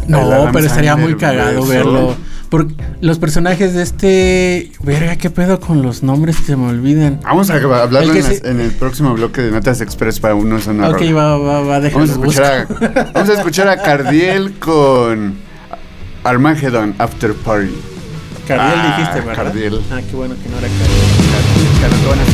No, 0.07 0.49
pero 0.53 0.65
estaría 0.65 0.95
muy 0.95 1.15
cagado 1.15 1.65
verso. 1.65 1.91
verlo. 1.91 2.15
Por 2.49 2.68
los 3.01 3.20
personajes 3.20 3.74
de 3.74 3.84
este. 3.84 4.72
Verga, 4.82 5.18
¿qué 5.18 5.30
pedo 5.30 5.59
con 5.59 5.82
los 5.82 6.01
nombres 6.01 6.38
que 6.38 6.43
se 6.45 6.55
me 6.55 6.68
olvidan? 6.70 7.20
Vamos 7.24 7.49
a 7.49 7.55
hablarlo 7.55 7.99
en, 8.13 8.24
las- 8.24 8.38
se- 8.38 8.49
en 8.49 8.61
el 8.61 8.72
próximo 8.72 9.13
bloque 9.15 9.41
de 9.41 9.51
Notas 9.51 9.82
Express 9.82 10.20
para 10.22 10.34
uno 10.34 10.57
una 10.70 10.89
Ok, 10.89 11.01
va, 11.13 11.38
va, 11.38 11.59
va. 11.61 11.80
Vamos 11.80 12.09
a 12.09 12.13
escuchar 12.13 12.68
a, 12.70 13.03
vamos 13.13 13.30
a 13.30 13.34
escuchar 13.34 13.68
a 13.68 13.82
Cardiel 13.82 14.53
con 14.59 15.36
Armageddon 16.28 16.93
After 16.99 17.34
Party. 17.34 17.71
Cardiel 18.45 18.80
Ah, 18.80 18.97
dijiste, 18.97 19.21
¿verdad? 19.21 19.43
Cardiel. 19.43 19.82
Ah, 19.91 20.01
qué 20.09 20.15
bueno 20.15 20.36
que 20.36 20.49
no 20.49 20.57
era 20.57 20.67
Cardiel. 20.67 21.01
Cardiel, 21.32 21.80
Cardiel, 21.80 22.07
van 22.09 22.19
a 22.19 22.25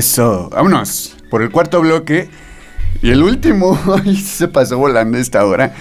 Eso. 0.00 0.50
Vámonos. 0.50 1.16
Por 1.28 1.42
el 1.42 1.50
cuarto 1.50 1.82
bloque. 1.82 2.30
Y 3.02 3.10
el 3.10 3.22
último. 3.22 3.78
Ay, 4.02 4.16
se 4.16 4.48
pasó 4.48 4.78
volando 4.78 5.18
esta 5.18 5.44
hora. 5.44 5.74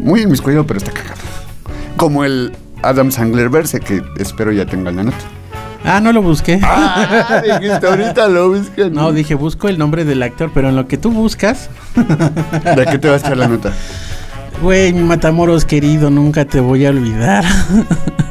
muy 0.00 0.22
inmiscuido, 0.22 0.66
pero 0.66 0.78
está 0.78 0.92
cagado. 0.92 1.20
Como 1.96 2.24
el 2.24 2.52
Adam 2.82 3.10
Sandler 3.10 3.48
verse, 3.48 3.80
que 3.80 4.02
espero 4.18 4.52
ya 4.52 4.66
tengan 4.66 4.96
la 4.96 5.04
nota. 5.04 5.18
Ah, 5.84 6.00
no 6.00 6.12
lo 6.12 6.22
busqué. 6.22 6.60
Ah, 6.62 7.42
dijiste 7.60 7.86
ahorita 7.86 8.28
lo 8.28 8.50
buscan. 8.50 8.92
No, 8.92 9.12
dije, 9.12 9.34
busco 9.34 9.68
el 9.68 9.78
nombre 9.78 10.04
del 10.04 10.22
actor, 10.22 10.50
pero 10.52 10.68
en 10.68 10.76
lo 10.76 10.86
que 10.86 10.98
tú 10.98 11.10
buscas, 11.10 11.70
¿De 11.94 12.86
qué 12.90 12.98
te 12.98 13.08
va 13.08 13.14
a 13.14 13.18
echar 13.18 13.36
la 13.36 13.48
nota? 13.48 13.72
güey, 14.62 14.92
mi 14.92 15.02
Matamoros 15.02 15.64
querido, 15.64 16.10
nunca 16.10 16.44
te 16.44 16.60
voy 16.60 16.84
a 16.84 16.90
olvidar. 16.90 17.44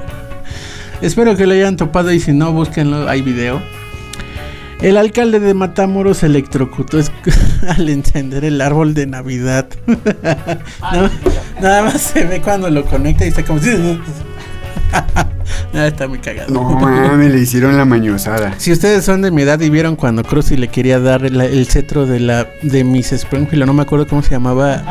Espero 1.02 1.36
que 1.36 1.48
lo 1.48 1.54
hayan 1.54 1.76
topado 1.76 2.12
y 2.12 2.20
si 2.20 2.34
no, 2.34 2.52
búsquenlo, 2.52 3.10
hay 3.10 3.22
video. 3.22 3.62
El 4.82 4.96
alcalde 4.96 5.40
de 5.40 5.54
Matamoros 5.54 6.24
electrocutó 6.24 7.00
al 7.68 7.90
encender 7.90 8.46
el 8.46 8.62
árbol 8.62 8.94
de 8.94 9.08
Navidad. 9.08 9.68
nada, 10.82 11.12
nada 11.62 11.84
más 11.84 12.02
se 12.02 12.26
ve 12.26 12.42
cuando 12.42 12.70
lo 12.70 12.86
conecta 12.86 13.26
y 13.26 13.30
está 13.30 13.44
como... 13.44 13.60
Ah, 14.94 15.28
está 15.88 16.08
muy 16.08 16.20
cagado. 16.20 16.54
No 16.54 16.64
mames, 16.64 17.32
le 17.32 17.40
hicieron 17.40 17.78
la 17.78 17.84
mañosada. 17.84 18.56
Si 18.58 18.72
ustedes 18.72 19.04
son 19.04 19.22
de 19.22 19.32
mi 19.32 19.42
edad 19.42 19.60
y 19.60 19.70
vieron 19.70 19.98
cuando 19.98 20.24
Krusty 20.24 20.56
le 20.56 20.70
quería 20.70 21.00
dar 21.00 21.26
el, 21.26 21.40
el 21.42 21.66
cetro 21.68 22.06
de 22.06 22.22
la 22.22 22.48
de 22.62 22.84
Miss 22.86 23.12
Springfield, 23.12 23.66
no 23.66 23.74
me 23.74 23.82
acuerdo 23.82 24.08
cómo 24.08 24.24
se 24.24 24.32
llamaba, 24.32 24.84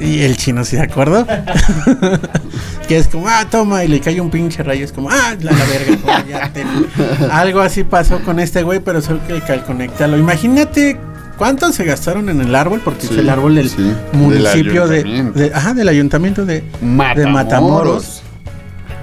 y 0.00 0.20
el 0.22 0.36
chino, 0.36 0.64
¿sí 0.64 0.76
se 0.76 0.82
acuerdo? 0.82 1.26
que 2.88 2.96
es 2.98 3.08
como, 3.08 3.28
ah, 3.28 3.46
toma, 3.50 3.84
y 3.84 3.88
le 3.88 4.00
cae 4.00 4.20
un 4.20 4.30
pinche 4.30 4.62
rayo, 4.62 4.84
es 4.84 4.92
como, 4.92 5.10
ah, 5.10 5.34
la, 5.40 5.52
la 5.52 5.64
verga, 5.64 5.96
como, 6.00 6.28
ya 6.28 6.52
te- 6.52 6.64
Algo 7.30 7.60
así 7.60 7.84
pasó 7.84 8.20
con 8.20 8.38
este 8.40 8.62
güey, 8.62 8.80
pero 8.80 9.00
solo 9.00 9.20
que 9.26 9.52
al 9.52 9.64
conectarlo. 9.64 10.18
Imagínate 10.18 10.98
cuánto 11.38 11.72
se 11.72 11.84
gastaron 11.84 12.28
en 12.28 12.40
el 12.40 12.54
árbol, 12.54 12.80
porque 12.84 13.06
Sí, 13.06 13.14
es 13.14 13.18
el 13.20 13.28
árbol 13.30 13.54
del 13.54 13.70
sí, 13.70 13.94
municipio 14.12 14.86
del 14.88 15.32
de, 15.34 15.48
de- 15.48 15.54
ajá, 15.54 15.74
del 15.74 15.88
ayuntamiento 15.88 16.44
de, 16.44 16.60
de 16.60 16.66
Matamoros. 16.82 17.32
Matamoros. 17.32 18.22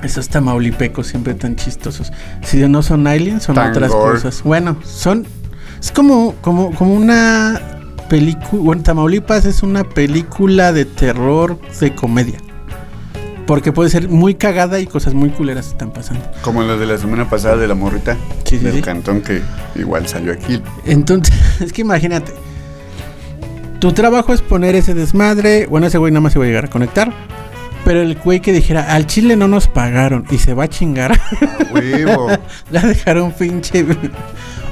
Esos 0.02 0.30
tamaulipecos 0.30 1.08
siempre 1.08 1.34
tan 1.34 1.58
chistosos. 1.58 2.14
Si 2.42 2.58
no 2.70 2.82
son 2.84 3.06
aliens, 3.06 3.44
son 3.44 3.58
otras 3.58 3.92
cosas. 3.92 4.42
Bueno, 4.44 4.78
son. 4.86 5.26
Es 5.82 5.92
como, 5.92 6.36
como, 6.42 6.74
como 6.74 6.94
una 6.94 7.60
película. 8.10 8.62
Bueno, 8.62 8.84
Tamaulipas 8.84 9.46
es 9.46 9.64
una 9.64 9.84
película 9.86 10.74
de 10.74 10.84
terror 10.86 11.58
de 11.80 11.96
comedia. 11.96 12.40
Porque 13.48 13.72
puede 13.72 13.90
ser 13.90 14.10
muy 14.10 14.36
cagada 14.36 14.80
y 14.80 14.86
cosas 14.86 15.14
muy 15.16 15.30
culeras 15.30 15.68
están 15.70 15.92
pasando. 15.92 16.24
Como 16.44 16.62
la 16.64 16.76
de 16.76 16.86
la 16.86 16.98
semana 17.00 17.28
pasada 17.30 17.58
de 17.58 17.68
la 17.68 17.74
morrita 17.74 18.16
Sí, 18.44 18.58
sí, 18.60 18.66
del 18.66 18.76
sí. 18.76 18.82
cantón 18.82 19.22
que 19.22 19.42
igual 19.76 20.08
salió 20.08 20.34
aquí. 20.34 20.62
Entonces, 20.86 21.34
es 21.62 21.72
que 21.74 21.82
imagínate. 21.82 22.32
Tu 23.80 23.92
trabajo 23.94 24.34
es 24.34 24.42
poner 24.42 24.76
ese 24.76 24.94
desmadre. 24.94 25.66
Bueno, 25.68 25.88
ese 25.88 25.98
güey 25.98 26.12
nada 26.12 26.22
más 26.22 26.34
se 26.34 26.40
va 26.40 26.46
a 26.46 26.48
llegar 26.50 26.66
a 26.66 26.70
conectar. 26.70 27.12
Pero 27.90 28.04
el 28.04 28.14
güey 28.20 28.40
que 28.40 28.54
dijera, 28.54 28.94
al 28.94 29.08
chile 29.08 29.36
no 29.36 29.48
nos 29.48 29.68
pagaron 29.68 30.24
y 30.30 30.38
se 30.38 30.54
va 30.54 30.66
a 30.66 30.68
chingar. 30.68 31.20
La 32.72 32.82
dejaron 32.82 33.32
pinche. 33.32 33.84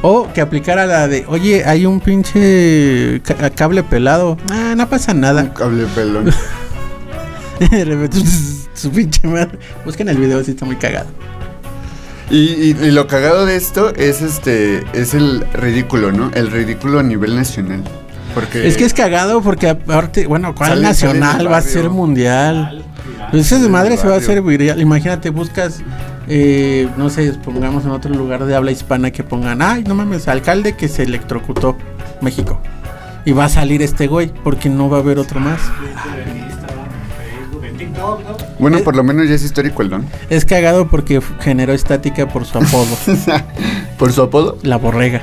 O 0.04 0.32
que 0.32 0.42
aplicara 0.42 0.86
la 0.86 1.08
de, 1.08 1.26
oye, 1.28 1.66
hay 1.66 1.88
un 1.88 2.00
pinche 2.00 3.20
ca- 3.24 3.50
cable 3.50 3.82
pelado. 3.82 4.38
Ah, 4.52 4.76
no 4.78 4.88
pasa 4.88 5.14
Un 5.14 5.22
nada. 5.22 5.52
cable 5.52 5.88
pelón. 5.96 6.26
De 7.72 7.86
repente, 7.86 8.20
su 8.76 8.92
pinche 8.92 9.28
madre. 9.28 9.58
Busquen 9.84 10.10
el 10.10 10.18
video, 10.18 10.44
sí 10.44 10.52
está 10.52 10.66
muy 10.66 10.76
cagado. 10.76 11.08
Y, 12.30 12.38
y- 12.38 12.78
y 12.80 12.92
lo 12.92 13.08
cagado 13.08 13.48
de 13.48 13.56
esto 13.56 13.96
es 13.96 14.22
este 14.22 14.84
es 14.94 15.16
el 15.16 15.44
ridículo, 15.54 16.12
¿no? 16.12 16.30
El 16.36 16.52
ridículo 16.52 17.00
a 17.00 17.04
nivel 17.04 17.36
nacional. 17.36 17.84
Porque 18.36 18.68
Es 18.68 18.78
que 18.78 18.86
es 18.86 18.94
cagado 18.94 19.42
porque 19.42 19.70
aparte, 19.70 20.28
bueno, 20.28 20.54
¿cuál 20.54 20.70
Sale- 20.70 20.94
sale 20.94 21.14
del 21.14 21.20
nacional 21.22 21.52
va 21.52 21.58
a 21.58 21.62
ser 21.62 21.90
mundial? 21.90 22.77
Pues 23.32 23.50
del 23.50 23.70
madre 23.70 23.98
se 23.98 24.08
va 24.08 24.16
a 24.16 24.18
hacer 24.18 24.42
viral. 24.42 24.80
Imagínate, 24.82 25.30
buscas, 25.30 25.82
eh, 26.28 26.88
no 26.98 27.10
sé, 27.10 27.34
pongamos 27.44 27.84
en 27.86 27.92
otro 27.92 28.14
lugar 28.14 28.46
de 28.46 28.56
habla 28.56 28.72
hispana 28.72 29.12
que 29.12 29.24
pongan, 29.24 29.62
ay, 29.62 29.84
no 29.84 29.96
mames, 29.96 30.28
alcalde 30.28 30.76
que 30.76 30.88
se 30.88 31.04
electrocutó 31.04 31.78
México. 32.22 32.62
Y 33.26 33.34
va 33.34 33.46
a 33.46 33.50
salir 33.50 33.82
este 33.82 34.08
güey 34.08 34.32
porque 34.44 34.70
no 34.70 34.90
va 34.90 34.98
a 34.98 35.02
haber 35.02 35.20
otro 35.20 35.40
más. 35.40 35.60
En 36.26 36.38
Instagram, 36.38 36.86
en 36.86 37.42
Facebook, 37.42 37.66
en 37.66 37.78
TikTok, 37.78 38.24
¿no? 38.24 38.38
bueno, 38.60 38.80
por 38.80 38.96
lo 38.96 39.04
menos 39.04 39.28
ya 39.28 39.36
es 39.36 39.44
histórico 39.44 39.82
el 39.82 39.90
don. 39.90 40.06
Es 40.30 40.46
cagado 40.46 40.88
porque 40.88 41.22
generó 41.42 41.74
estática 41.74 42.30
por 42.30 42.46
su 42.46 42.58
apodo, 42.58 42.98
por 43.98 44.14
su 44.14 44.22
apodo. 44.22 44.58
la 44.64 44.78
borrega. 44.78 45.22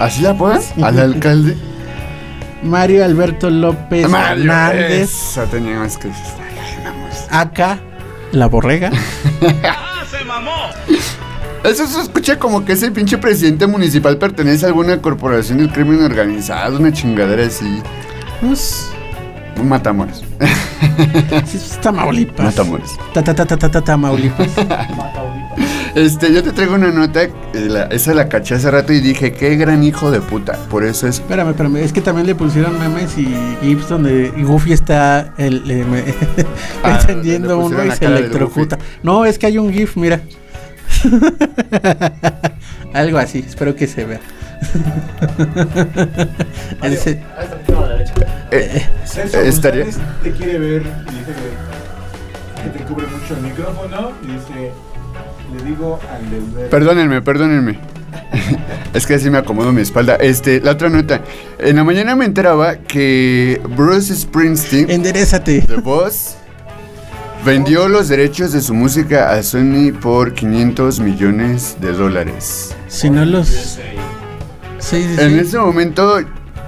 ¿Así 0.00 0.22
la 0.22 0.30
apodas? 0.30 0.72
Al 0.82 0.98
alcalde. 0.98 1.56
Mario 2.62 3.04
Alberto 3.04 3.50
López 3.50 4.08
Mario, 4.08 4.44
Hernández, 4.44 5.12
Eso 5.12 5.44
teníamos 5.44 5.96
que 5.96 6.08
vamos. 6.08 6.47
Acá, 7.30 7.78
la 8.32 8.46
borrega. 8.46 8.90
Eso 11.64 11.86
se 11.86 12.00
escucha 12.02 12.38
como 12.38 12.64
que 12.64 12.72
ese 12.72 12.90
pinche 12.90 13.18
presidente 13.18 13.66
municipal 13.66 14.16
pertenece 14.16 14.64
a 14.64 14.68
alguna 14.68 15.00
corporación 15.02 15.58
del 15.58 15.70
crimen 15.72 16.02
organizado, 16.02 16.78
una 16.78 16.92
chingadera 16.92 17.46
así. 17.46 17.82
Pues, 18.40 18.90
Un 19.58 19.68
matamores. 19.68 20.22
sí, 21.46 21.56
es 21.56 21.80
Tamaulipas. 21.80 22.46
Matamores. 22.46 22.90
Ta, 23.12 23.22
ta, 23.22 23.34
ta, 23.34 23.44
ta, 23.44 23.56
ta, 23.56 23.70
ta, 23.70 23.82
Tamaulipas. 23.82 24.48
Este, 25.98 26.32
yo 26.32 26.44
te 26.44 26.52
traigo 26.52 26.76
una 26.76 26.92
nota, 26.92 27.24
eh, 27.24 27.32
la- 27.54 27.86
esa 27.86 28.14
la 28.14 28.28
caché 28.28 28.54
hace 28.54 28.70
rato 28.70 28.92
y 28.92 29.00
dije, 29.00 29.32
qué 29.32 29.56
gran 29.56 29.82
hijo 29.82 30.12
de 30.12 30.20
puta. 30.20 30.52
Por 30.70 30.84
eso 30.84 31.08
es 31.08 31.16
Espérame, 31.18 31.48
espérame, 31.50 31.78
es 31.78 31.92
que 31.92 32.00
también 32.00 32.24
le 32.28 32.36
pusieron 32.36 32.78
memes 32.78 33.18
y 33.18 33.26
GIFs 33.62 33.88
donde 33.88 34.28
Goofy 34.30 34.74
está 34.74 35.34
el, 35.38 35.64
me- 35.86 36.04
Ah, 36.84 37.00
encendiendo 37.00 37.58
uno 37.58 37.84
y 37.84 37.90
se 37.90 38.04
electrocuta. 38.04 38.78
No, 39.02 39.24
es 39.24 39.38
que 39.40 39.46
hay 39.46 39.58
un 39.58 39.72
GIF, 39.72 39.96
mira. 39.96 40.20
Algo 42.94 43.18
así, 43.18 43.44
espero 43.46 43.74
que 43.74 43.88
se 43.88 44.04
vea. 44.04 44.20
Ese- 46.82 47.20
Ahí 47.36 47.46
está, 47.46 47.76
a 47.76 47.80
la 47.80 47.88
derecha. 47.88 48.14
Eh, 48.52 48.86
Celso 49.04 49.40
eh, 49.40 49.48
estaría- 49.48 49.86
te 50.22 50.30
quiere 50.32 50.58
ver 50.60 50.82
y 50.82 50.84
dice 51.12 51.32
que, 51.34 52.62
que 52.62 52.68
te 52.78 52.84
cubre 52.84 53.06
mucho 53.08 53.34
el 53.34 53.40
micrófono 53.42 54.12
y 54.22 54.26
dice, 54.32 54.72
le 55.52 55.64
digo 55.64 55.98
al 56.12 56.30
del 56.30 56.44
ver. 56.54 56.70
Perdónenme, 56.70 57.22
perdónenme. 57.22 57.78
es 58.94 59.06
que 59.06 59.14
así 59.14 59.30
me 59.30 59.38
acomodo 59.38 59.72
mi 59.72 59.82
espalda. 59.82 60.16
Este, 60.16 60.60
la 60.60 60.72
otra 60.72 60.88
nota. 60.88 61.22
En 61.58 61.76
la 61.76 61.84
mañana 61.84 62.16
me 62.16 62.24
enteraba 62.24 62.76
que 62.76 63.60
Bruce 63.76 64.14
Springsteen, 64.14 64.90
enderezate. 64.90 65.62
The 65.62 65.76
Boss, 65.76 66.36
vendió 67.44 67.88
los 67.88 68.08
derechos 68.08 68.52
de 68.52 68.60
su 68.60 68.74
música 68.74 69.30
a 69.32 69.42
Sony 69.42 69.92
por 70.00 70.34
500 70.34 71.00
millones 71.00 71.76
de 71.80 71.92
dólares. 71.92 72.74
Si 72.88 73.10
no 73.10 73.24
los. 73.24 73.48
Sí, 73.48 73.78
sí, 74.78 75.16
En 75.18 75.32
sí. 75.32 75.38
ese 75.40 75.58
momento, 75.58 76.18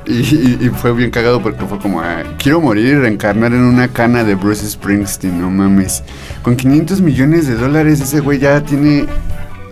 y, 0.07 0.13
y- 0.15 0.59
y 0.63 0.69
fue 0.71 0.93
bien 0.93 1.11
cagado 1.11 1.43
porque 1.43 1.65
fue 1.67 1.79
como, 1.79 2.01
ah, 2.01 2.23
quiero 2.39 2.61
morir 2.61 2.87
y 2.87 2.95
reencarnar 2.95 3.53
en 3.53 3.63
una 3.63 3.89
cana 3.89 4.25
de 4.25 4.35
Bruce 4.35 4.69
Springsteen, 4.69 5.41
no 5.41 5.51
mames. 5.51 6.03
Con 6.43 6.57
500 6.57 7.01
millones 7.01 7.47
de 7.47 7.55
dólares 7.57 8.01
ese 8.01 8.21
güey 8.21 8.39
ya 8.39 8.61
tiene... 8.63 9.07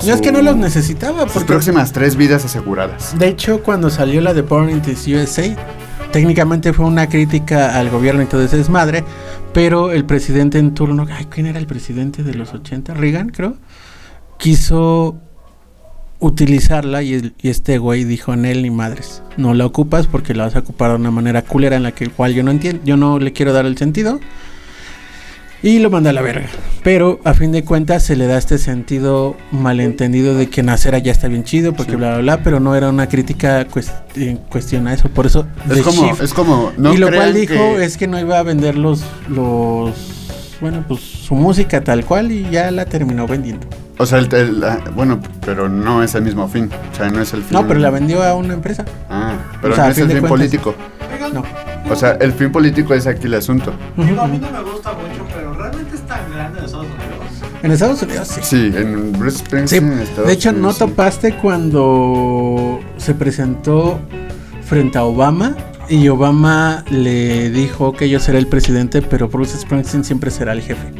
No 0.06 0.14
es 0.14 0.20
que 0.20 0.30
no 0.30 0.40
los 0.42 0.56
necesitaba, 0.56 1.28
Sus 1.28 1.42
próximas 1.44 1.92
tres 1.92 2.14
vidas 2.14 2.44
aseguradas. 2.44 3.18
De 3.18 3.26
hecho, 3.28 3.62
cuando 3.64 3.90
salió 3.90 4.20
la 4.20 4.32
de 4.32 4.42
Born 4.42 4.70
in 4.70 4.80
the 4.80 4.92
USA, 4.92 5.42
técnicamente 6.12 6.72
fue 6.72 6.86
una 6.86 7.08
crítica 7.08 7.76
al 7.76 7.90
gobierno 7.90 8.22
y 8.22 8.26
todo 8.26 8.44
ese 8.44 8.56
desmadre, 8.58 9.02
pero 9.52 9.90
el 9.90 10.04
presidente 10.04 10.58
en 10.58 10.72
turno, 10.74 11.04
ay, 11.10 11.26
¿quién 11.28 11.46
era 11.46 11.58
el 11.58 11.66
presidente 11.66 12.22
de 12.22 12.34
los 12.34 12.54
80? 12.54 12.94
Reagan, 12.94 13.30
creo, 13.30 13.56
quiso 14.38 15.20
utilizarla 16.20 17.02
y, 17.02 17.14
el- 17.14 17.34
y 17.40 17.48
este 17.48 17.78
güey 17.78 18.04
dijo 18.04 18.32
en 18.34 18.44
él 18.44 18.62
ni 18.62 18.70
madres, 18.70 19.22
no 19.36 19.54
la 19.54 19.66
ocupas 19.66 20.06
porque 20.06 20.34
la 20.34 20.44
vas 20.46 20.56
a 20.56 20.60
ocupar 20.60 20.90
de 20.90 20.96
una 20.96 21.10
manera 21.10 21.42
culera 21.42 21.76
en 21.76 21.82
la 21.84 21.92
que 21.92 22.08
cual 22.08 22.34
yo 22.34 22.42
no 22.42 22.50
entiendo, 22.50 22.82
yo 22.84 22.96
no 22.96 23.18
le 23.18 23.32
quiero 23.32 23.52
dar 23.52 23.66
el 23.66 23.76
sentido. 23.76 24.20
Y 25.60 25.80
lo 25.80 25.90
manda 25.90 26.10
a 26.10 26.12
la 26.12 26.22
verga. 26.22 26.46
Pero 26.84 27.18
a 27.24 27.34
fin 27.34 27.50
de 27.50 27.64
cuentas 27.64 28.04
se 28.04 28.14
le 28.14 28.26
da 28.28 28.38
este 28.38 28.58
sentido 28.58 29.36
malentendido 29.50 30.36
de 30.36 30.48
que 30.48 30.62
Nacera 30.62 30.98
ya 30.98 31.10
está 31.10 31.26
bien 31.26 31.42
chido, 31.42 31.72
porque 31.72 31.92
Sí. 31.92 31.96
bla 31.96 32.10
bla 32.10 32.18
bla, 32.20 32.42
pero 32.44 32.60
no 32.60 32.76
era 32.76 32.88
una 32.90 33.08
crítica 33.08 33.66
cuest- 33.66 33.92
en 34.14 34.36
cuestión 34.36 34.86
a 34.86 34.94
eso. 34.94 35.08
Por 35.08 35.26
eso 35.26 35.48
Es 35.68 35.74
The 35.78 35.82
como, 35.82 36.02
Shift- 36.02 36.22
es 36.22 36.32
como, 36.32 36.72
no 36.78 36.94
y 36.94 36.96
lo 36.96 37.10
cual 37.10 37.34
dijo 37.34 37.54
que- 37.54 37.84
es 37.84 37.96
que 37.96 38.06
no 38.06 38.20
iba 38.20 38.38
a 38.38 38.42
vender 38.44 38.76
los 38.78 39.02
los 39.28 39.94
bueno, 40.60 40.84
pues 40.86 41.00
su 41.00 41.34
música 41.34 41.80
tal 41.82 42.04
cual 42.04 42.32
y 42.32 42.48
ya 42.50 42.70
la 42.70 42.84
terminó 42.84 43.26
vendiendo. 43.26 43.66
O 43.98 44.06
sea, 44.06 44.18
el, 44.18 44.32
el- 44.34 44.64
bueno, 44.94 45.20
pero 45.44 45.68
no 45.68 46.02
es 46.02 46.14
el 46.14 46.22
mismo 46.22 46.48
fin. 46.48 46.70
O 46.92 46.96
sea, 46.96 47.08
no 47.10 47.20
es 47.20 47.32
el 47.32 47.42
fin. 47.42 47.52
No, 47.52 47.66
pero 47.66 47.80
la 47.80 47.90
vendió 47.90 48.22
a 48.22 48.34
una 48.34 48.54
empresa. 48.54 48.84
Ah, 49.10 49.34
pero 49.60 49.72
O 49.72 49.76
sea, 49.76 49.84
a 49.84 49.86
no 49.88 49.92
es 49.92 49.98
el 49.98 50.04
fin 50.06 50.12
cuentas. 50.20 50.30
político. 50.30 50.74
No. 51.32 51.42
O 51.90 51.96
sea, 51.96 52.12
el 52.20 52.32
fin 52.32 52.50
político 52.52 52.94
es 52.94 53.06
aquí 53.06 53.26
el 53.26 53.34
asunto. 53.34 53.72
Digo, 53.96 54.20
a 54.22 54.26
mí 54.28 54.38
no 54.38 54.50
me 54.50 54.62
gusta 54.70 54.92
mucho, 54.92 55.26
pero 55.34 55.52
realmente 55.54 55.94
es 55.96 56.02
tan 56.06 56.20
grande 56.32 56.58
en 56.60 56.64
Estados 56.64 56.86
Unidos. 56.86 57.28
En 57.62 57.72
Estados 57.72 58.02
Unidos 58.02 58.28
sí. 58.28 58.40
Sí, 58.42 58.72
en 58.76 59.12
Bruce 59.12 59.38
Sí, 59.38 59.44
Springsteen. 59.44 59.92
en 59.92 59.98
Estados 59.98 60.26
de 60.28 60.32
hecho, 60.32 60.52
¿no 60.52 60.72
sí. 60.72 60.78
topaste 60.78 61.34
cuando 61.36 62.78
se 62.98 63.14
presentó 63.14 63.98
frente 64.64 64.96
a 64.98 65.04
Obama? 65.04 65.56
Y 65.88 66.08
Obama 66.08 66.84
le 66.90 67.50
dijo 67.50 67.92
que 67.92 68.08
yo 68.08 68.20
seré 68.20 68.38
el 68.38 68.46
presidente, 68.46 69.00
pero 69.00 69.28
Bruce 69.28 69.58
Springsteen 69.58 70.04
siempre 70.04 70.30
será 70.30 70.52
el 70.52 70.60
jefe. 70.60 70.92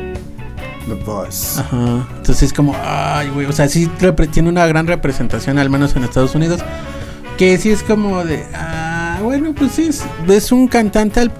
The 0.89 0.95
Boss. 1.05 1.59
Ajá. 1.59 2.07
Entonces 2.17 2.45
es 2.45 2.53
como, 2.53 2.75
ay, 2.83 3.29
güey. 3.31 3.47
O 3.47 3.53
sea, 3.53 3.69
sí 3.69 3.91
tiene 4.33 4.49
una 4.49 4.67
gran 4.67 4.87
representación, 4.87 5.59
al 5.59 5.69
menos 5.69 5.95
en 5.95 6.05
Estados 6.05 6.35
Unidos. 6.35 6.61
Que 7.37 7.59
sí 7.59 7.71
es 7.71 7.83
como 7.83 8.25
de, 8.25 8.45
ah, 8.55 9.19
bueno, 9.23 9.55
pues 9.55 9.73
sí, 9.73 9.89
es, 9.89 10.05
es 10.27 10.51
un 10.51 10.67
cantante 10.67 11.21
al 11.21 11.31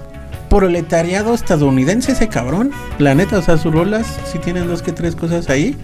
proletariado 0.49 1.33
estadounidense 1.33 2.11
ese 2.11 2.27
cabrón. 2.27 2.71
La 2.99 3.15
neta, 3.15 3.39
o 3.39 3.41
sea, 3.41 3.57
sus 3.57 3.73
rolas 3.73 4.19
sí 4.31 4.39
tienen 4.39 4.67
dos 4.67 4.81
que 4.81 4.91
tres 4.91 5.15
cosas 5.15 5.49
ahí. 5.49 5.75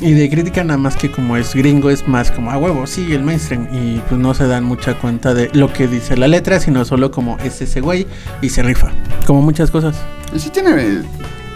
Y 0.00 0.12
de 0.12 0.28
crítica 0.28 0.64
nada 0.64 0.76
más 0.78 0.96
que 0.96 1.10
como 1.10 1.36
es 1.36 1.54
gringo 1.54 1.88
es 1.88 2.06
más 2.08 2.30
como 2.30 2.50
a 2.50 2.58
huevo, 2.58 2.86
sí, 2.86 3.12
el 3.12 3.22
mainstream. 3.22 3.68
Y 3.72 3.98
pues 4.08 4.20
no 4.20 4.34
se 4.34 4.46
dan 4.46 4.64
mucha 4.64 4.94
cuenta 4.94 5.34
de 5.34 5.50
lo 5.52 5.72
que 5.72 5.86
dice 5.88 6.16
la 6.16 6.28
letra, 6.28 6.58
sino 6.60 6.84
solo 6.84 7.10
como 7.10 7.38
es 7.38 7.60
ese 7.62 7.80
güey 7.80 8.06
y 8.42 8.48
se 8.50 8.62
rifa. 8.62 8.90
Como 9.26 9.40
muchas 9.42 9.70
cosas. 9.70 9.96
Y 10.34 10.38
sí 10.40 10.50
tiene 10.50 10.70
eh, 10.82 11.02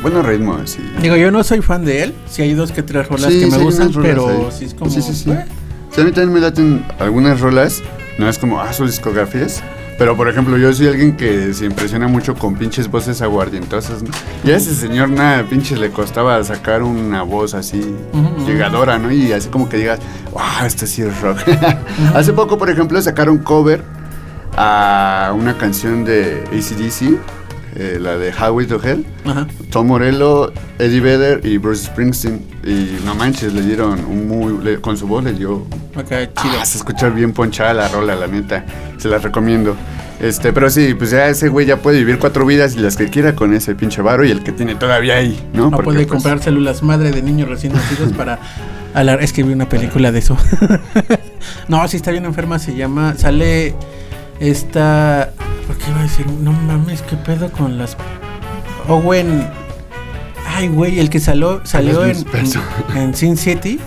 buenos 0.03 0.25
ritmos. 0.25 0.71
Sí. 0.71 0.79
Digo, 1.03 1.17
yo 1.17 1.31
no 1.31 1.43
soy 1.43 1.61
fan 1.63 1.85
de 1.85 2.05
él. 2.05 2.15
Sí 2.31 2.43
hay 2.43 2.55
dos 2.55 2.71
que 2.73 2.83
tres 2.83 3.09
rolas 3.09 3.33
Sí, 3.33 3.41
que 3.41 3.47
me 3.47 3.59
gustan, 3.59 3.91
pero 4.01 4.29
ahí. 4.29 4.47
sí 4.57 4.65
es 4.67 4.75
como... 4.75 4.91
Sí, 4.91 5.03
sí, 5.03 5.15
sí. 5.15 5.31
eh, 5.31 5.45
Sí, 5.91 6.01
a 6.03 6.05
mí 6.05 6.13
también 6.13 6.35
me 6.35 6.41
laten 6.41 6.85
algunas 7.01 7.41
rolas. 7.41 7.83
No 8.19 8.29
es 8.29 8.39
como, 8.39 8.61
ah, 8.61 8.73
sus 8.73 8.91
discografías. 8.91 9.63
Pero, 9.99 10.17
por 10.17 10.29
ejemplo, 10.29 10.57
yo 10.57 10.73
soy 10.73 10.87
alguien 10.87 11.17
que 11.17 11.53
se 11.53 11.65
impresiona 11.67 12.07
mucho 12.07 12.37
con 12.37 12.55
pinches 12.55 12.89
voces 12.89 13.21
aguardientosas, 13.21 14.05
¿no? 14.05 14.11
Y 14.45 14.53
a 14.53 14.57
ese 14.57 14.73
señor 14.73 15.11
nada, 15.11 15.43
pinches, 15.43 15.81
le 15.81 15.91
costaba 15.91 16.43
sacar 16.45 16.85
una 16.85 17.23
voz 17.23 17.53
así 17.55 17.95
llegadora, 18.47 18.97
¿no? 18.99 19.11
Y 19.11 19.33
así 19.33 19.49
como 19.49 19.69
que 19.69 19.77
digas, 19.77 19.99
wow, 20.33 20.65
esto 20.65 20.87
sí 20.87 21.03
es 21.03 21.21
rock. 21.21 21.39
Hace 22.15 22.33
poco, 22.33 22.57
por 22.57 22.71
ejemplo, 22.71 23.03
sacaron 23.03 23.39
cover 23.39 23.83
a 24.57 25.35
una 25.37 25.59
canción 25.59 26.05
de 26.05 26.45
ACDC, 26.53 27.19
eh, 27.79 27.99
la 28.01 28.17
de 28.19 28.33
Highway 28.33 28.67
to 28.67 28.81
Hell. 28.83 29.05
Ajá. 29.25 29.47
Tom 29.71 29.87
Morello, 29.87 30.53
Eddie 30.79 31.01
Vedder 31.01 31.47
y 31.47 31.59
Bruce 31.59 31.85
Springsteen. 31.87 32.43
Y 32.65 32.99
no 33.05 33.15
manches, 33.15 33.53
le 33.53 33.63
dieron 33.63 34.05
un 34.05 34.27
muy. 34.29 34.63
le- 34.65 34.81
con 34.81 34.97
su 34.97 35.07
voz 35.07 35.25
le 35.25 35.33
dio. 35.33 35.65
Acá, 35.97 36.27
chido. 36.27 36.55
Ah, 36.61 36.67
se 36.67 36.79
escucha 36.79 37.09
bien 37.09 37.33
ponchada 37.33 37.73
la 37.75 37.89
rola, 37.89 38.15
la 38.17 38.27
neta. 38.27 38.65
Se 38.99 39.09
la 39.09 39.19
recomiendo. 39.19 39.77
Este, 40.21 40.53
pero 40.53 40.69
sí, 40.69 40.95
pues 40.95 41.11
ya 41.13 41.29
ese 41.29 41.49
güey 41.49 41.65
ya 41.65 41.77
puede 41.77 41.99
vivir 41.99 42.19
cuatro 42.19 42.45
vidas 42.45 42.75
y 42.75 42.81
las 42.81 42.97
que 42.97 43.07
quiera 43.09 43.37
con 43.37 43.55
ese 43.55 43.77
pinche 43.77 44.03
varo 44.03 44.25
y 44.25 44.33
el 44.33 44.43
que 44.43 44.51
tiene 44.51 44.75
todavía 44.75 45.15
ahí, 45.15 45.41
¿no? 45.55 45.67
No 45.67 45.71
Porque, 45.71 45.85
puede 45.85 45.99
pues, 45.99 46.09
comprar 46.09 46.43
células 46.43 46.83
madre 46.83 47.13
de 47.13 47.23
niños 47.23 47.49
recién 47.49 47.73
nacidos 47.73 48.13
para 48.15 48.41
alar 48.95 49.23
Es 49.23 49.33
que 49.33 49.45
vi 49.45 49.53
una 49.53 49.69
película 49.69 50.11
de 50.11 50.19
eso. 50.19 50.37
no, 51.69 51.87
sí 51.87 51.97
está 51.97 52.11
bien 52.11 52.25
enferma. 52.25 52.59
Se 52.59 52.75
llama. 52.75 53.15
Sale 53.17 53.75
esta. 54.41 55.33
¿Por 55.67 55.77
qué 55.77 55.91
iba 55.91 56.01
a 56.01 56.03
decir? 56.03 56.27
No 56.27 56.53
mames, 56.53 57.03
qué 57.03 57.17
pedo 57.17 57.51
con 57.51 57.79
las. 57.79 57.97
Owen. 58.89 59.47
Ay, 60.47 60.69
güey, 60.69 60.99
el 60.99 61.11
que 61.11 61.21
salió, 61.21 61.61
salió 61.65 62.05
en, 62.05 62.17
en, 62.33 62.97
en 62.97 63.15
Sin 63.15 63.37
City. 63.37 63.79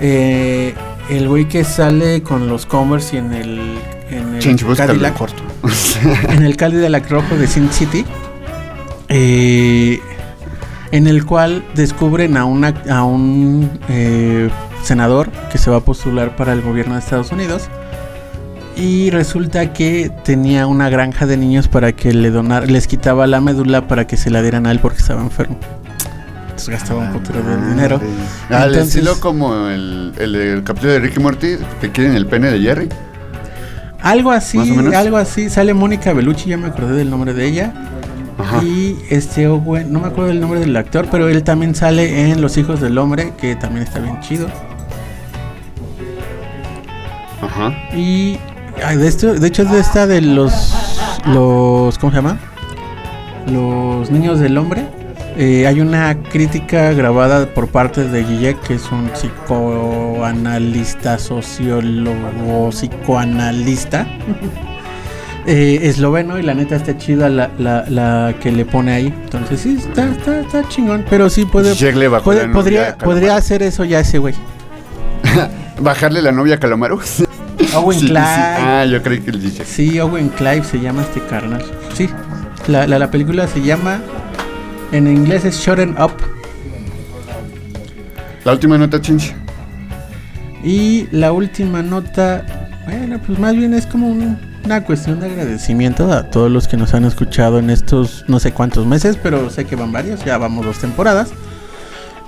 Eh, 0.00 0.74
el 1.10 1.28
güey 1.28 1.48
que 1.48 1.64
sale 1.64 2.22
con 2.22 2.48
los 2.48 2.66
Converse 2.66 3.16
y 3.16 3.18
en 3.18 3.32
el. 3.32 3.78
En 4.10 4.34
el 4.36 4.76
Cadillac 4.76 5.16
corto. 5.16 5.42
en 6.30 6.42
el 6.42 6.56
Cadillac 6.56 7.10
rojo 7.10 7.36
de 7.36 7.46
Sin 7.46 7.70
City, 7.70 8.06
eh, 9.08 10.00
en 10.92 11.06
el 11.06 11.26
cual 11.26 11.62
descubren 11.74 12.36
a, 12.38 12.46
una, 12.46 12.74
a 12.90 13.04
un 13.04 13.70
eh, 13.90 14.48
senador 14.82 15.30
que 15.52 15.58
se 15.58 15.70
va 15.70 15.78
a 15.78 15.80
postular 15.80 16.36
para 16.36 16.54
el 16.54 16.62
gobierno 16.62 16.94
de 16.94 17.00
Estados 17.00 17.32
Unidos. 17.32 17.68
Y 18.78 19.10
resulta 19.10 19.72
que 19.72 20.10
tenía 20.24 20.68
una 20.68 20.88
granja 20.88 21.26
de 21.26 21.36
niños 21.36 21.66
para 21.66 21.92
que 21.92 22.12
le 22.12 22.30
donara, 22.30 22.64
les 22.64 22.86
quitaba 22.86 23.26
la 23.26 23.40
médula 23.40 23.88
para 23.88 24.06
que 24.06 24.16
se 24.16 24.30
la 24.30 24.40
dieran 24.40 24.66
a 24.66 24.70
él 24.70 24.78
porque 24.78 24.98
estaba 24.98 25.20
enfermo. 25.20 25.58
Entonces 26.42 26.68
gastaba 26.68 27.00
un 27.00 27.12
putero 27.12 27.42
de 27.42 27.68
dinero. 27.70 28.00
Ah, 28.50 28.62
al 28.62 28.76
estilo 28.76 29.18
como 29.18 29.68
el, 29.68 30.12
el, 30.18 30.34
el 30.34 30.62
capítulo 30.62 30.92
de 30.92 31.00
Ricky 31.00 31.18
Morty 31.18 31.56
que 31.80 31.90
quieren 31.90 32.14
el 32.14 32.26
pene 32.26 32.50
de 32.50 32.60
Jerry. 32.60 32.88
Algo 34.00 34.30
así, 34.30 34.58
algo 34.94 35.16
así. 35.16 35.50
Sale 35.50 35.74
Mónica 35.74 36.12
Bellucci, 36.12 36.48
ya 36.50 36.56
me 36.56 36.68
acordé 36.68 36.94
del 36.94 37.10
nombre 37.10 37.34
de 37.34 37.46
ella. 37.46 37.72
Ajá. 38.38 38.62
Y 38.62 38.96
este 39.10 39.48
Owen, 39.48 39.92
no 39.92 39.98
me 39.98 40.06
acuerdo 40.06 40.28
del 40.28 40.40
nombre 40.40 40.60
del 40.60 40.76
actor, 40.76 41.08
pero 41.10 41.28
él 41.28 41.42
también 41.42 41.74
sale 41.74 42.30
en 42.30 42.40
Los 42.40 42.56
Hijos 42.56 42.80
del 42.80 42.96
Hombre, 42.96 43.32
que 43.40 43.56
también 43.56 43.82
está 43.82 43.98
bien 43.98 44.20
chido. 44.20 44.46
Ajá. 47.42 47.72
Y 47.96 48.38
ay, 48.84 48.96
de 48.96 49.08
esto, 49.08 49.34
de 49.34 49.46
hecho 49.46 49.62
es 49.62 49.70
de 49.70 49.80
esta 49.80 50.06
de 50.06 50.20
los 50.20 50.74
los 51.26 51.98
¿cómo 51.98 52.10
se 52.10 52.16
llama? 52.16 52.38
Los 53.46 54.10
niños 54.10 54.40
del 54.40 54.58
hombre. 54.58 54.86
Eh, 55.40 55.66
hay 55.68 55.80
una 55.80 56.20
crítica 56.20 56.92
grabada 56.92 57.46
por 57.54 57.68
parte 57.68 58.04
de 58.04 58.24
Guillet, 58.24 58.58
que 58.60 58.74
es 58.74 58.90
un 58.90 59.08
psicoanalista, 59.10 61.16
sociólogo, 61.18 62.70
psicoanalista. 62.70 64.04
eh, 65.46 65.78
esloveno 65.82 66.38
y 66.38 66.42
la 66.42 66.54
neta 66.54 66.74
está 66.76 66.96
chida 66.98 67.28
la, 67.28 67.50
la, 67.58 67.84
la 67.88 68.34
que 68.40 68.50
le 68.50 68.64
pone 68.64 68.92
ahí. 68.92 69.14
Entonces 69.24 69.60
sí, 69.60 69.76
está, 69.78 70.10
está, 70.10 70.40
está 70.40 70.68
chingón. 70.68 71.04
Pero 71.08 71.30
sí 71.30 71.44
puede, 71.44 71.72
puede- 72.20 72.48
podría, 72.48 72.98
podría 72.98 73.36
hacer 73.36 73.62
eso 73.62 73.84
ya 73.84 74.00
ese 74.00 74.18
güey. 74.18 74.34
Bajarle 75.80 76.20
la 76.20 76.32
novia 76.32 76.56
a 76.56 76.58
Calamaru. 76.58 77.00
Owen 77.74 77.94
Sí, 77.98 78.06
sí. 78.06 78.12
Clive. 78.12 78.20
Ah, 78.24 78.84
yo 78.90 79.02
creí 79.02 79.20
que 79.20 79.30
el 79.30 79.42
DJ. 79.42 79.64
Sí, 79.64 79.98
Owen 80.00 80.28
Clive 80.30 80.64
se 80.64 80.80
llama 80.80 81.02
este 81.02 81.20
carnal. 81.26 81.62
Sí, 81.94 82.08
la, 82.66 82.86
la, 82.86 82.98
la 82.98 83.10
película 83.10 83.46
se 83.48 83.60
llama. 83.62 84.00
En 84.92 85.06
inglés 85.06 85.44
es 85.44 85.58
Shutting 85.58 85.96
Up. 86.00 86.12
La 88.44 88.52
última 88.52 88.78
nota, 88.78 89.00
chinch. 89.00 89.34
Y 90.64 91.06
la 91.12 91.32
última 91.32 91.82
nota. 91.82 92.44
Bueno, 92.86 93.20
pues 93.26 93.38
más 93.38 93.54
bien 93.54 93.74
es 93.74 93.84
como 93.86 94.08
un- 94.08 94.38
una 94.64 94.82
cuestión 94.84 95.20
de 95.20 95.26
agradecimiento 95.26 96.12
a 96.12 96.24
todos 96.30 96.50
los 96.50 96.66
que 96.68 96.76
nos 96.76 96.92
han 96.94 97.04
escuchado 97.04 97.58
en 97.58 97.70
estos 97.70 98.24
no 98.28 98.38
sé 98.40 98.52
cuántos 98.52 98.86
meses, 98.86 99.18
pero 99.22 99.48
sé 99.50 99.64
que 99.66 99.76
van 99.76 99.92
varios, 99.92 100.24
ya 100.24 100.36
vamos 100.38 100.64
dos 100.64 100.78
temporadas. 100.78 101.28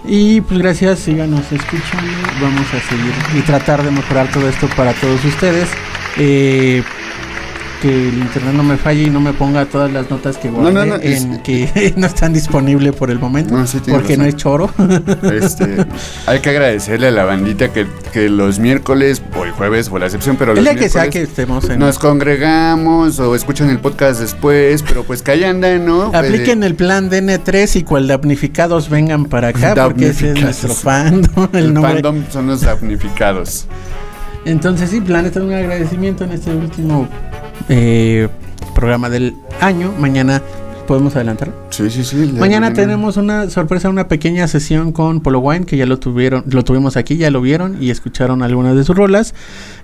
Y 0.04 0.40
pues 0.40 0.58
gracias, 0.58 1.00
síganos 1.00 1.52
escuchando, 1.52 2.12
vamos 2.40 2.66
a 2.72 2.80
seguir 2.88 3.12
y 3.36 3.42
tratar 3.42 3.82
de 3.82 3.90
mejorar 3.90 4.30
todo 4.30 4.48
esto 4.48 4.66
para 4.76 4.92
todos 4.94 5.24
ustedes. 5.24 5.68
Eh, 6.16 6.82
que 7.80 8.08
el 8.08 8.18
internet 8.18 8.54
no 8.54 8.62
me 8.62 8.76
falle 8.76 9.04
y 9.04 9.10
no 9.10 9.20
me 9.20 9.32
ponga 9.32 9.64
todas 9.66 9.90
las 9.90 10.10
notas 10.10 10.36
que 10.36 10.50
guardé 10.50 10.86
no, 10.86 10.96
en 10.96 11.42
que 11.42 11.92
no 11.96 12.06
están 12.06 12.32
disponibles 12.32 12.94
por 12.94 13.10
el 13.10 13.18
momento, 13.18 13.66
sí, 13.66 13.80
porque 13.88 14.16
no 14.16 14.24
es 14.24 14.36
choro. 14.36 14.70
Este, 15.32 15.86
hay 16.26 16.40
que 16.40 16.50
agradecerle 16.50 17.08
a 17.08 17.10
la 17.10 17.24
bandita 17.24 17.72
que, 17.72 17.86
que 18.12 18.28
los 18.28 18.58
miércoles 18.58 19.22
o 19.36 19.44
el 19.44 19.52
jueves 19.52 19.88
o 19.90 19.98
la 19.98 20.06
excepción, 20.06 20.36
pero 20.36 20.52
el 20.52 20.56
los 20.56 20.64
día 20.64 20.74
que 20.74 20.88
sea 20.88 21.02
miércoles 21.02 21.26
que 21.26 21.30
estemos 21.30 21.68
en... 21.68 21.78
nos 21.78 21.98
congregamos 21.98 23.18
o 23.18 23.34
escuchan 23.34 23.70
el 23.70 23.78
podcast 23.78 24.20
después, 24.20 24.82
pero 24.82 25.04
pues 25.04 25.22
que 25.22 25.32
ahí 25.32 25.44
andan, 25.44 25.84
¿no? 25.84 26.10
Apliquen 26.14 26.62
Eh, 26.62 26.66
el 26.66 26.74
plan 26.74 27.10
DN3 27.10 27.76
y 27.76 27.82
cual 27.82 28.06
damnificados 28.06 28.90
vengan 28.90 29.26
para 29.26 29.48
acá, 29.48 29.74
porque 29.74 30.08
ese 30.08 30.32
es 30.32 30.40
nuestro 30.40 30.74
fandom, 30.74 31.48
el, 31.52 31.64
el 31.64 31.74
nombre. 31.74 31.94
fandom 31.94 32.24
son 32.30 32.46
los 32.48 32.60
damnificados. 32.60 33.66
Entonces 34.44 34.90
sí, 34.90 35.00
Planeta, 35.00 35.42
un 35.42 35.52
agradecimiento 35.52 36.24
en 36.24 36.32
este 36.32 36.50
último 36.50 37.08
eh, 37.68 38.28
programa 38.74 39.08
del 39.10 39.34
año. 39.60 39.92
Mañana 39.98 40.42
podemos 40.86 41.14
adelantar. 41.14 41.52
Sí, 41.70 41.88
sí, 41.88 42.02
sí. 42.02 42.32
la- 42.32 42.40
Mañana 42.40 42.72
tenemos 42.72 43.16
una 43.16 43.48
sorpresa, 43.48 43.88
una 43.88 44.08
pequeña 44.08 44.48
sesión 44.48 44.90
con 44.90 45.20
Polo 45.20 45.38
Wine, 45.38 45.64
que 45.64 45.76
ya 45.76 45.86
lo 45.86 46.00
tuvieron, 46.00 46.42
lo 46.48 46.64
tuvimos 46.64 46.96
aquí, 46.96 47.16
ya 47.16 47.30
lo 47.30 47.40
vieron 47.40 47.76
y 47.80 47.90
escucharon 47.90 48.42
algunas 48.42 48.74
de 48.74 48.82
sus 48.82 48.96
rolas. 48.96 49.32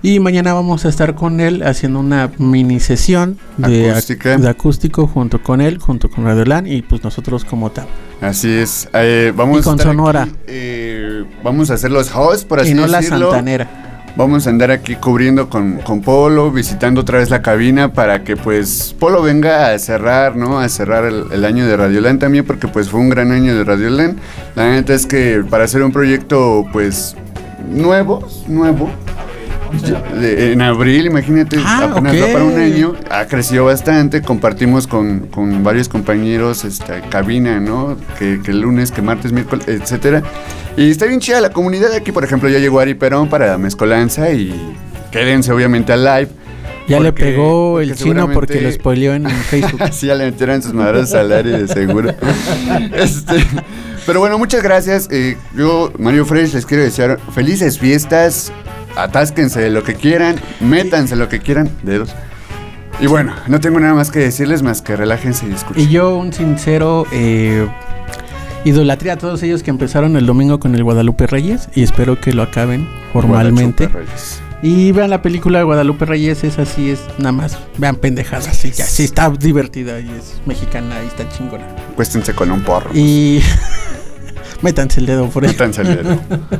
Y 0.01 0.19
mañana 0.19 0.53
vamos 0.53 0.85
a 0.85 0.89
estar 0.89 1.15
con 1.15 1.39
él 1.39 1.63
haciendo 1.63 2.01
una 2.01 2.29
mini 2.39 2.81
sesión 2.81 3.37
de, 3.55 3.87
ac- 3.87 3.91
Acústica. 3.91 4.37
de 4.37 4.49
acústico 4.49 5.07
junto 5.07 5.41
con 5.41 5.61
él, 5.61 5.77
junto 5.77 6.09
con 6.09 6.25
Radio 6.25 6.43
Lan 6.43 6.67
y 6.67 6.81
pues 6.81 7.01
nosotros 7.05 7.45
como 7.45 7.71
tal. 7.71 7.85
Así 8.19 8.49
es. 8.51 8.89
Eh, 8.93 9.31
vamos 9.33 9.61
Y 9.61 9.63
con 9.63 9.73
a 9.73 9.75
estar 9.77 9.91
Sonora. 9.93 10.23
aquí, 10.23 10.31
eh, 10.47 11.23
vamos 11.41 11.69
a 11.69 11.77
ser 11.77 11.91
los 11.91 12.13
hosts, 12.13 12.43
por 12.43 12.59
así 12.59 12.71
y 12.71 12.73
no 12.73 12.85
la 12.85 12.97
decirlo. 12.99 13.29
santanera. 13.31 13.86
Vamos 14.17 14.47
a 14.47 14.49
andar 14.49 14.71
aquí 14.71 14.95
cubriendo 14.95 15.47
con, 15.47 15.77
con 15.77 16.01
Polo, 16.01 16.49
visitando 16.49 17.01
otra 17.01 17.19
vez 17.19 17.29
la 17.29 17.43
cabina 17.43 17.93
para 17.93 18.23
que 18.23 18.35
pues 18.35 18.95
Polo 18.97 19.21
venga 19.21 19.69
a 19.69 19.77
cerrar, 19.77 20.35
¿no? 20.35 20.59
A 20.59 20.67
cerrar 20.69 21.05
el, 21.05 21.45
año 21.45 21.67
de 21.67 21.77
Radioland 21.77 22.19
también 22.19 22.43
porque 22.43 22.67
pues 22.67 22.89
fue 22.89 22.99
un 22.99 23.09
gran 23.09 23.31
año 23.31 23.55
de 23.55 23.63
Radioland. 23.63 24.17
La 24.55 24.71
neta 24.71 24.95
es 24.95 25.05
que 25.05 25.43
para 25.47 25.65
hacer 25.65 25.83
un 25.83 25.91
proyecto 25.91 26.65
pues 26.73 27.15
nuevo, 27.69 28.27
nuevo, 28.47 28.89
en 30.21 30.61
abril, 30.61 31.05
imagínate, 31.05 31.57
Ah, 31.63 31.89
apenas 31.91 32.13
ok. 32.13 32.21
va 32.21 32.33
para 32.33 32.43
un 32.45 32.57
año, 32.59 32.93
ha 33.09 33.25
crecido 33.25 33.65
bastante, 33.65 34.21
compartimos 34.21 34.87
con, 34.87 35.27
con 35.27 35.63
varios 35.63 35.89
compañeros 35.89 36.63
esta 36.65 37.01
cabina, 37.09 37.59
¿no? 37.59 37.97
Que, 38.17 38.39
que 38.43 38.51
el 38.51 38.61
lunes, 38.61 38.91
que 38.91 39.01
martes, 39.01 39.31
miércoles, 39.31 39.67
etcétera. 39.67 40.23
Y 40.75 40.89
está 40.91 41.05
bien 41.05 41.19
chida 41.19 41.41
la 41.41 41.49
comunidad 41.51 41.91
aquí, 41.93 42.11
por 42.11 42.23
ejemplo, 42.23 42.49
ya 42.49 42.59
llegó 42.59 42.79
Ari 42.79 42.93
Perón 42.93 43.29
para 43.29 43.47
la 43.47 43.57
mezcolanza 43.57 44.31
y 44.31 44.53
quédense 45.11 45.51
obviamente 45.51 45.93
al 45.93 46.03
live. 46.03 46.29
Ya 46.87 47.01
le 47.01 47.11
pegó 47.11 47.73
porque 47.73 47.89
el 47.89 47.95
chino 47.95 48.31
porque 48.31 48.61
lo 48.61 48.71
spoileó 48.71 49.13
en 49.13 49.29
Facebook. 49.49 49.81
Así 49.83 50.07
ya 50.07 50.15
le 50.15 50.25
metieron 50.31 50.61
sus 50.61 50.73
madres 50.73 51.13
al 51.13 51.31
Ari 51.33 51.49
de 51.51 51.67
seguro. 51.67 52.13
Este, 52.93 53.43
pero 54.05 54.21
bueno, 54.21 54.37
muchas 54.37 54.63
gracias. 54.63 55.09
Eh, 55.11 55.35
yo, 55.53 55.91
Mario 55.99 56.25
Fresh, 56.25 56.53
les 56.53 56.65
quiero 56.65 56.83
desear 56.83 57.19
felices 57.35 57.77
fiestas. 57.77 58.53
Atásquense 58.97 59.61
de 59.61 59.69
lo 59.69 59.83
que 59.83 59.95
quieran, 59.95 60.35
métanse 60.59 61.15
lo 61.15 61.29
que 61.29 61.39
quieran, 61.39 61.69
dedos. 61.83 62.09
Y 62.99 63.05
bueno, 63.05 63.33
no 63.47 63.59
tengo 63.59 63.79
nada 63.79 63.93
más 63.93 64.09
que 64.09 64.19
decirles 64.19 64.63
más 64.63 64.81
que 64.81 64.95
relájense 64.95 65.47
y 65.47 65.51
escuchen. 65.53 65.83
Y 65.83 65.87
yo 65.87 66.17
un 66.17 66.33
sincero 66.33 67.05
eh, 67.11 67.67
idolatría 68.65 69.13
a 69.13 69.17
todos 69.17 69.43
ellos 69.43 69.61
que 69.61 69.69
empezaron 69.69 70.17
el 70.17 70.25
domingo 70.25 70.59
con 70.59 70.73
el 70.73 70.83
Guadalupe 70.83 71.27
Reyes 71.27 71.69
y 71.75 71.83
espero 71.83 72.19
que 72.19 72.33
lo 72.33 72.41
acaben 72.41 72.87
formalmente. 73.13 73.89
Y 74.63 74.91
vean 74.91 75.11
la 75.11 75.21
película 75.21 75.59
de 75.59 75.65
Guadalupe 75.65 76.05
Reyes, 76.05 76.43
es 76.43 76.57
así, 76.57 76.89
es 76.89 77.01
nada 77.19 77.31
más, 77.31 77.59
vean 77.77 77.95
pendejadas, 77.97 78.57
sí, 78.57 78.71
ya, 78.71 78.85
sí 78.85 79.03
está 79.03 79.29
divertida 79.29 79.99
y 79.99 80.09
es 80.09 80.41
mexicana 80.47 80.95
y 81.03 81.07
está 81.07 81.29
chingona. 81.29 81.63
Cuéstense 81.95 82.33
con 82.33 82.49
un 82.49 82.61
porro. 82.61 82.89
Y 82.95 83.41
métanse 84.63 84.99
el 84.99 85.05
dedo 85.05 85.29
por 85.29 85.43
ahí. 85.43 85.51
Métanse 85.51 85.83
el 85.83 85.87
dedo. 85.97 86.19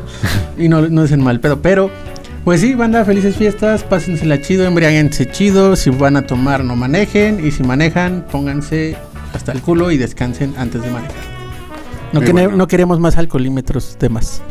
y 0.59 0.69
no, 0.69 0.87
no 0.87 1.03
es 1.03 1.11
en 1.11 1.23
mal 1.23 1.39
pedo, 1.39 1.59
pero 1.59 1.89
pues 2.47 2.61
sí, 2.61 2.75
banda, 2.75 3.03
felices 3.03 3.35
fiestas, 3.35 3.83
pásensela 3.83 4.39
chido, 4.39 4.63
embriáguense 4.63 5.29
chido, 5.29 5.75
si 5.75 5.89
van 5.89 6.15
a 6.15 6.21
tomar 6.21 6.63
no 6.63 6.77
manejen 6.77 7.45
y 7.45 7.51
si 7.51 7.61
manejan 7.61 8.25
pónganse 8.31 8.95
hasta 9.33 9.51
el 9.51 9.59
culo 9.59 9.91
y 9.91 9.97
descansen 9.97 10.53
antes 10.57 10.81
de 10.81 10.89
manejar. 10.89 11.17
No, 12.13 12.21
bueno. 12.21 12.65
queremos 12.69 13.01
más 13.01 13.17
alcoholímetros 13.17 13.97
de 13.99 14.07
más. 14.07 14.41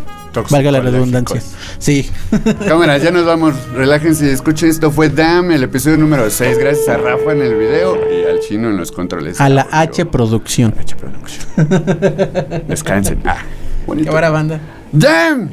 Valga 0.51 0.73
la 0.73 0.81
redundancia. 0.81 1.41
Sí. 1.79 2.11
Cámaras, 2.69 3.03
ya 3.03 3.11
nos 3.11 3.25
vamos. 3.25 3.55
Relájense 3.73 4.27
y 4.27 4.29
escuchen. 4.29 4.69
Esto 4.69 4.91
fue 4.91 5.09
DAM, 5.09 5.53
el 5.53 5.63
episodio 5.63 5.97
número 5.97 6.29
6. 6.29 6.59
Gracias 6.59 6.91
a 6.91 6.99
Rafa 6.99 7.33
en 7.33 7.41
el 7.41 7.55
video 7.55 7.97
y 8.13 8.31
al 8.31 8.41
chino 8.41 8.69
en 8.69 8.77
los 8.77 8.93
controles. 8.93 9.41
A 9.41 9.49
la. 9.49 9.67
H 9.71 10.05
Producción. 10.05 10.75
H 10.79 10.97
Production. 10.97 12.67
Descansen. 12.69 13.23
Ah, 13.25 13.39
bonito. 13.87 14.09
Cámara 14.09 14.29
banda. 14.29 14.61
DAM. 14.93 15.49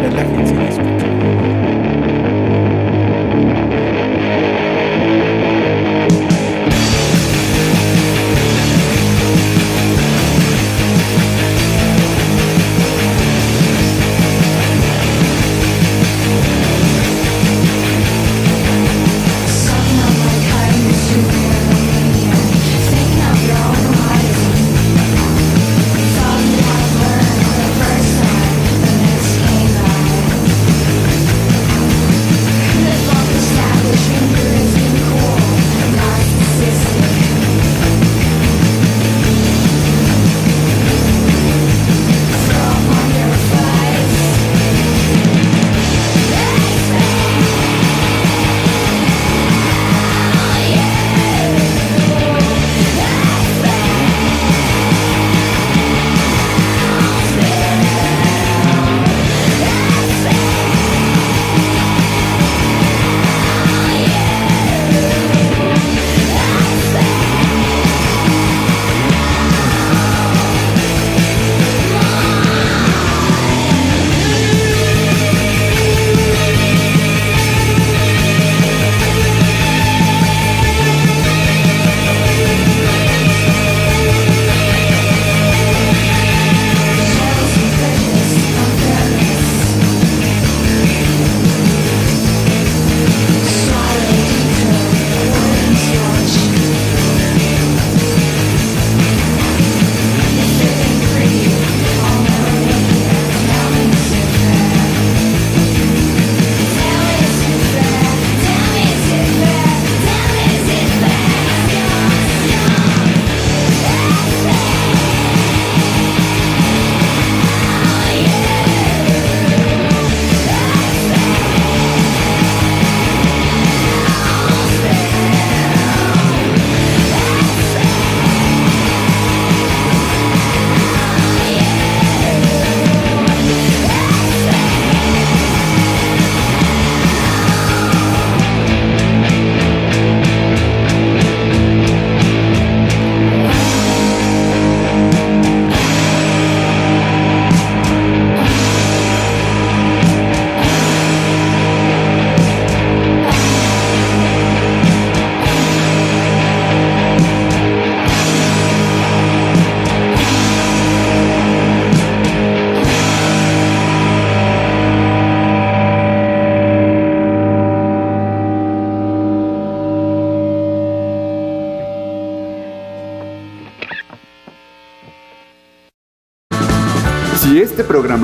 Relájense 0.00 0.91